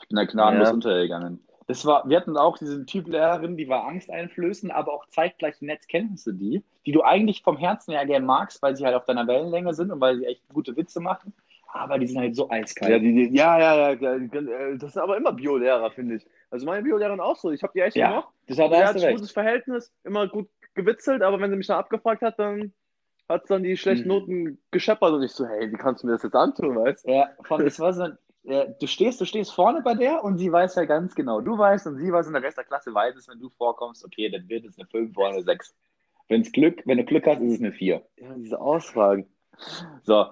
Ich 0.00 0.08
bin 0.08 0.16
da 0.16 0.24
gnadenlos 0.24 0.68
Ja. 0.68 0.74
untergegangen. 0.74 1.40
Das 1.66 1.84
war, 1.84 2.08
wir 2.08 2.16
hatten 2.16 2.36
auch 2.36 2.58
diese 2.58 2.84
Typ 2.86 3.08
Lehrerin, 3.08 3.56
die 3.56 3.68
war 3.68 3.86
angsteinflößend, 3.86 4.72
aber 4.72 4.92
auch 4.92 5.06
zeitgleich 5.08 5.60
nett. 5.62 5.80
Du 6.24 6.32
die? 6.32 6.62
Die 6.86 6.92
du 6.92 7.02
eigentlich 7.02 7.42
vom 7.42 7.56
Herzen 7.56 7.92
her 7.92 8.04
gern 8.06 8.26
magst, 8.26 8.60
weil 8.62 8.76
sie 8.76 8.84
halt 8.84 8.94
auf 8.94 9.04
deiner 9.04 9.26
Wellenlänge 9.26 9.72
sind 9.74 9.90
und 9.90 10.00
weil 10.00 10.18
sie 10.18 10.26
echt 10.26 10.48
gute 10.52 10.76
Witze 10.76 11.00
machen. 11.00 11.32
Aber 11.72 11.98
die 11.98 12.06
sind 12.06 12.18
halt 12.18 12.36
so 12.36 12.48
eiskalt. 12.50 12.92
Ja, 12.92 12.98
die, 12.98 13.12
die, 13.12 13.36
ja, 13.36 13.58
ja, 13.58 13.90
ja, 13.92 14.14
äh, 14.14 14.76
das 14.78 14.92
sind 14.92 15.02
aber 15.02 15.16
immer 15.16 15.32
Biolehrer, 15.32 15.90
finde 15.90 16.16
ich. 16.16 16.26
Also 16.50 16.66
meine 16.66 16.82
Biolehrerin 16.82 17.20
auch 17.20 17.36
so. 17.36 17.50
Ich 17.50 17.62
habe 17.62 17.72
die 17.74 17.80
echt 17.80 17.96
Ja, 17.96 18.08
gemacht. 18.10 18.28
das 18.46 18.58
hat 18.58 18.70
er 18.72 19.08
ein 19.08 19.14
gutes 19.14 19.32
Verhältnis, 19.32 19.92
immer 20.04 20.28
gut 20.28 20.48
gewitzelt, 20.74 21.22
aber 21.22 21.40
wenn 21.40 21.50
sie 21.50 21.56
mich 21.56 21.66
dann 21.66 21.78
abgefragt 21.78 22.22
hat, 22.22 22.38
dann 22.38 22.72
hat 23.28 23.48
dann 23.50 23.62
die 23.62 23.76
schlechten 23.76 24.08
Mhm. 24.08 24.14
Noten 24.14 24.58
gescheppert 24.70 25.12
und 25.12 25.22
ich 25.22 25.32
so, 25.32 25.46
hey, 25.46 25.70
wie 25.72 25.76
kannst 25.76 26.02
du 26.02 26.06
mir 26.06 26.12
das 26.12 26.22
jetzt 26.22 26.36
antun, 26.36 26.76
weißt 26.76 27.06
du? 27.06 27.10
Ja, 27.10 27.30
von, 27.42 27.64
das 27.64 27.80
war 27.80 27.92
so, 27.92 28.08
ja, 28.42 28.66
du 28.66 28.86
stehst, 28.86 29.20
du 29.20 29.24
stehst 29.24 29.52
vorne 29.52 29.82
bei 29.82 29.94
der 29.94 30.22
und 30.22 30.36
sie 30.38 30.52
weiß 30.52 30.74
ja 30.76 30.84
ganz 30.84 31.14
genau. 31.14 31.40
Du 31.40 31.56
weißt 31.56 31.86
und 31.86 31.96
sie 31.98 32.12
weiß 32.12 32.26
und 32.26 32.34
der 32.34 32.42
Rest 32.42 32.58
der 32.58 32.64
Klasse 32.64 32.92
weiß 32.92 33.16
es, 33.16 33.26
wenn 33.28 33.40
du 33.40 33.48
vorkommst, 33.50 34.04
okay, 34.04 34.28
dann 34.30 34.48
wird 34.48 34.66
es 34.66 34.78
eine 34.78 34.86
5 34.88 35.16
oder 35.16 35.28
eine 35.28 35.42
6. 35.42 35.74
Wenn's 36.28 36.52
Glück, 36.52 36.82
wenn 36.86 36.98
du 36.98 37.04
Glück 37.04 37.26
hast, 37.26 37.40
ist 37.40 37.54
es 37.54 37.60
eine 37.60 37.72
4. 37.72 38.02
Ja, 38.16 38.34
diese 38.34 38.60
Ausfragen. 38.60 39.26
So. 40.02 40.26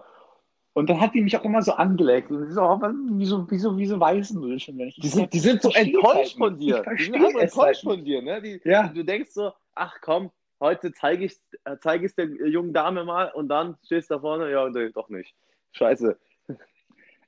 Und 0.75 0.89
dann 0.89 1.01
hat 1.01 1.15
die 1.15 1.21
mich 1.21 1.37
auch 1.37 1.45
immer 1.45 1.61
so 1.61 1.73
angeleckt. 1.73 2.31
Und 2.31 2.51
so, 2.51 2.63
oh, 2.63 2.81
was- 2.81 2.95
wieso, 3.11 3.51
wieso, 3.51 3.77
wieso 3.77 4.01
weißen 4.01 4.41
du 4.41 4.53
das 4.53 4.63
schon, 4.63 4.79
wenn 4.79 4.89
ich 4.89 4.97
Die 4.97 5.09
sind, 5.09 5.33
die 5.33 5.39
sind 5.39 5.61
so 5.61 5.69
es 5.69 5.77
enttäuscht 5.77 6.39
von 6.39 6.59
dir. 6.59 6.83
Die 6.99 7.05
sind 7.05 7.15
es 7.27 7.35
enttäuscht 7.35 7.83
von 7.85 8.05
dir, 8.05 8.23
ne? 8.23 8.41
Die, 8.41 8.61
Ja. 8.65 8.89
Du 8.89 9.05
denkst 9.05 9.33
so, 9.33 9.53
ach 9.75 9.97
komm, 10.01 10.31
heute 10.61 10.93
zeige 10.95 11.27
ich 11.27 11.37
äh, 11.65 11.77
zeig 11.81 12.03
es 12.05 12.15
der 12.15 12.27
jungen 12.49 12.73
Dame 12.73 13.05
mal 13.05 13.31
und 13.33 13.49
dann 13.49 13.77
stehst 13.85 14.11
du 14.11 14.15
da 14.15 14.21
vorne, 14.21 14.51
ja, 14.51 14.67
nee, 14.71 14.89
doch 14.91 15.11
nicht. 15.11 15.35
Scheiße. 15.73 16.19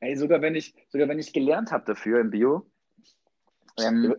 Ey, 0.00 0.16
sogar 0.16 0.40
wenn 0.40 0.54
ich, 0.54 0.74
sogar 0.88 1.08
wenn 1.08 1.18
ich 1.18 1.32
gelernt 1.32 1.70
habe 1.70 1.84
dafür 1.84 2.20
im 2.20 2.30
Bio, 2.30 2.66
ähm, 3.78 4.14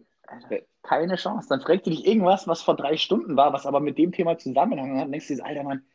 keine 0.86 1.15
Chance. 1.17 1.48
Dann 1.50 1.62
fragt 1.62 1.86
die 1.86 1.91
dich 1.91 2.08
irgendwas, 2.08 2.48
was 2.48 2.62
vor 2.62 2.76
drei 2.76 2.98
Stunden 2.98 3.36
war, 3.38 3.54
was 3.54 3.65
aber 3.65 3.80
mit 3.82 3.98
dem 3.98 4.12
Thema 4.12 4.38
Zusammenhang 4.38 4.98
hat. 4.98 5.06
Und 5.08 5.12
denkst 5.12 5.28
du, 5.30 5.43
alter 5.43 5.63
Mann, 5.63 5.86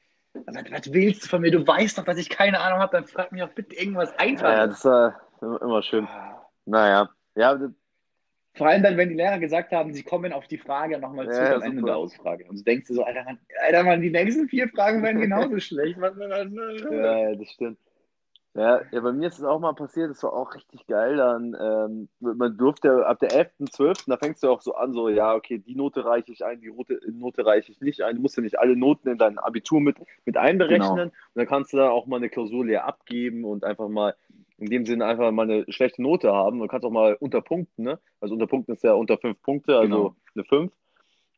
was, 0.47 0.93
willst 0.93 1.25
du 1.25 1.29
von 1.29 1.41
mir? 1.43 1.51
Du 1.51 1.67
weißt 1.67 1.99
doch, 1.99 2.05
dass 2.05 2.19
ich 2.19 2.29
keine 2.29 2.61
Ahnung 2.61 2.81
habe. 2.81 2.93
Dann 2.93 3.07
frag 3.07 3.33
mich 3.33 3.43
doch 3.43 3.51
bitte 3.55 3.77
irgendwas 3.77 4.11
Ja, 4.13 4.17
Einfaches. 4.19 4.83
das 4.83 4.85
war 4.85 5.63
immer 5.63 5.83
schön. 5.83 6.09
Naja. 6.67 7.11
Ja, 7.37 7.59
Vor 8.55 8.67
allem 8.67 8.83
dann, 8.83 8.97
wenn 8.97 9.09
die 9.09 9.15
Lehrer 9.15 9.39
gesagt 9.39 9.73
haben, 9.73 9.95
sie 9.95 10.03
kommen 10.03 10.33
auf 10.33 10.47
die 10.49 10.59
Frage 10.59 10.99
nochmal 10.99 11.27
Ja, 11.27 11.33
zu 11.33 11.43
ja, 11.43 11.55
am 11.57 11.63
Ende 11.63 11.83
der 11.83 11.97
Ausfrage. 11.97 12.45
Und 12.49 12.59
du 12.59 12.65
denkst 12.65 12.89
dir 12.89 12.95
so, 12.95 13.05
alter 13.05 13.25
Mann, 13.25 13.39
alter 13.65 13.83
Mann, 13.85 14.01
die 14.03 14.11
nächsten 14.11 14.49
vier 14.49 14.69
Fragen 14.69 15.03
werden 15.03 15.21
genauso 15.21 15.59
schlecht. 15.61 15.97
Ja, 15.99 17.19
ja, 17.31 17.35
das 17.35 17.51
stimmt. 17.51 17.79
Ja, 18.55 18.81
ja, 18.91 19.01
bei 19.01 19.13
mir 19.13 19.29
ist 19.29 19.39
es 19.39 19.45
auch 19.45 19.61
mal 19.61 19.75
passiert, 19.75 20.11
das 20.11 20.25
war 20.25 20.33
auch 20.33 20.55
richtig 20.57 20.87
geil. 20.89 21.17
Dann, 21.17 21.57
ähm, 21.61 22.09
man 22.19 22.57
durfte 22.57 23.07
ab 23.07 23.21
der 23.21 23.33
11., 23.33 23.71
12., 23.71 24.07
da 24.07 24.17
fängst 24.17 24.43
du 24.43 24.51
auch 24.51 24.61
so 24.61 24.75
an, 24.75 24.93
so, 24.93 25.09
ja, 25.09 25.35
okay, 25.35 25.59
die 25.59 25.77
Note 25.77 26.05
reiche 26.05 26.33
ich 26.33 26.45
ein, 26.45 26.61
die 26.61 26.67
Rote, 26.69 27.01
Note 27.13 27.47
reiche 27.47 27.71
ich 27.71 27.81
nicht 27.81 28.03
ein. 28.03 28.17
Du 28.17 28.23
musst 28.23 28.37
ja 28.37 28.43
nicht 28.43 28.59
alle 28.59 28.77
Noten 28.77 29.09
in 29.09 29.19
dein 29.19 29.39
Abitur 29.39 29.81
mit, 29.81 29.99
mit 30.25 30.37
einberechnen. 30.37 30.89
Genau. 30.89 31.03
Und 31.03 31.13
dann 31.35 31.47
kannst 31.47 31.73
du 31.73 31.77
da 31.77 31.91
auch 31.91 32.07
mal 32.07 32.17
eine 32.17 32.29
Klausur 32.29 32.67
leer 32.67 32.87
abgeben 32.87 33.45
und 33.45 33.63
einfach 33.63 33.89
mal, 33.89 34.17
in 34.59 34.67
dem 34.67 34.85
Sinne 34.85 35.07
einfach 35.07 35.31
mal 35.31 35.49
eine 35.49 35.65
schlechte 35.73 36.03
Note 36.03 36.33
haben. 36.33 36.59
Du 36.59 36.67
kannst 36.67 36.85
auch 36.85 36.91
mal 36.91 37.15
unterpunkten, 37.15 37.85
ne? 37.85 38.01
Also 38.21 38.35
unterpunkten 38.35 38.75
ist 38.75 38.83
ja 38.83 38.95
unter 38.95 39.17
fünf 39.17 39.41
Punkte, 39.43 39.79
also 39.79 39.89
Genau. 39.89 40.17
eine 40.35 40.45
5. 40.45 40.73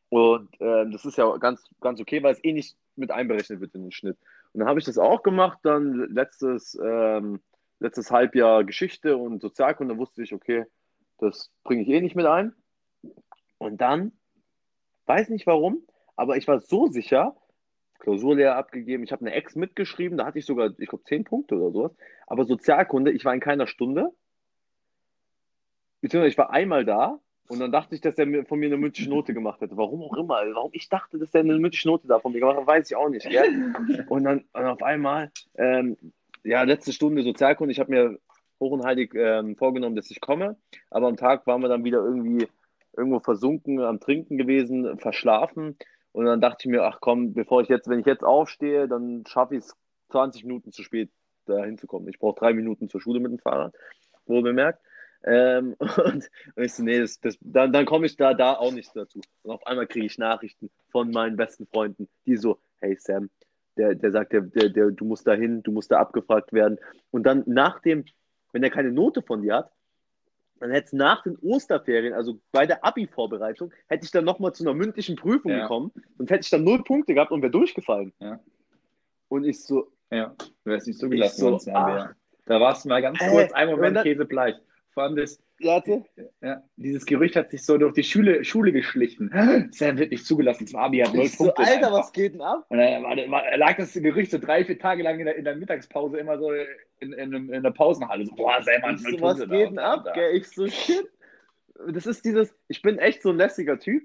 Und 0.09 0.49
ähm, 0.59 0.91
das 0.91 1.05
ist 1.05 1.17
ja 1.17 1.37
ganz, 1.37 1.63
ganz 1.79 2.01
okay, 2.01 2.21
weil 2.21 2.33
es 2.33 2.43
eh 2.43 2.53
nicht 2.53 2.75
mit 2.95 3.11
einberechnet 3.11 3.61
wird 3.61 3.73
in 3.75 3.83
den 3.83 3.91
Schnitt. 3.91 4.17
Und 4.53 4.59
dann 4.59 4.67
habe 4.67 4.79
ich 4.79 4.85
das 4.85 4.97
auch 4.97 5.23
gemacht, 5.23 5.59
dann 5.63 5.93
letztes, 6.13 6.77
ähm, 6.81 7.41
letztes 7.79 8.11
Halbjahr 8.11 8.63
Geschichte 8.63 9.17
und 9.17 9.41
Sozialkunde 9.41 9.97
wusste 9.97 10.21
ich, 10.21 10.33
okay, 10.33 10.65
das 11.17 11.51
bringe 11.63 11.81
ich 11.81 11.89
eh 11.89 12.01
nicht 12.01 12.15
mit 12.15 12.25
ein. 12.25 12.53
Und 13.57 13.81
dann, 13.81 14.11
weiß 15.05 15.29
nicht 15.29 15.47
warum, 15.47 15.85
aber 16.15 16.37
ich 16.37 16.47
war 16.47 16.59
so 16.59 16.87
sicher, 16.87 17.35
Klausurlehrer 17.99 18.55
abgegeben, 18.55 19.03
ich 19.03 19.11
habe 19.11 19.25
eine 19.25 19.33
Ex 19.33 19.55
mitgeschrieben, 19.55 20.17
da 20.17 20.25
hatte 20.25 20.37
ich 20.37 20.45
sogar, 20.45 20.71
ich 20.77 20.89
glaube, 20.89 21.05
10 21.05 21.23
Punkte 21.23 21.55
oder 21.55 21.71
sowas. 21.71 21.95
Aber 22.27 22.45
Sozialkunde, 22.45 23.11
ich 23.11 23.23
war 23.23 23.33
in 23.33 23.39
keiner 23.39 23.65
Stunde. 23.65 24.09
Beziehungsweise 26.01 26.31
ich 26.31 26.37
war 26.37 26.49
einmal 26.49 26.83
da 26.83 27.22
und 27.47 27.59
dann 27.59 27.71
dachte 27.71 27.95
ich, 27.95 28.01
dass 28.01 28.17
er 28.17 28.45
von 28.45 28.59
mir 28.59 28.67
eine 28.67 28.77
mündliche 28.77 29.09
Note 29.09 29.33
gemacht 29.33 29.61
hätte. 29.61 29.75
Warum 29.75 30.01
auch 30.03 30.15
immer. 30.15 30.35
Warum 30.53 30.71
ich 30.73 30.87
dachte, 30.89 31.19
dass 31.19 31.33
er 31.33 31.41
eine 31.41 31.59
mündliche 31.59 31.87
Note 31.87 32.07
da 32.07 32.19
von 32.19 32.31
mir 32.31 32.39
gemacht 32.39 32.57
hat, 32.57 32.67
weiß 32.67 32.89
ich 32.89 32.95
auch 32.95 33.09
nicht. 33.09 33.29
Gell? 33.29 33.73
Und 34.07 34.23
dann 34.23 34.45
und 34.53 34.63
auf 34.63 34.81
einmal, 34.81 35.31
ähm, 35.55 35.97
ja, 36.43 36.63
letzte 36.63 36.93
Stunde 36.93 37.23
Sozialkunde, 37.23 37.71
ich 37.71 37.79
habe 37.79 37.91
mir 37.91 38.19
hoch 38.59 38.71
und 38.71 38.85
heilig 38.85 39.13
ähm, 39.13 39.55
vorgenommen, 39.57 39.95
dass 39.95 40.09
ich 40.09 40.21
komme. 40.21 40.57
Aber 40.89 41.07
am 41.07 41.17
Tag 41.17 41.45
waren 41.45 41.61
wir 41.61 41.69
dann 41.69 41.83
wieder 41.83 41.99
irgendwie 41.99 42.47
irgendwo 42.95 43.19
versunken, 43.19 43.79
am 43.81 43.99
Trinken 43.99 44.37
gewesen, 44.37 44.97
verschlafen. 44.99 45.77
Und 46.11 46.25
dann 46.25 46.41
dachte 46.41 46.57
ich 46.61 46.71
mir, 46.71 46.83
ach 46.83 46.99
komm, 47.01 47.33
bevor 47.33 47.61
ich 47.61 47.69
jetzt, 47.69 47.89
wenn 47.89 47.99
ich 47.99 48.05
jetzt 48.05 48.23
aufstehe, 48.23 48.87
dann 48.87 49.25
schaffe 49.27 49.55
ich 49.55 49.63
es 49.63 49.75
20 50.11 50.45
Minuten 50.45 50.71
zu 50.71 50.83
spät, 50.83 51.09
da 51.45 51.65
hinzukommen. 51.65 52.07
Ich 52.07 52.19
brauche 52.19 52.39
drei 52.39 52.53
Minuten 52.53 52.87
zur 52.87 53.01
Schule 53.01 53.19
mit 53.19 53.31
dem 53.31 53.39
Fahrrad, 53.39 53.73
wohl 54.27 54.43
bemerkt. 54.43 54.79
Ähm, 55.25 55.75
und, 55.79 56.29
und 56.55 56.63
ich 56.63 56.73
so, 56.73 56.83
nee, 56.83 56.99
das, 56.99 57.19
das, 57.19 57.37
dann, 57.41 57.71
dann 57.71 57.85
komme 57.85 58.05
ich 58.05 58.15
da, 58.17 58.33
da 58.33 58.53
auch 58.53 58.71
nicht 58.71 58.95
dazu. 58.95 59.21
Und 59.43 59.51
auf 59.51 59.65
einmal 59.67 59.87
kriege 59.87 60.05
ich 60.05 60.17
Nachrichten 60.17 60.69
von 60.91 61.11
meinen 61.11 61.37
besten 61.37 61.65
Freunden, 61.67 62.07
die 62.25 62.37
so, 62.37 62.59
hey 62.81 62.95
Sam, 62.99 63.29
der, 63.77 63.95
der 63.95 64.11
sagt, 64.11 64.33
der, 64.33 64.41
der, 64.41 64.69
der, 64.69 64.91
du 64.91 65.05
musst 65.05 65.25
da 65.25 65.33
hin, 65.33 65.63
du 65.63 65.71
musst 65.71 65.91
da 65.91 65.99
abgefragt 65.99 66.53
werden. 66.53 66.77
Und 67.11 67.23
dann 67.23 67.43
nach 67.45 67.79
dem, 67.81 68.05
wenn 68.51 68.63
er 68.63 68.69
keine 68.69 68.91
Note 68.91 69.21
von 69.21 69.41
dir 69.41 69.55
hat, 69.55 69.71
dann 70.59 70.71
hätte 70.71 70.85
es 70.87 70.93
nach 70.93 71.23
den 71.23 71.37
Osterferien, 71.39 72.13
also 72.13 72.39
bei 72.51 72.65
der 72.65 72.85
Abi-Vorbereitung, 72.85 73.73
hätte 73.87 74.05
ich 74.05 74.11
dann 74.11 74.23
nochmal 74.23 74.53
zu 74.53 74.63
einer 74.63 74.73
mündlichen 74.73 75.15
Prüfung 75.15 75.51
Ja. 75.51 75.61
gekommen 75.61 75.91
und 76.17 76.29
hätte 76.29 76.41
ich 76.43 76.49
dann 76.49 76.63
null 76.63 76.83
Punkte 76.83 77.13
gehabt 77.13 77.31
und 77.31 77.41
wäre 77.41 77.51
durchgefallen. 77.51 78.13
Ja. 78.19 78.39
Und 79.27 79.43
ich 79.45 79.61
so, 79.63 79.91
Ja, 80.11 80.35
du 80.37 80.71
wärst 80.71 80.87
nicht 80.87 80.95
Ich 80.97 81.01
zugelassen 81.01 81.39
so, 81.41 81.51
worden. 81.51 81.69
RBR. 81.75 82.15
Da 82.45 82.61
warst 82.61 82.85
du 82.85 82.89
mal 82.89 83.01
ganz 83.01 83.19
Äh, 83.21 83.29
kurz, 83.29 83.51
ein 83.53 83.69
und 83.69 83.75
Moment 83.75 84.03
käsebleich. 84.03 84.55
Vor 84.93 85.03
allem 85.03 85.15
das, 85.15 85.41
warte. 85.59 86.03
ja, 86.41 86.61
dieses 86.75 87.05
Gerücht 87.05 87.35
hat 87.35 87.49
sich 87.49 87.65
so 87.65 87.77
durch 87.77 87.93
die 87.93 88.03
Schule, 88.03 88.43
Schule 88.43 88.71
geschlichen. 88.71 89.31
Sam 89.71 89.97
wird 89.97 90.11
nicht 90.11 90.25
zugelassen 90.25 90.67
zum 90.67 90.79
Abi, 90.79 90.99
hat 90.99 91.13
null 91.13 91.27
so, 91.27 91.45
Punkte. 91.45 91.63
Alter, 91.63 91.87
einfach. 91.87 91.91
was 91.99 92.11
geht 92.11 92.35
denn 92.35 92.41
ab? 92.41 92.65
Und 92.69 92.77
dann 92.77 93.03
war, 93.03 93.17
war, 93.31 93.57
lag 93.57 93.75
das 93.77 93.93
Gerücht 93.93 94.31
so 94.31 94.37
drei, 94.37 94.63
vier 94.63 94.77
Tage 94.77 95.01
lang 95.01 95.19
in 95.19 95.25
der, 95.25 95.35
in 95.35 95.45
der 95.45 95.55
Mittagspause 95.55 96.17
immer 96.17 96.37
so 96.37 96.51
in, 96.99 97.13
in, 97.13 97.49
in 97.49 97.63
der 97.63 97.71
Pausenhalle. 97.71 98.25
So, 98.25 98.35
boah, 98.35 98.61
Sam 98.61 98.83
hat 98.83 99.01
null 99.01 99.17
so, 99.17 99.21
was 99.21 99.39
geht 99.39 99.71
denn 99.71 99.79
ab? 99.79 100.03
da. 100.05 100.13
Gell? 100.13 100.35
Ich 100.35 100.47
so, 100.49 100.67
shit. 100.67 101.09
Das 101.87 102.05
ist 102.05 102.23
dieses, 102.23 102.55
ich 102.67 102.83
bin 102.83 102.99
echt 102.99 103.23
so 103.23 103.29
ein 103.29 103.37
lässiger 103.37 103.79
Typ, 103.79 104.03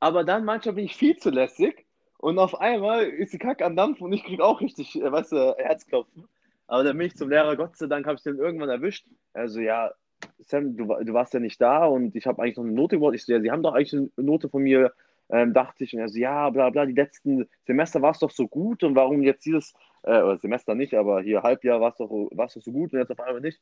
aber 0.00 0.24
dann 0.24 0.44
manchmal 0.44 0.74
bin 0.74 0.84
ich 0.84 0.96
viel 0.96 1.16
zu 1.16 1.30
lässig 1.30 1.86
und 2.18 2.40
auf 2.40 2.60
einmal 2.60 3.04
ist 3.04 3.32
die 3.32 3.38
Kacke 3.38 3.64
am 3.64 3.76
Dampf 3.76 4.00
und 4.00 4.12
ich 4.12 4.24
krieg 4.24 4.40
auch 4.40 4.60
richtig, 4.60 5.00
äh, 5.00 5.12
weißt 5.12 5.30
du, 5.30 5.54
Herzklopfen. 5.58 6.28
Aber 6.72 6.84
dann 6.84 6.96
bin 6.96 7.08
ich 7.08 7.16
zum 7.16 7.28
Lehrer, 7.28 7.54
Gott 7.54 7.76
sei 7.76 7.86
Dank 7.86 8.06
habe 8.06 8.16
ich 8.16 8.22
den 8.22 8.38
irgendwann 8.38 8.70
erwischt. 8.70 9.06
Also 9.34 9.60
ja, 9.60 9.92
Sam, 10.38 10.74
du, 10.74 10.86
du 10.86 11.12
warst 11.12 11.34
ja 11.34 11.38
nicht 11.38 11.60
da 11.60 11.84
und 11.84 12.16
ich 12.16 12.26
habe 12.26 12.40
eigentlich 12.40 12.56
noch 12.56 12.64
eine 12.64 12.72
Note 12.72 12.96
gewollt. 12.96 13.14
Ich 13.14 13.26
so, 13.26 13.32
ja, 13.34 13.42
Sie 13.42 13.50
haben 13.50 13.62
doch 13.62 13.74
eigentlich 13.74 13.92
eine 13.92 14.08
Note 14.16 14.48
von 14.48 14.62
mir, 14.62 14.90
ähm, 15.28 15.52
dachte 15.52 15.84
ich. 15.84 15.92
Und 15.92 16.00
er 16.00 16.08
so, 16.08 16.18
ja, 16.18 16.48
bla 16.48 16.70
bla, 16.70 16.86
die 16.86 16.94
letzten 16.94 17.46
Semester 17.66 18.00
war 18.00 18.12
es 18.12 18.20
doch 18.20 18.30
so 18.30 18.48
gut 18.48 18.84
und 18.84 18.94
warum 18.94 19.20
jetzt 19.20 19.44
dieses, 19.44 19.74
äh, 20.04 20.22
oder 20.22 20.38
Semester 20.38 20.74
nicht, 20.74 20.94
aber 20.94 21.20
hier 21.20 21.42
Halbjahr 21.42 21.78
war 21.82 21.90
es 21.90 21.98
doch, 21.98 22.08
war's 22.08 22.54
doch 22.54 22.62
so 22.62 22.72
gut 22.72 22.94
und 22.94 23.00
jetzt 23.00 23.10
auf 23.10 23.20
einmal 23.20 23.42
nicht. 23.42 23.60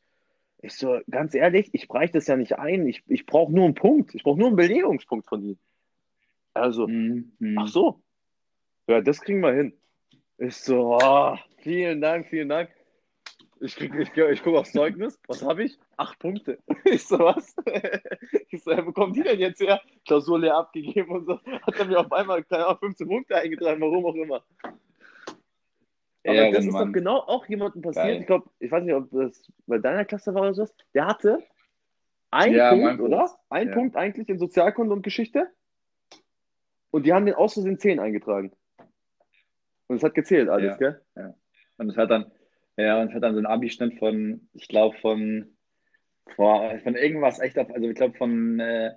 Ich 0.58 0.74
so, 0.74 1.00
ganz 1.10 1.34
ehrlich, 1.34 1.68
ich 1.72 1.88
breche 1.88 2.12
das 2.12 2.28
ja 2.28 2.36
nicht 2.36 2.60
ein. 2.60 2.86
Ich, 2.86 3.02
ich 3.08 3.26
brauche 3.26 3.52
nur 3.52 3.64
einen 3.64 3.74
Punkt. 3.74 4.14
Ich 4.14 4.22
brauche 4.22 4.38
nur 4.38 4.46
einen 4.46 4.56
Belegungspunkt 4.56 5.26
von 5.26 5.42
Ihnen. 5.42 5.58
Also, 6.54 6.86
Mhm, 6.86 7.32
mhm. 7.40 7.58
ach 7.58 7.66
so. 7.66 8.00
Ja, 8.86 9.00
das 9.00 9.20
kriegen 9.20 9.40
wir 9.40 9.52
hin. 9.52 9.72
Ich 10.38 10.54
so, 10.54 10.96
oh, 11.02 11.34
vielen 11.58 12.00
Dank, 12.00 12.28
vielen 12.28 12.48
Dank. 12.48 12.70
Ich, 13.62 13.76
krieg, 13.76 13.94
ich, 13.94 14.16
ich 14.16 14.42
gucke 14.42 14.58
aufs 14.58 14.72
Zeugnis. 14.72 15.20
Was 15.28 15.42
habe 15.42 15.64
ich? 15.64 15.78
Acht 15.96 16.18
Punkte. 16.18 16.58
Ich 16.84 17.06
so, 17.06 17.18
was? 17.18 17.54
Ich 18.50 18.62
so, 18.64 18.70
ja, 18.72 18.84
wo 18.84 18.92
kommen 18.92 19.12
die 19.12 19.22
denn 19.22 19.38
jetzt 19.38 19.60
her? 19.60 19.80
Klausur 20.06 20.38
leer 20.40 20.56
abgegeben 20.56 21.10
und 21.12 21.26
so. 21.26 21.38
Hat 21.44 21.78
er 21.78 21.84
mir 21.84 22.00
auf 22.00 22.10
einmal 22.10 22.42
keine 22.42 22.66
Ahnung, 22.66 22.78
15 22.80 23.06
Punkte 23.08 23.36
eingetragen, 23.36 23.80
warum 23.80 24.06
auch 24.06 24.14
immer. 24.14 24.42
Aber 26.26 26.50
das 26.52 26.64
ist 26.64 26.72
doch 26.74 26.92
genau 26.92 27.18
auch 27.18 27.46
jemandem 27.46 27.82
passiert. 27.82 28.04
Geil. 28.06 28.20
Ich 28.20 28.26
glaube, 28.26 28.50
ich 28.58 28.70
weiß 28.70 28.82
nicht, 28.84 28.94
ob 28.94 29.10
das 29.10 29.50
bei 29.66 29.78
deiner 29.78 30.04
Klasse 30.04 30.34
war 30.34 30.42
oder 30.42 30.54
so. 30.54 30.66
Der 30.94 31.06
hatte 31.06 31.42
einen 32.30 32.54
Ja, 32.56 32.70
Punkt, 32.70 33.00
oder? 33.00 33.30
Ein 33.48 33.68
Ja. 33.68 33.74
Punkt 33.74 33.96
eigentlich 33.96 34.28
in 34.28 34.38
Sozialkunde 34.38 34.94
und 34.94 35.02
Geschichte. 35.02 35.48
Und 36.90 37.06
die 37.06 37.12
haben 37.12 37.24
den 37.26 37.34
aus 37.34 37.54
Versehen 37.54 37.78
10 37.78 38.00
eingetragen. 38.00 38.52
Und 39.86 39.96
es 39.96 40.02
hat 40.02 40.14
gezählt 40.14 40.48
alles, 40.48 40.78
Ja. 40.80 41.00
gell? 41.14 41.34
Und 41.78 41.88
es 41.90 41.96
hat 41.96 42.10
dann, 42.10 42.30
ja, 42.76 43.00
und 43.00 43.12
hat 43.14 43.22
dann 43.22 43.34
so 43.34 43.38
einen 43.38 43.46
Abi-Schnitt 43.46 43.98
von, 43.98 44.48
ich 44.54 44.68
glaube, 44.68 44.96
von, 44.98 45.56
boah, 46.36 46.78
von 46.82 46.94
irgendwas 46.96 47.38
echt 47.40 47.58
auf, 47.58 47.70
also 47.70 47.88
ich 47.88 47.94
glaube 47.94 48.16
von 48.16 48.58
äh, 48.60 48.92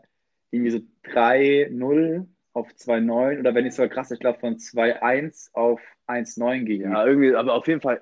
irgendwie 0.52 0.72
so 0.72 0.80
3-0 1.06 2.28
auf 2.54 2.70
2-9 2.70 3.40
oder 3.40 3.56
wenn 3.56 3.64
nicht 3.64 3.76
sogar 3.76 3.90
krass, 3.90 4.12
ich 4.12 4.20
glaube 4.20 4.40
von 4.40 4.58
2-1 4.58 5.50
auf 5.54 5.82
1-9 6.08 6.64
gegen. 6.66 6.92
Ja, 6.92 7.06
irgendwie, 7.06 7.34
aber 7.36 7.56
auf 7.56 7.68
jeden 7.68 7.82
Fall, 7.82 8.02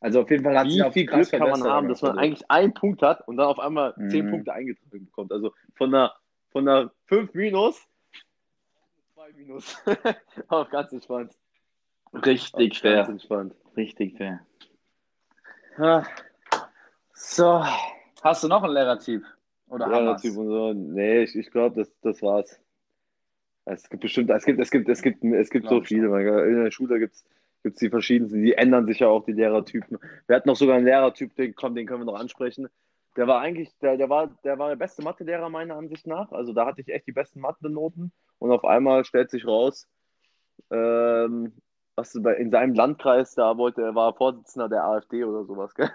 Also 0.00 0.22
auf 0.22 0.30
jeden 0.30 0.42
Fall 0.44 0.58
hat 0.58 0.66
wie 0.66 0.82
auch 0.82 0.92
viel 0.92 1.06
Glück 1.06 1.30
kann 1.30 1.50
man 1.50 1.62
haben, 1.62 1.88
dass 1.88 2.00
man 2.02 2.12
also. 2.12 2.20
eigentlich 2.22 2.50
einen 2.50 2.72
Punkt 2.74 3.02
hat 3.02 3.26
und 3.28 3.36
dann 3.36 3.46
auf 3.46 3.58
einmal 3.58 3.92
Mhm. 3.96 4.10
zehn 4.10 4.30
Punkte 4.30 4.52
eingetragen 4.54 5.04
bekommt. 5.04 5.32
Also 5.32 5.52
von 5.74 5.94
einer, 5.94 6.14
von 6.50 6.66
einer 6.66 6.92
5 7.06 7.34
minus, 7.34 7.78
2 9.14 9.32
minus. 9.36 9.76
aber 10.48 10.68
ganz 10.70 10.92
entspannt. 10.92 11.32
Richtig 12.14 12.70
Ganz 12.70 12.78
fair. 12.78 13.08
entspannt. 13.08 13.54
Richtig 13.76 14.16
fair. 14.16 14.46
So, 17.12 17.64
hast 18.22 18.44
du 18.44 18.48
noch 18.48 18.62
einen 18.62 18.74
Lehrertyp? 18.74 19.24
Oder 19.68 19.88
Ja, 19.88 19.96
Hamas? 19.96 20.22
Typ 20.22 20.36
und 20.36 20.48
so. 20.48 20.72
Nee, 20.72 21.22
ich, 21.22 21.34
ich 21.34 21.50
glaube, 21.50 21.76
das, 21.76 21.90
das 22.00 22.22
war's. 22.22 22.60
Es 23.64 23.88
gibt 23.88 24.02
bestimmt, 24.02 24.30
es 24.30 24.44
gibt, 24.44 24.60
es 24.60 24.70
gibt, 24.70 24.88
es 24.88 25.02
gibt, 25.02 25.24
es 25.24 25.50
gibt 25.50 25.68
so 25.68 25.80
viele. 25.80 26.06
In 26.46 26.64
der 26.64 26.70
Schule 26.70 26.98
gibt's 26.98 27.24
gibt's 27.64 27.80
die 27.80 27.90
verschiedensten, 27.90 28.42
die 28.42 28.52
ändern 28.52 28.86
sich 28.86 29.00
ja 29.00 29.08
auch, 29.08 29.24
die 29.24 29.32
Lehrertypen. 29.32 29.98
Wir 30.26 30.36
hatten 30.36 30.48
noch 30.48 30.56
sogar 30.56 30.76
einen 30.76 30.84
Lehrertyp, 30.84 31.34
den, 31.34 31.54
komm, 31.54 31.74
den 31.74 31.86
können 31.86 32.02
wir 32.02 32.04
noch 32.04 32.20
ansprechen. 32.20 32.68
Der 33.16 33.26
war 33.26 33.40
eigentlich, 33.40 33.70
der, 33.78 33.96
der 33.96 34.10
war, 34.10 34.28
der 34.44 34.58
war 34.58 34.68
der 34.68 34.76
beste 34.76 35.02
Mathelehrer 35.02 35.48
meiner 35.48 35.76
Ansicht 35.76 36.06
nach. 36.06 36.30
Also 36.30 36.52
da 36.52 36.66
hatte 36.66 36.82
ich 36.82 36.88
echt 36.88 37.06
die 37.06 37.12
besten 37.12 37.40
Mathe-Noten. 37.40 38.12
Und 38.38 38.52
auf 38.52 38.64
einmal 38.64 39.04
stellt 39.04 39.30
sich 39.30 39.46
raus, 39.46 39.88
ähm, 40.70 41.54
was 41.96 42.12
du 42.12 42.22
bei, 42.22 42.34
in 42.34 42.50
seinem 42.50 42.74
Landkreis, 42.74 43.34
da 43.34 43.56
wollte, 43.56 43.82
er 43.82 43.94
war 43.94 44.14
Vorsitzender 44.14 44.68
der 44.68 44.84
AfD 44.84 45.24
oder 45.24 45.44
sowas, 45.44 45.74
gell? 45.74 45.90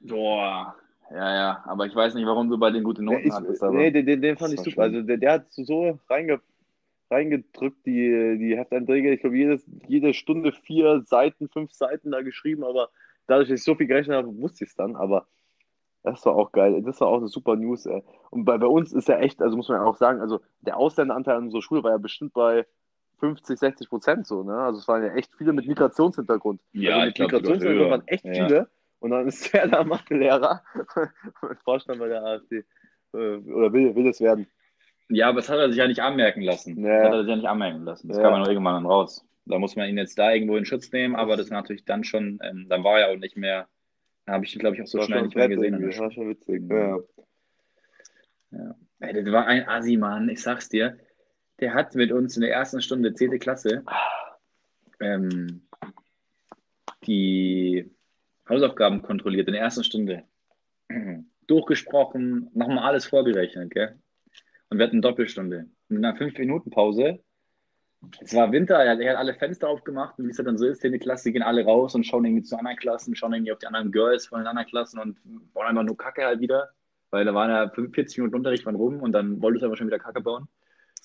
Boah. 0.00 0.76
Ja, 1.10 1.34
ja, 1.34 1.64
aber 1.66 1.86
ich 1.86 1.94
weiß 1.94 2.14
nicht, 2.14 2.26
warum 2.26 2.48
du 2.50 2.58
bei 2.58 2.70
den 2.70 2.82
guten 2.82 3.04
Noten 3.04 3.28
ich, 3.28 3.32
hattest. 3.32 3.62
Aber 3.62 3.76
nee, 3.76 3.90
den, 3.90 4.20
den, 4.20 4.36
fand 4.36 4.54
ich 4.54 4.60
super. 4.60 4.70
schlimm. 4.70 4.82
Also 4.82 5.02
der, 5.02 5.16
der 5.18 5.32
hat 5.32 5.46
so 5.52 5.98
reinge, 6.08 6.40
reingedrückt, 7.10 7.86
die, 7.86 8.38
die 8.38 8.56
Hefteinträge. 8.56 9.12
Ich 9.12 9.20
glaube, 9.20 9.36
jedes, 9.36 9.64
jede 9.86 10.14
Stunde 10.14 10.52
vier 10.52 11.02
Seiten, 11.02 11.48
fünf 11.48 11.72
Seiten 11.72 12.10
da 12.10 12.22
geschrieben, 12.22 12.64
aber 12.64 12.90
dadurch, 13.28 13.48
dass 13.48 13.60
ich 13.60 13.64
so 13.64 13.76
viel 13.76 13.86
gerechnet 13.86 14.16
habe, 14.16 14.36
wusste 14.36 14.64
ich 14.64 14.70
es 14.70 14.76
dann. 14.76 14.96
Aber 14.96 15.26
das 16.02 16.24
war 16.26 16.34
auch 16.34 16.50
geil. 16.50 16.82
Das 16.82 17.00
war 17.00 17.08
auch 17.08 17.18
eine 17.18 17.28
super 17.28 17.54
News. 17.54 17.86
Ey. 17.86 18.02
Und 18.30 18.44
bei, 18.44 18.58
bei 18.58 18.66
uns 18.66 18.92
ist 18.92 19.08
ja 19.08 19.18
echt, 19.18 19.40
also 19.42 19.56
muss 19.56 19.68
man 19.68 19.80
ja 19.80 19.86
auch 19.86 19.96
sagen, 19.96 20.20
also 20.20 20.40
der 20.60 20.76
Ausländeranteil 20.76 21.36
an 21.36 21.44
unserer 21.44 21.62
Schule 21.62 21.84
war 21.84 21.92
ja 21.92 21.98
bestimmt 21.98 22.32
bei 22.32 22.66
50, 23.18 23.58
60 23.58 23.88
Prozent 23.88 24.26
so. 24.26 24.42
Ne? 24.42 24.54
Also 24.56 24.78
es 24.80 24.88
waren 24.88 25.02
ja 25.02 25.14
echt 25.14 25.32
viele 25.36 25.52
mit 25.52 25.66
Migrationshintergrund. 25.66 26.60
Ja, 26.72 26.94
also 26.96 27.06
mit 27.06 27.14
glaub, 27.14 27.32
Migrationshintergrund 27.32 27.90
waren 27.90 28.08
echt 28.08 28.24
Ja. 28.24 28.32
viele. 28.46 28.68
Und 28.98 29.10
dann 29.10 29.28
ist 29.28 29.52
der 29.52 29.68
da 29.68 29.84
Mathelehrer 29.84 30.62
und 31.42 31.58
Vorstand 31.64 31.98
bei 31.98 32.08
der 32.08 32.22
AfD. 32.24 32.64
Äh, 33.12 33.16
Oder 33.16 33.72
will, 33.72 33.94
will 33.94 34.08
es 34.08 34.20
werden. 34.20 34.46
Ja, 35.08 35.28
aber 35.28 35.36
das 35.36 35.48
hat 35.48 35.58
er 35.58 35.68
sich 35.68 35.76
ja 35.78 35.86
nicht 35.86 36.00
anmerken 36.02 36.40
lassen. 36.42 36.82
Ja. 36.84 36.98
Das 37.02 37.06
hat 37.08 37.12
er 37.14 37.20
sich 37.22 37.30
ja 37.30 37.36
nicht 37.36 37.48
anmerken 37.48 37.84
lassen. 37.84 38.08
Das 38.08 38.16
Ja. 38.16 38.22
kam 38.24 38.32
ja 38.32 38.38
noch 38.40 38.48
irgendwann 38.48 38.74
dann 38.82 38.86
raus. 38.90 39.24
Da 39.44 39.58
muss 39.58 39.76
man 39.76 39.88
ihn 39.88 39.98
jetzt 39.98 40.18
da 40.18 40.32
irgendwo 40.32 40.56
in 40.56 40.64
Schutz 40.64 40.90
nehmen, 40.90 41.14
aber 41.14 41.36
das 41.36 41.50
war 41.50 41.60
natürlich 41.60 41.84
dann 41.84 42.02
schon, 42.02 42.40
ähm, 42.42 42.66
dann 42.68 42.82
war 42.82 42.98
er 43.00 43.10
auch 43.12 43.16
nicht 43.16 43.36
mehr, 43.36 43.68
da 44.24 44.32
habe 44.32 44.44
ich 44.44 44.54
ihn, 44.54 44.58
glaube 44.58 44.74
ich, 44.74 44.82
auch 44.82 44.86
so 44.88 45.00
schnell 45.02 45.22
nicht 45.22 45.36
mehr 45.36 45.48
gesehen. 45.48 45.78
der 45.78 45.96
War 46.00 46.10
schon 46.10 46.28
witzig. 46.30 46.64
Ja. 46.68 46.98
Ey, 49.00 49.12
das 49.12 49.32
war 49.32 49.46
ein 49.46 49.68
Assi, 49.68 49.96
Mann, 49.96 50.28
ich 50.28 50.42
sag's 50.42 50.68
dir. 50.68 50.98
Der 51.60 51.74
hat 51.74 51.94
mit 51.94 52.12
uns 52.12 52.36
in 52.36 52.42
der 52.42 52.52
ersten 52.52 52.82
Stunde 52.82 53.14
10. 53.14 53.38
Klasse 53.38 53.82
ähm, 55.00 55.66
die 57.06 57.90
Hausaufgaben 58.48 59.02
kontrolliert 59.02 59.48
in 59.48 59.54
der 59.54 59.62
ersten 59.62 59.84
Stunde. 59.84 60.24
Durchgesprochen, 61.46 62.50
nochmal 62.54 62.84
alles 62.84 63.06
vorgerechnet, 63.06 63.70
gell? 63.70 63.98
Und 64.68 64.78
wir 64.78 64.86
hatten 64.86 65.02
Doppelstunde. 65.02 65.66
Und 65.88 65.96
in 65.96 66.04
einer 66.04 66.18
5-Minuten-Pause, 66.18 67.20
es 68.20 68.34
war 68.34 68.52
Winter, 68.52 68.76
er 68.76 69.10
hat, 69.10 69.16
alle 69.16 69.34
Fenster 69.34 69.68
aufgemacht 69.68 70.18
und 70.18 70.26
wie 70.26 70.30
es 70.30 70.36
dann 70.36 70.58
so 70.58 70.66
ist, 70.66 70.80
10. 70.80 70.98
Klasse, 70.98 71.32
gehen 71.32 71.42
alle 71.42 71.64
raus 71.64 71.94
und 71.94 72.04
schauen 72.04 72.24
irgendwie 72.24 72.42
zu 72.42 72.56
anderen 72.58 72.76
Klassen, 72.76 73.14
schauen 73.14 73.32
irgendwie 73.32 73.52
auf 73.52 73.58
die 73.58 73.66
anderen 73.66 73.92
Girls 73.92 74.26
von 74.26 74.40
den 74.40 74.46
anderen 74.46 74.68
Klassen 74.68 74.98
und 74.98 75.18
bauen 75.52 75.66
einfach 75.66 75.84
nur 75.84 75.96
Kacke 75.96 76.24
halt 76.24 76.40
wieder. 76.40 76.70
Weil 77.10 77.24
da 77.24 77.34
waren 77.34 77.50
ja 77.50 77.68
45 77.68 78.18
Minuten 78.18 78.36
Unterricht 78.36 78.66
waren 78.66 78.74
rum 78.74 79.00
und 79.00 79.12
dann 79.12 79.40
wolltest 79.40 79.62
du 79.62 79.66
aber 79.66 79.76
schon 79.76 79.86
wieder 79.86 79.98
Kacke 79.98 80.20
bauen. 80.20 80.48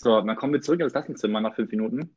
So, 0.02 0.20
dann 0.20 0.36
kommen 0.36 0.54
wir 0.54 0.62
zurück 0.62 0.80
in 0.80 0.86
das 0.86 0.93
Klassenzimmer 0.93 1.41
nach 1.41 1.54
fünf 1.54 1.70
Minuten. 1.70 2.16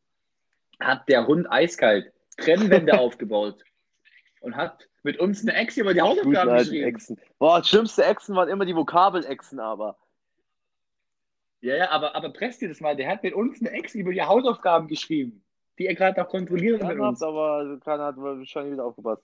Hat 0.80 1.06
der 1.06 1.26
Hund 1.26 1.46
eiskalt 1.50 2.10
Trennwände 2.38 2.98
aufgebaut 2.98 3.62
und 4.40 4.56
hat 4.56 4.88
mit 5.02 5.18
uns 5.20 5.42
eine 5.42 5.54
Ex 5.54 5.76
über 5.76 5.92
die 5.92 6.00
Hausaufgaben 6.00 6.56
geschrieben. 6.56 6.88
Echsen. 6.88 7.20
Boah, 7.38 7.58
das 7.58 7.68
schlimmste 7.68 8.04
Echsen 8.04 8.34
waren 8.34 8.48
immer 8.48 8.64
die 8.64 8.74
Vokabelechsen, 8.74 9.60
aber. 9.60 9.98
Ja, 11.60 11.76
ja, 11.76 11.90
aber, 11.90 12.16
aber 12.16 12.30
presst 12.30 12.62
dir 12.62 12.68
das 12.68 12.80
mal. 12.80 12.96
Der 12.96 13.06
hat 13.06 13.22
mit 13.22 13.34
uns 13.34 13.60
eine 13.60 13.70
Ex 13.72 13.94
über 13.94 14.12
die 14.12 14.22
Hausaufgaben 14.22 14.88
geschrieben, 14.88 15.44
die 15.78 15.86
er 15.86 15.94
gerade 15.94 16.18
noch 16.18 16.28
kontrolliert 16.28 16.80
mit 16.80 16.90
Ehrenhaft, 16.90 17.10
uns. 17.10 17.22
aber 17.22 17.78
keiner 17.84 18.04
hat 18.04 18.16
wahrscheinlich 18.16 18.72
wieder 18.72 18.86
aufgepasst. 18.86 19.22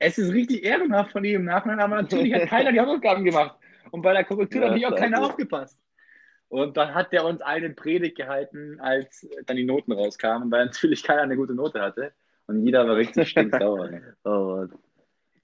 Es 0.00 0.18
ist 0.18 0.32
richtig 0.32 0.64
ehrenhaft 0.64 1.12
von 1.12 1.24
ihm 1.24 1.36
im 1.36 1.44
Nachhinein, 1.44 1.78
aber 1.78 2.02
natürlich 2.02 2.34
hat 2.34 2.42
keiner 2.48 2.72
die 2.72 2.80
Hausaufgaben 2.80 3.24
gemacht. 3.24 3.56
Und 3.92 4.02
bei 4.02 4.12
der 4.12 4.24
Korrektur 4.24 4.62
Ja, 4.62 4.74
hat 4.74 4.92
auch 4.92 4.98
keiner 4.98 5.24
aufgepasst. 5.24 5.78
Und 6.48 6.76
dann 6.76 6.94
hat 6.94 7.12
der 7.12 7.24
uns 7.26 7.42
einen 7.42 7.76
Predigt 7.76 8.16
gehalten, 8.16 8.80
als 8.80 9.28
dann 9.46 9.56
die 9.56 9.64
Noten 9.64 9.92
rauskamen, 9.92 10.50
weil 10.50 10.66
natürlich 10.66 11.02
keiner 11.02 11.22
eine 11.22 11.36
gute 11.36 11.54
Note 11.54 11.80
hatte. 11.80 12.12
Und 12.46 12.64
jeder 12.64 12.86
war 12.88 12.96
richtig 12.96 13.28
stinksauer. 13.28 13.90
Oh 14.24 14.56
Mann. 14.56 14.72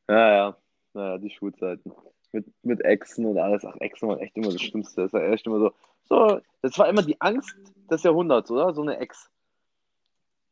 Ja, 0.08 0.34
ja. 0.34 0.56
Naja, 0.94 1.18
die 1.18 1.30
Schulzeiten. 1.30 1.92
Mit, 2.32 2.46
mit 2.62 2.84
Echsen 2.84 3.26
und 3.26 3.38
alles. 3.38 3.64
Ach, 3.64 3.76
Echsen 3.80 4.08
waren 4.08 4.18
echt 4.18 4.36
immer 4.36 4.50
das 4.50 4.62
Schlimmste. 4.62 5.02
Das 5.02 5.12
war 5.12 5.22
echt 5.22 5.46
immer 5.46 5.58
so. 5.60 5.72
So, 6.04 6.40
das 6.62 6.78
war 6.78 6.88
immer 6.88 7.02
die 7.02 7.20
Angst 7.20 7.56
des 7.90 8.02
Jahrhunderts, 8.02 8.50
oder? 8.50 8.72
So 8.74 8.82
eine 8.82 8.98
Ex. 8.98 9.30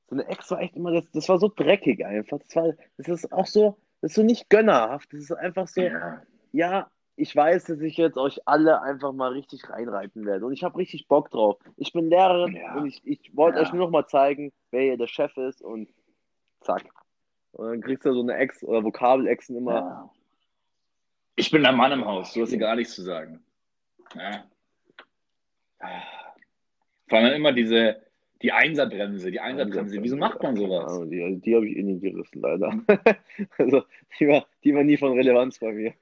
So 0.09 0.17
eine 0.17 0.27
Ex 0.29 0.51
war 0.51 0.61
echt 0.61 0.77
immer, 0.77 0.93
das, 0.93 1.11
das 1.11 1.29
war 1.29 1.39
so 1.39 1.49
dreckig 1.55 2.05
einfach. 2.05 2.39
Das 2.39 2.55
war, 2.57 2.73
das 2.99 3.09
ist 3.09 3.33
auch 3.33 3.47
so, 3.47 3.79
das 4.01 4.13
ist 4.13 4.17
so 4.17 4.23
nicht 4.23 4.49
gönnerhaft. 4.51 5.13
Das 5.13 5.21
ist 5.21 5.33
einfach 5.33 5.67
so, 5.67 5.81
Ja. 5.81 6.23
ja, 6.53 6.91
ich 7.17 7.35
weiß, 7.37 7.65
dass 7.65 7.81
ich 7.81 7.97
jetzt 7.97 8.17
euch 8.17 8.41
alle 8.47 8.81
einfach 8.83 9.13
mal 9.13 9.33
richtig 9.33 9.69
reinreiten 9.69 10.25
werde. 10.25 10.47
Und 10.47 10.53
ich 10.53 10.65
habe 10.65 10.79
richtig 10.79 11.09
Bock 11.09 11.31
drauf. 11.31 11.59
Ich 11.77 11.93
bin 11.93 12.09
Lehrerin 12.09 12.57
Ja. 12.57 12.77
und 12.77 12.87
ich, 12.87 13.01
ich 13.05 13.37
wollte 13.37 13.59
Ja. 13.59 13.65
euch 13.65 13.73
nur 13.73 13.85
noch 13.85 13.91
mal 13.91 14.07
zeigen, 14.07 14.53
wer 14.71 14.83
hier 14.83 14.97
der 14.97 15.07
Chef 15.07 15.37
ist 15.37 15.63
und 15.63 15.89
zack. 16.61 16.85
Und 17.53 17.69
dann 17.69 17.81
kriegst 17.83 18.07
du 18.07 18.15
so 18.15 18.23
eine 18.23 18.37
Ex 18.37 18.65
oder 18.65 18.83
Vokabelexen 18.83 19.57
immer. 19.57 19.75
Ja. 19.75 20.11
Ich 21.37 21.51
bin 21.51 21.63
der 21.63 21.73
Mann 21.73 21.93
im 21.93 22.05
Haus, 22.05 22.33
du 22.33 22.43
hast 22.43 22.51
hier 22.51 22.59
gar 22.59 22.77
nichts 22.77 22.95
zu 22.95 23.03
sagen. 23.03 23.43
Ja. 24.15 24.45
Vor 27.09 27.19
allem 27.19 27.35
immer 27.35 27.53
diese, 27.53 28.03
die 28.41 28.53
Einserbremse, 28.53 29.31
die 29.31 29.41
Einserbremse. 29.41 30.03
Wieso 30.03 30.17
macht 30.17 30.43
man 30.43 30.57
sowas? 30.57 30.99
Ja, 30.99 31.05
die 31.05 31.41
die 31.41 31.55
habe 31.55 31.69
ich 31.69 31.77
eh 31.77 31.83
nie 31.83 32.01
gerissen, 32.01 32.41
leider. 32.41 32.73
also, 33.59 33.83
die 34.19 34.29
war, 34.29 34.47
die 34.65 34.75
war 34.75 34.85
nie 34.85 34.97
von 34.97 35.13
Relevanz 35.13 35.59
bei 35.59 35.73
mir. 35.73 35.93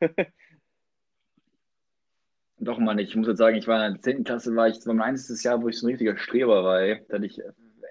Doch, 2.62 2.78
Mann, 2.78 2.98
ich 2.98 3.16
muss 3.16 3.26
jetzt 3.26 3.38
sagen, 3.38 3.56
ich 3.56 3.66
war 3.66 3.86
in 3.86 3.94
der 3.94 4.02
10. 4.02 4.22
Klasse, 4.22 4.54
war 4.54 4.68
ich, 4.68 4.76
das 4.76 4.86
war 4.86 4.92
mein 4.92 5.08
einziges 5.08 5.42
Jahr, 5.42 5.62
wo 5.62 5.68
ich 5.68 5.78
so 5.78 5.86
ein 5.86 5.90
richtiger 5.90 6.18
Streber 6.18 6.62
war. 6.62 6.80
ey. 6.82 7.02
Da 7.08 7.14
hatte 7.14 7.24
ich 7.24 7.40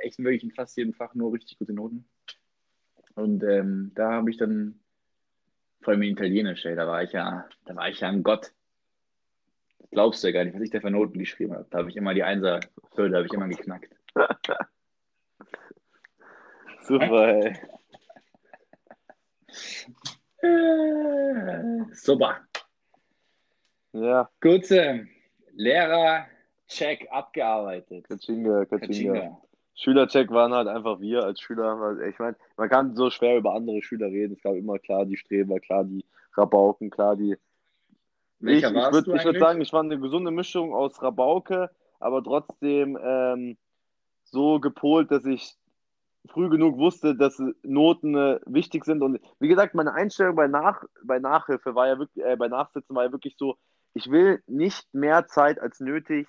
echt 0.02 0.20
wirklich 0.20 0.44
in 0.44 0.52
fast 0.52 0.78
jedem 0.78 0.94
Fach 0.94 1.16
nur 1.16 1.34
richtig 1.34 1.58
gute 1.58 1.74
Noten. 1.74 2.08
Und 3.16 3.44
ähm, 3.44 3.92
da 3.96 4.12
habe 4.12 4.30
ich 4.30 4.38
dann, 4.38 4.80
vor 5.82 5.94
allem 5.94 6.04
in 6.04 6.12
Italienisch, 6.12 6.66
ey, 6.66 6.76
da 6.76 6.86
war 6.86 7.02
ich 7.02 7.14
ja, 7.14 7.50
da 7.66 7.76
war 7.76 7.90
ich 7.90 8.00
ja 8.00 8.10
ein 8.10 8.22
Gott. 8.22 8.54
Das 9.80 9.90
glaubst 9.90 10.24
du 10.24 10.28
ja 10.28 10.34
gar 10.34 10.46
nicht, 10.46 10.54
was 10.54 10.62
ich 10.62 10.70
da 10.70 10.80
für 10.80 10.92
Noten 10.92 11.18
geschrieben 11.18 11.56
habe. 11.56 11.66
Da 11.72 11.80
habe 11.80 11.90
ich 11.90 11.96
immer 11.98 12.14
die 12.14 12.24
Einser, 12.24 12.60
da 12.96 13.04
habe 13.04 13.26
ich 13.26 13.34
immer 13.34 13.48
geknackt. 13.48 13.96
Super, 16.82 17.28
ey. 17.28 17.56
Äh, 20.42 21.86
super. 21.92 22.49
Ja, 23.94 24.30
Kurze 24.42 25.08
Lehrer-Check 25.54 27.08
abgearbeitet. 27.12 28.08
Katschinga, 28.08 28.66
Katschinga. 28.66 29.14
Katschinga. 29.14 29.42
Schülercheck 29.76 30.30
waren 30.32 30.54
halt 30.54 30.68
einfach 30.68 31.00
wir 31.00 31.24
als 31.24 31.40
Schüler. 31.40 31.98
Ich 32.10 32.20
meine, 32.20 32.36
man 32.58 32.70
kann 32.70 32.96
so 32.96 33.10
schwer 33.10 33.38
über 33.38 33.54
andere 33.54 33.82
Schüler 33.82 34.08
reden. 34.08 34.34
Es 34.34 34.44
gab 34.44 34.56
immer 34.56 34.78
klar 34.78 35.06
die 35.06 35.16
Streber, 35.16 35.60
klar 35.60 35.86
die 35.86 36.04
Rabauken, 36.34 36.90
klar 36.90 37.16
die. 37.16 37.32
Ich, 37.32 37.40
Welcher 38.40 38.70
ich 38.70 38.76
warst 38.76 38.94
würde 38.94 39.16
ich 39.18 39.24
würd 39.24 39.40
sagen, 39.40 39.62
ich 39.62 39.72
war 39.72 39.82
eine 39.82 40.00
gesunde 40.00 40.32
Mischung 40.32 40.74
aus 40.74 41.02
Rabauke, 41.02 41.70
aber 42.00 42.24
trotzdem 42.24 42.98
ähm, 43.02 43.58
so 44.26 44.60
gepolt, 44.60 45.12
dass 45.12 45.26
ich 45.26 45.56
früh 46.28 46.50
genug 46.50 46.78
wusste, 46.78 47.16
dass 47.16 47.42
Noten 47.64 48.16
äh, 48.16 48.40
wichtig 48.46 48.84
sind. 48.84 49.02
Und 49.02 49.20
wie 49.40 49.48
gesagt, 49.48 49.76
meine 49.76 49.94
Einstellung 49.94 50.36
bei, 50.36 50.48
Nach 50.48 50.84
bei 51.04 51.20
Nachhilfe 51.20 51.74
war 51.76 51.88
ja 51.88 52.00
wirklich, 52.00 52.26
äh, 52.26 52.36
bei 52.36 52.50
Nachsitzen 52.50 52.96
war 52.96 53.06
ja 53.06 53.12
wirklich 53.12 53.36
so, 53.38 53.58
ich 53.94 54.10
will 54.10 54.42
nicht 54.48 54.94
mehr 54.94 55.28
Zeit 55.28 55.60
als 55.60 55.80
nötig 55.80 56.28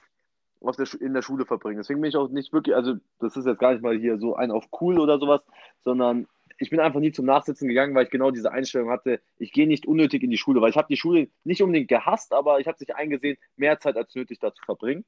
der, 0.61 1.01
in 1.01 1.15
der 1.15 1.23
Schule 1.23 1.47
verbringen. 1.47 1.79
Deswegen 1.79 2.01
bin 2.01 2.11
ich 2.11 2.17
auch 2.17 2.29
nicht 2.29 2.53
wirklich, 2.53 2.75
also 2.75 2.97
das 3.19 3.37
ist 3.37 3.47
jetzt 3.47 3.59
gar 3.59 3.73
nicht 3.73 3.83
mal 3.83 3.97
hier 3.97 4.19
so 4.19 4.35
ein 4.35 4.51
auf 4.51 4.67
cool 4.81 4.99
oder 4.99 5.19
sowas, 5.19 5.41
sondern 5.81 6.27
ich 6.59 6.69
bin 6.69 6.81
einfach 6.81 7.01
nie 7.01 7.13
zum 7.13 7.25
Nachsitzen 7.25 7.69
gegangen, 7.69 7.95
weil 7.95 8.05
ich 8.05 8.11
genau 8.11 8.31
diese 8.31 8.53
Einstellung 8.53 8.91
hatte, 8.91 9.21
ich 9.39 9.53
gehe 9.53 9.67
nicht 9.67 9.87
unnötig 9.87 10.23
in 10.23 10.31
die 10.31 10.37
Schule, 10.37 10.61
weil 10.61 10.71
ich 10.71 10.77
habe 10.77 10.89
die 10.91 10.99
Schule 10.99 11.29
nicht 11.45 11.63
unbedingt 11.63 11.89
gehasst, 11.89 12.35
aber 12.35 12.61
ich 12.61 12.67
habe 12.67 12.77
sich 12.77 12.95
eingesehen, 12.95 13.39
mehr 13.57 13.81
Zeit 13.81 13.97
als 13.97 14.15
nötig 14.15 14.39
da 14.41 14.53
zu 14.53 14.63
verbringen. 14.65 15.07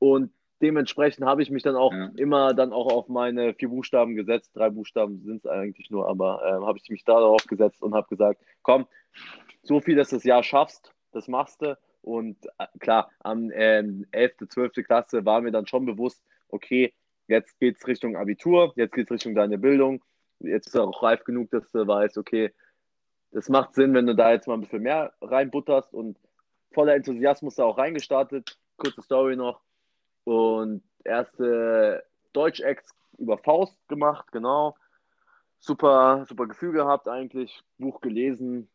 Und 0.00 0.32
dementsprechend 0.60 1.26
habe 1.26 1.42
ich 1.42 1.50
mich 1.50 1.62
dann 1.62 1.76
auch 1.76 1.92
Ja. 1.92 2.10
immer 2.16 2.54
dann 2.54 2.72
auch 2.72 2.92
auf 2.92 3.08
meine 3.08 3.54
vier 3.54 3.68
Buchstaben 3.68 4.16
gesetzt. 4.16 4.50
Drei 4.54 4.70
Buchstaben 4.70 5.22
sind 5.24 5.44
es 5.44 5.46
eigentlich 5.46 5.90
nur, 5.90 6.08
aber 6.08 6.42
ähm, 6.44 6.66
habe 6.66 6.78
ich 6.82 6.88
mich 6.90 7.04
darauf 7.04 7.46
gesetzt 7.46 7.82
und 7.82 7.94
habe 7.94 8.08
gesagt, 8.08 8.42
komm, 8.62 8.86
so 9.62 9.80
viel, 9.80 9.96
dass 9.96 10.10
du 10.10 10.16
das 10.16 10.24
Jahr 10.24 10.42
schaffst, 10.42 10.93
das 11.14 11.28
machst 11.28 11.62
du. 11.62 11.78
Und 12.02 12.36
äh, 12.58 12.66
klar, 12.80 13.10
am 13.20 13.50
ähm, 13.52 14.06
11., 14.12 14.48
12. 14.48 14.72
Klasse 14.84 15.24
war 15.24 15.40
mir 15.40 15.52
dann 15.52 15.66
schon 15.66 15.86
bewusst, 15.86 16.22
okay, 16.48 16.92
jetzt 17.28 17.58
geht's 17.58 17.86
Richtung 17.86 18.16
Abitur, 18.16 18.72
jetzt 18.76 18.92
geht's 18.94 19.10
Richtung 19.10 19.34
deine 19.34 19.58
Bildung. 19.58 20.02
Jetzt 20.40 20.68
ist 20.68 20.76
auch 20.76 21.02
reif 21.02 21.24
genug, 21.24 21.50
dass 21.50 21.70
du 21.70 21.86
weißt, 21.86 22.18
okay, 22.18 22.52
das 23.30 23.48
macht 23.48 23.74
Sinn, 23.74 23.94
wenn 23.94 24.06
du 24.06 24.14
da 24.14 24.32
jetzt 24.32 24.46
mal 24.46 24.54
ein 24.54 24.60
bisschen 24.60 24.82
mehr 24.82 25.12
reinbutterst 25.20 25.92
und 25.94 26.18
voller 26.72 26.94
Enthusiasmus 26.94 27.56
da 27.56 27.64
auch 27.64 27.78
reingestartet. 27.78 28.58
Kurze 28.76 29.02
Story 29.02 29.36
noch. 29.36 29.60
Und 30.24 30.82
erste 31.04 32.04
Deutsch-Ex 32.32 32.94
über 33.18 33.38
Faust 33.38 33.76
gemacht, 33.88 34.30
genau. 34.32 34.76
Super, 35.58 36.24
super 36.28 36.46
Gefühl 36.46 36.72
gehabt 36.72 37.08
eigentlich. 37.08 37.62
Buch 37.78 38.00
gelesen, 38.00 38.68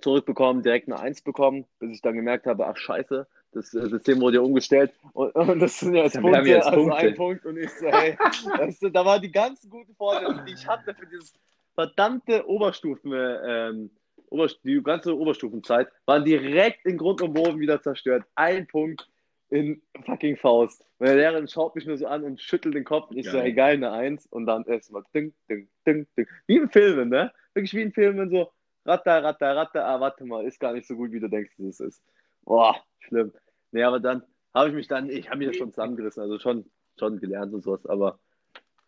zurückbekommen, 0.00 0.62
direkt 0.62 0.88
eine 0.88 1.00
Eins 1.00 1.22
bekommen, 1.22 1.66
bis 1.78 1.90
ich 1.92 2.02
dann 2.02 2.14
gemerkt 2.14 2.46
habe, 2.46 2.66
ach 2.66 2.76
scheiße, 2.76 3.26
das 3.52 3.72
äh, 3.74 3.88
System 3.88 4.20
wurde 4.20 4.36
ja 4.36 4.42
umgestellt 4.42 4.92
und, 5.12 5.34
und 5.34 5.60
das 5.60 5.78
sind 5.78 5.94
ja 5.94 6.04
jetzt 6.04 6.20
Punkte, 6.20 6.38
haben 6.38 6.46
jetzt 6.46 6.66
also 6.66 6.80
Punkte. 6.80 6.96
ein 6.96 7.14
Punkt 7.14 7.46
und 7.46 7.56
ich 7.56 7.70
so, 7.70 7.86
hey, 7.86 8.16
das, 8.58 8.78
da 8.80 9.04
waren 9.04 9.22
die 9.22 9.32
ganzen 9.32 9.70
guten 9.70 9.94
Vorteile, 9.94 10.44
die 10.46 10.54
ich 10.54 10.66
hatte 10.66 10.94
für 10.94 11.06
dieses 11.06 11.32
verdammte 11.74 12.46
Oberstufen, 12.48 13.12
ähm, 13.14 13.90
Oberst 14.30 14.58
die 14.64 14.82
ganze 14.82 15.16
Oberstufenzeit, 15.16 15.88
waren 16.06 16.24
direkt 16.24 16.84
in 16.86 16.98
Grund 16.98 17.22
und 17.22 17.34
Boden 17.34 17.60
wieder 17.60 17.80
zerstört. 17.80 18.24
Ein 18.34 18.66
Punkt 18.66 19.08
in 19.50 19.80
fucking 20.04 20.36
Faust. 20.36 20.84
Meine 20.98 21.16
Lehrerin 21.16 21.46
schaut 21.46 21.76
mich 21.76 21.86
nur 21.86 21.96
so 21.96 22.06
an 22.06 22.24
und 22.24 22.40
schüttelt 22.40 22.74
den 22.74 22.84
Kopf 22.84 23.10
und 23.10 23.16
ich 23.16 23.26
so, 23.26 23.32
Geil. 23.32 23.42
hey, 23.42 23.52
geil, 23.52 23.76
eine 23.76 23.92
Eins 23.92 24.26
und 24.26 24.46
dann 24.46 24.64
erstmal 24.64 25.04
ding, 25.14 25.32
ding, 25.48 25.68
ding, 25.86 26.06
ding. 26.16 26.26
Wie 26.48 26.56
in 26.56 26.68
Filmen, 26.68 27.10
ne? 27.10 27.32
Wirklich 27.52 27.74
wie 27.74 27.82
in 27.82 27.92
Filmen, 27.92 28.30
so 28.30 28.50
ratter, 28.84 29.22
ratter, 29.22 29.56
ratter, 29.56 29.86
ah, 29.86 30.00
warte 30.00 30.24
mal, 30.24 30.44
ist 30.44 30.60
gar 30.60 30.72
nicht 30.72 30.86
so 30.86 30.96
gut, 30.96 31.12
wie 31.12 31.20
du 31.20 31.28
denkst, 31.28 31.54
dass 31.58 31.66
es 31.66 31.80
ist. 31.80 32.02
Boah, 32.42 32.76
schlimm. 33.00 33.32
Nee, 33.72 33.82
aber 33.82 34.00
dann 34.00 34.22
habe 34.52 34.68
ich 34.68 34.74
mich 34.74 34.88
dann, 34.88 35.10
ich 35.10 35.28
habe 35.28 35.38
mich 35.38 35.48
das 35.48 35.56
schon 35.56 35.72
zusammengerissen, 35.72 36.22
also 36.22 36.38
schon, 36.38 36.70
schon 36.98 37.18
gelernt 37.18 37.54
und 37.54 37.62
sowas, 37.62 37.86
aber 37.86 38.18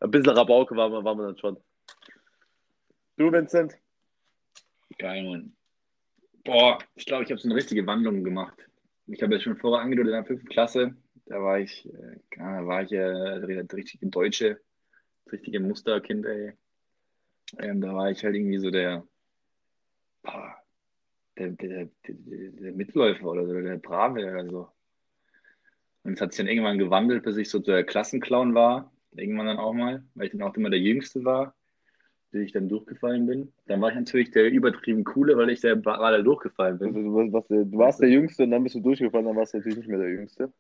ein 0.01 0.11
bisschen 0.11 0.37
Rabauke 0.37 0.77
war 0.77 0.89
man, 0.89 1.05
war 1.05 1.15
man 1.15 1.27
dann 1.27 1.39
schon. 1.39 1.57
Du, 3.17 3.33
Vincent? 3.33 3.77
Geil, 4.99 5.25
Mann. 5.25 5.57
Boah, 6.45 6.79
ich 6.95 7.07
glaube, 7.07 7.25
ich 7.25 7.31
habe 7.31 7.41
so 7.41 7.49
eine 7.49 7.57
richtige 7.57 7.87
Wandlung 7.87 8.23
gemacht. 8.23 8.57
Ich 9.07 9.23
habe 9.23 9.35
ja 9.35 9.41
schon 9.41 9.57
vorher 9.57 9.83
angedeutet 9.83 10.11
in 10.11 10.17
der 10.17 10.25
fünften 10.25 10.49
Klasse. 10.49 10.97
Da 11.27 11.43
war 11.43 11.59
ich, 11.59 11.87
äh, 11.87 12.21
ja, 12.37 12.61
da 12.61 12.67
war 12.67 12.83
ich 12.83 12.93
äh, 12.93 13.41
der 13.41 13.73
richtige 13.73 14.07
Deutsche, 14.07 14.61
das 15.25 15.33
richtige 15.33 15.61
Musterkind, 15.61 16.25
ey. 16.27 16.53
Ähm, 17.59 17.81
da 17.81 17.95
war 17.95 18.11
ich 18.11 18.23
halt 18.25 18.37
irgendwie 18.37 18.59
so 18.59 18.71
der, 18.71 19.07
boah, 20.27 20.57
der, 21.39 21.51
der, 21.51 21.89
der, 22.07 22.15
der 22.17 22.73
Mitläufer 22.73 23.27
oder 23.27 23.47
so, 23.47 23.53
der 23.61 23.77
Brave 23.77 24.21
oder 24.31 24.45
so. 24.51 24.69
Und 26.05 26.15
es 26.15 26.21
hat 26.21 26.33
sich 26.33 26.39
dann 26.39 26.49
irgendwann 26.49 26.79
gewandelt, 26.79 27.25
bis 27.25 27.37
ich 27.37 27.49
so 27.51 27.59
der 27.59 27.85
Klassenclown 27.85 28.55
war. 28.55 28.93
Irgendwann 29.13 29.47
dann 29.47 29.59
auch 29.59 29.73
mal, 29.73 30.05
weil 30.15 30.27
ich 30.27 30.33
dann 30.33 30.43
auch 30.43 30.55
immer 30.57 30.71
der 30.71 30.79
Jüngste 30.79 31.25
war, 31.25 31.55
bis 32.31 32.43
ich 32.43 32.53
dann 32.53 32.69
durchgefallen 32.69 33.27
bin. 33.27 33.53
Dann 33.67 33.81
war 33.81 33.89
ich 33.89 33.95
natürlich 33.97 34.31
der 34.31 34.51
übertrieben 34.51 35.05
Coole, 35.05 35.37
weil 35.37 35.49
ich 35.51 35.61
der 35.63 35.83
war, 35.85 36.11
der 36.11 36.23
durchgefallen 36.23 36.75
Also, 36.81 36.93
bin. 36.93 37.05
du, 37.05 37.33
was, 37.33 37.47
du 37.49 37.73
warst 37.79 38.01
der 38.01 38.11
Jüngste 38.11 38.45
und 38.45 38.51
dann 38.51 38.63
bist 38.63 38.75
du 38.75 38.81
durchgefallen, 38.81 39.25
dann 39.27 39.37
warst 39.37 39.55
du 39.55 39.59
natürlich 39.59 39.79
nicht 39.79 39.89
mehr 39.89 39.99
der 39.99 40.11
Jüngste. 40.11 40.53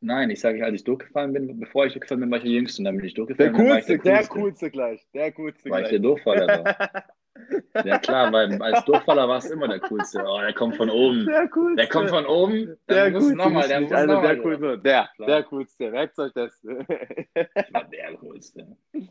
Nein, 0.00 0.30
ich 0.30 0.40
sage, 0.40 0.62
als 0.64 0.74
ich 0.74 0.84
durchgefallen 0.84 1.32
bin, 1.32 1.58
bevor 1.58 1.86
ich 1.86 1.92
durchgefallen 1.94 2.20
bin, 2.20 2.30
war 2.30 2.38
ich 2.38 2.44
der 2.44 2.52
Jüngste 2.52 2.80
und 2.80 2.84
dann 2.84 2.96
bin 2.96 3.06
ich 3.06 3.14
Der 3.14 3.24
durchgefallen. 3.24 3.54
ich 3.54 3.86
coolste, 3.86 3.98
der 3.98 4.26
coolste 4.26 4.70
gleich. 4.70 5.06
Der 5.14 5.32
coolste 5.32 5.70
War 5.70 5.78
ich 5.80 5.88
gleich. 5.88 5.90
der 5.90 6.00
Durchfaller 6.00 6.64
war. 6.64 7.04
Ja 7.84 7.98
klar, 7.98 8.32
weil 8.32 8.60
als 8.62 8.84
Durchfaller 8.84 9.28
war 9.28 9.38
es 9.38 9.50
immer 9.50 9.68
der 9.68 9.80
coolste. 9.80 10.24
Oh, 10.26 10.40
der 10.40 10.52
kommt 10.54 10.76
von 10.76 10.90
oben. 10.90 11.26
Der 11.26 11.48
coolste. 11.48 11.76
Der 11.76 11.88
kommt 11.88 12.08
von 12.10 12.26
oben. 12.26 12.76
der 12.88 13.10
muss 13.10 13.32
nochmal, 13.32 13.68
der 13.68 13.80
muss 13.82 13.92
einer 13.92 14.14
nochmal. 14.14 14.34
der 14.34 14.42
coolste. 14.42 14.78
Der, 14.78 15.08
Klar. 15.16 15.28
der 15.28 15.42
coolste. 15.44 15.90
Merkt 15.90 16.18
euch 16.18 16.32
das. 16.32 16.64
Ich 16.64 17.74
war 17.74 17.84
der 17.84 18.16
coolste. 18.16 18.76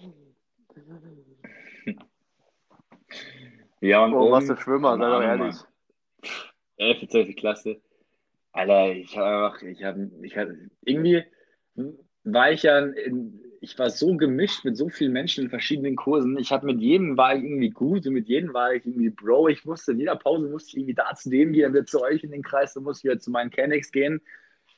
Ja, 3.82 4.03
und 4.03 4.13
Oh, 4.13 4.32
was 4.32 4.45
oben, 4.45 4.55
für 4.57 4.63
Schwimmer, 4.63 4.97
sei 4.97 5.09
doch 5.09 5.21
ehrlich. 5.21 5.55
11., 6.78 7.07
12. 7.07 7.36
Klasse. 7.36 7.82
Alter, 8.51 8.91
ich 8.93 9.15
habe 9.17 9.28
einfach, 9.28 9.61
ich 9.61 9.84
habe, 9.84 10.11
ich 10.23 10.38
habe, 10.38 10.57
irgendwie 10.84 11.23
war 12.23 12.51
ich 12.51 12.63
ja, 12.63 12.80
in, 12.80 13.44
ich 13.66 13.80
war 13.80 13.89
so 13.89 14.16
gemischt 14.16 14.63
mit 14.63 14.78
so 14.78 14.89
vielen 14.89 15.11
Menschen 15.11 15.45
in 15.45 15.49
verschiedenen 15.49 15.95
Kursen. 15.95 16.38
Ich 16.38 16.51
habe 16.51 16.68
mit 16.68 16.80
jedem 16.80 17.18
war 17.18 17.36
ich 17.36 17.43
irgendwie 17.43 17.72
gut 17.72 18.05
und 18.05 18.13
mit 18.13 18.28
jedem 18.28 18.53
war 18.53 18.76
ich 18.76 18.86
irgendwie 18.86 19.09
Bro. 19.09 19.47
Ich 19.47 19.66
musste 19.66 19.91
in 19.91 19.99
jeder 19.99 20.16
Pause 20.16 20.47
musste 20.47 20.70
ich 20.70 20.78
irgendwie 20.78 20.93
da 20.93 21.16
zu 21.16 21.32
dem 21.32 21.51
gehen, 21.51 21.63
dann 21.63 21.74
wieder 21.74 21.86
zu 21.86 22.01
euch 22.01 22.24
in 22.24 22.30
den 22.30 22.43
Kreis, 22.43 22.76
dann 22.76 22.84
musste 22.84 22.99
ich 23.07 23.11
wieder 23.11 23.20
zu 23.20 23.32
meinen 23.32 23.49
Kennex 23.49 23.91
gehen. 23.91 24.22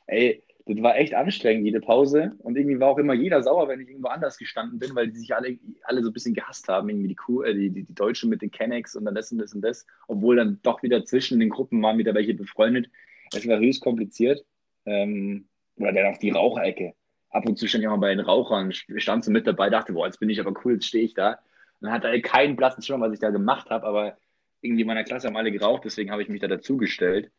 Ey, 0.08 0.42
das 0.66 0.82
war 0.82 0.96
echt 0.96 1.14
anstrengend, 1.14 1.66
jede 1.66 1.82
Pause. 1.82 2.32
Und 2.40 2.58
irgendwie 2.58 2.80
war 2.80 2.88
auch 2.88 2.98
immer 2.98 3.14
jeder 3.14 3.44
sauer, 3.44 3.68
wenn 3.68 3.82
ich 3.82 3.90
irgendwo 3.90 4.08
anders 4.08 4.38
gestanden 4.38 4.80
bin, 4.80 4.96
weil 4.96 5.10
die 5.10 5.20
sich 5.20 5.36
alle, 5.36 5.60
alle 5.84 6.02
so 6.02 6.10
ein 6.10 6.14
bisschen 6.14 6.34
gehasst 6.34 6.70
haben. 6.70 6.88
Irgendwie 6.88 7.10
die, 7.10 7.16
Kuh, 7.16 7.44
äh, 7.44 7.54
die, 7.54 7.70
die, 7.70 7.84
die 7.84 7.96
Deutschen 7.96 8.30
mit 8.30 8.42
den 8.42 8.52
Kennex 8.52 8.96
und 8.96 9.04
dann 9.04 9.16
das 9.16 9.34
und 9.34 9.40
das 9.40 9.54
und 9.54 9.62
das. 9.62 9.86
Obwohl 10.08 10.38
dann 10.38 10.60
doch 10.64 10.82
wieder 10.82 11.04
zwischen 11.04 11.42
den 11.42 11.50
Gruppen 11.50 11.82
waren 11.82 11.98
wieder 11.98 12.14
welche 12.14 12.34
befreundet. 12.34 12.90
Es 13.34 13.46
war 13.48 13.60
höchst 13.60 13.82
kompliziert. 13.82 14.46
Ähm, 14.86 15.50
oder 15.76 15.92
dann 15.92 16.14
auch 16.14 16.18
die 16.18 16.32
Raucherecke. 16.32 16.94
Ab 17.30 17.46
und 17.46 17.58
zu 17.58 17.68
stand 17.68 17.84
ich 17.84 17.88
auch 17.88 17.92
mal 17.92 18.08
bei 18.08 18.16
den 18.16 18.26
Rauchern, 18.26 18.72
stand 18.72 19.24
so 19.24 19.32
mit 19.32 19.48
dabei, 19.48 19.70
dachte, 19.70 19.94
boah, 19.94 20.06
jetzt 20.06 20.20
bin 20.20 20.30
ich 20.30 20.40
aber 20.40 20.54
cool, 20.64 20.74
jetzt 20.74 20.88
stehe 20.88 21.04
ich 21.04 21.14
da. 21.14 21.32
Und 21.80 21.88
dann 21.88 21.92
hatte 21.92 22.08
er 22.08 22.22
keinen 22.22 22.56
blassen 22.56 22.82
Schimmer, 22.82 23.06
was 23.06 23.14
ich 23.14 23.20
da 23.20 23.30
gemacht 23.30 23.70
habe, 23.70 23.86
aber 23.86 24.18
irgendwie 24.62 24.82
in 24.82 24.88
meiner 24.88 25.04
Klasse 25.04 25.28
haben 25.28 25.38
alle 25.38 25.52
geraucht, 25.52 25.84
deswegen 25.86 26.12
habe 26.12 26.22
ich 26.22 26.30
mich 26.30 26.42
da 26.42 26.48
dazugestellt. 26.48 27.32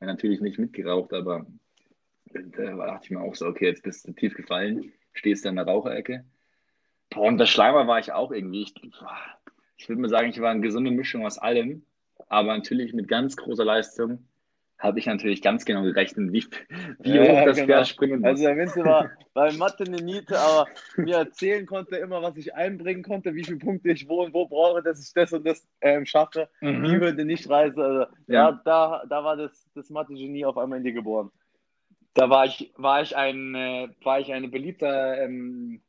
Natürlich 0.00 0.40
nicht 0.40 0.58
mitgeraucht, 0.58 1.12
aber 1.12 1.46
da 2.32 2.74
dachte 2.74 3.04
ich 3.04 3.10
mir 3.10 3.20
auch 3.20 3.34
so, 3.34 3.46
okay, 3.46 3.66
jetzt 3.66 3.82
bist 3.82 4.06
du 4.06 4.12
tief 4.12 4.34
gefallen, 4.34 4.92
stehst 5.12 5.44
da 5.44 5.50
in 5.50 5.56
der 5.56 5.66
Raucherecke. 5.66 6.24
Boah, 7.10 7.28
und 7.28 7.38
der 7.38 7.46
Schleimer 7.46 7.86
war 7.86 7.98
ich 7.98 8.12
auch 8.12 8.32
irgendwie. 8.32 8.62
Ich, 8.62 8.74
ich 9.76 9.88
würde 9.88 10.00
mal 10.00 10.08
sagen, 10.08 10.30
ich 10.30 10.40
war 10.40 10.50
eine 10.50 10.60
gesunde 10.60 10.90
Mischung 10.90 11.26
aus 11.26 11.38
allem, 11.38 11.84
aber 12.28 12.56
natürlich 12.56 12.94
mit 12.94 13.06
ganz 13.06 13.36
großer 13.36 13.64
Leistung 13.64 14.26
habe 14.82 14.98
ich 14.98 15.06
natürlich 15.06 15.42
ganz 15.42 15.64
genau 15.64 15.82
gerechnet, 15.82 16.32
wie, 16.32 16.44
wie 17.00 17.10
Ja, 17.18 17.22
hoch 17.22 17.44
das 17.44 17.56
genau. 17.58 17.66
Pferd 17.66 17.88
springen 17.88 18.20
muss. 18.20 18.28
Also 18.30 18.42
der 18.42 18.56
Vince 18.56 18.84
war 18.84 19.10
bei 19.32 19.52
Mathe 19.52 19.84
eine 19.84 20.02
Niete, 20.02 20.38
aber 20.38 20.68
mir 20.96 21.16
erzählen 21.16 21.64
konnte 21.66 21.96
immer, 21.96 22.20
was 22.20 22.36
ich 22.36 22.54
einbringen 22.54 23.02
konnte, 23.02 23.34
wie 23.34 23.44
viele 23.44 23.58
Punkte 23.58 23.90
ich 23.90 24.08
wo 24.08 24.24
und 24.24 24.34
wo 24.34 24.46
brauche, 24.46 24.82
dass 24.82 25.00
ich 25.00 25.12
das 25.14 25.32
und 25.32 25.46
das 25.46 25.66
ähm, 25.80 26.04
schaffe. 26.04 26.48
Die 26.60 26.66
Mhm. 26.66 27.00
würde 27.00 27.24
nicht 27.24 27.48
reisen. 27.48 27.80
Also, 27.80 28.12
Ja. 28.26 28.50
ja, 28.50 28.60
da, 28.64 29.04
da 29.08 29.24
war 29.24 29.36
das, 29.36 29.70
das 29.74 29.88
Mathe-Genie 29.90 30.44
auf 30.44 30.58
einmal 30.58 30.78
in 30.78 30.84
dir 30.84 30.92
geboren. 30.92 31.30
Da 32.14 32.28
war 32.28 32.44
ich, 32.44 32.72
war 32.76 33.00
ich 33.02 33.16
ein, 33.16 33.54
äh, 33.54 33.88
war 34.02 34.20
ich 34.20 34.32
eine 34.32 34.48
beliebter, 34.48 35.22
ähm, 35.22 35.80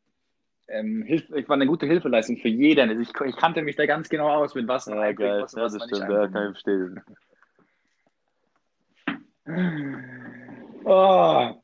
ähm, 0.70 1.04
Hilf, 1.04 1.30
ich 1.36 1.50
war 1.50 1.56
eine 1.56 1.68
gute 1.68 1.86
Hilfeleistung 1.86 2.38
für 2.38 2.48
jeden. 2.48 2.90
Also 2.90 3.02
ich, 3.02 3.10
ich 3.28 3.36
kannte 3.36 3.62
mich 3.62 3.76
da 3.76 3.86
ganz 3.86 4.08
genau 4.08 4.30
aus, 4.30 4.56
mit 4.56 4.68
was 4.68 4.88
man 4.88 4.98
Ja, 5.00 5.04
einbringen 5.06 5.32
geil. 5.32 5.42
muss 5.42 5.54
und 5.54 5.60
Ja, 5.62 5.68
das 5.68 5.84
stimmt. 5.84 6.10
Ja, 6.10 6.28
kann 6.28 6.46
ich 6.46 6.52
verstehen. 6.52 7.02
Oh. 10.86 11.62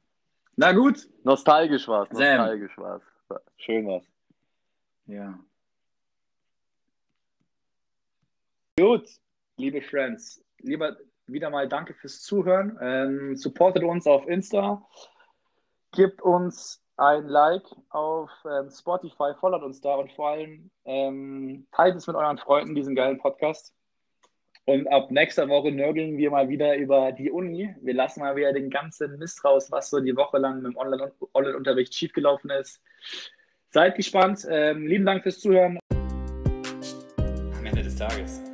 Na 0.56 0.72
gut. 0.74 1.10
Nostalgisch 1.24 1.88
war's. 1.88 2.10
Sam. 2.12 2.38
Nostalgisch 2.38 2.78
war's. 2.78 3.02
Schön 3.58 3.88
war's. 3.88 4.06
Ja. 5.06 5.40
Gut. 8.78 9.08
Liebe 9.58 9.82
Friends, 9.82 10.42
lieber 10.60 10.96
wieder 11.28 11.50
mal 11.50 11.68
danke 11.68 11.94
fürs 11.94 12.22
Zuhören. 12.22 12.78
Ähm, 12.82 13.36
supportet 13.36 13.84
uns 13.84 14.08
auf 14.08 14.28
Insta. 14.28 14.82
Gebt 15.92 16.22
uns 16.22 16.82
ein 16.96 17.28
Like 17.28 17.66
auf 17.90 18.30
ähm, 18.46 18.70
Spotify, 18.70 19.34
followt 19.40 19.64
uns 19.64 19.82
da 19.82 19.96
und 19.96 20.12
vor 20.14 20.30
allem 20.30 20.70
ähm, 20.86 21.68
teilt 21.72 21.96
es 21.96 22.08
mit 22.08 22.16
euren 22.16 22.38
Freunden, 22.38 22.76
diesen 22.76 22.96
geilen 22.96 23.18
Podcast. 23.18 23.74
Und 24.70 24.88
ab 24.88 25.10
nächster 25.10 25.50
Woche 25.50 25.72
nörgeln 25.72 26.20
wir 26.20 26.30
mal 26.30 26.48
wieder 26.48 26.76
über 26.76 27.12
die 27.12 27.32
Uni. 27.32 27.74
Wir 27.82 27.96
lassen 27.96 28.20
mal 28.20 28.36
wieder 28.36 28.54
den 28.54 28.70
ganzen 28.70 29.18
Mist 29.18 29.44
raus, 29.44 29.72
was 29.72 29.90
so 29.90 30.00
die 30.00 30.16
Woche 30.16 30.38
lang 30.38 30.62
mit 30.62 30.74
dem 30.74 30.78
Online- 30.78 31.12
Online-Unterricht 31.34 31.92
schiefgelaufen 31.96 32.52
ist. 32.52 32.80
Seid 33.72 33.96
gespannt. 33.96 34.46
Ähm, 34.48 34.86
lieben 34.86 35.08
Dank 35.08 35.24
fürs 35.24 35.40
Zuhören. 35.40 35.80
Am 37.18 37.66
Ende 37.66 37.82
des 37.82 37.96
Tages 37.96 38.49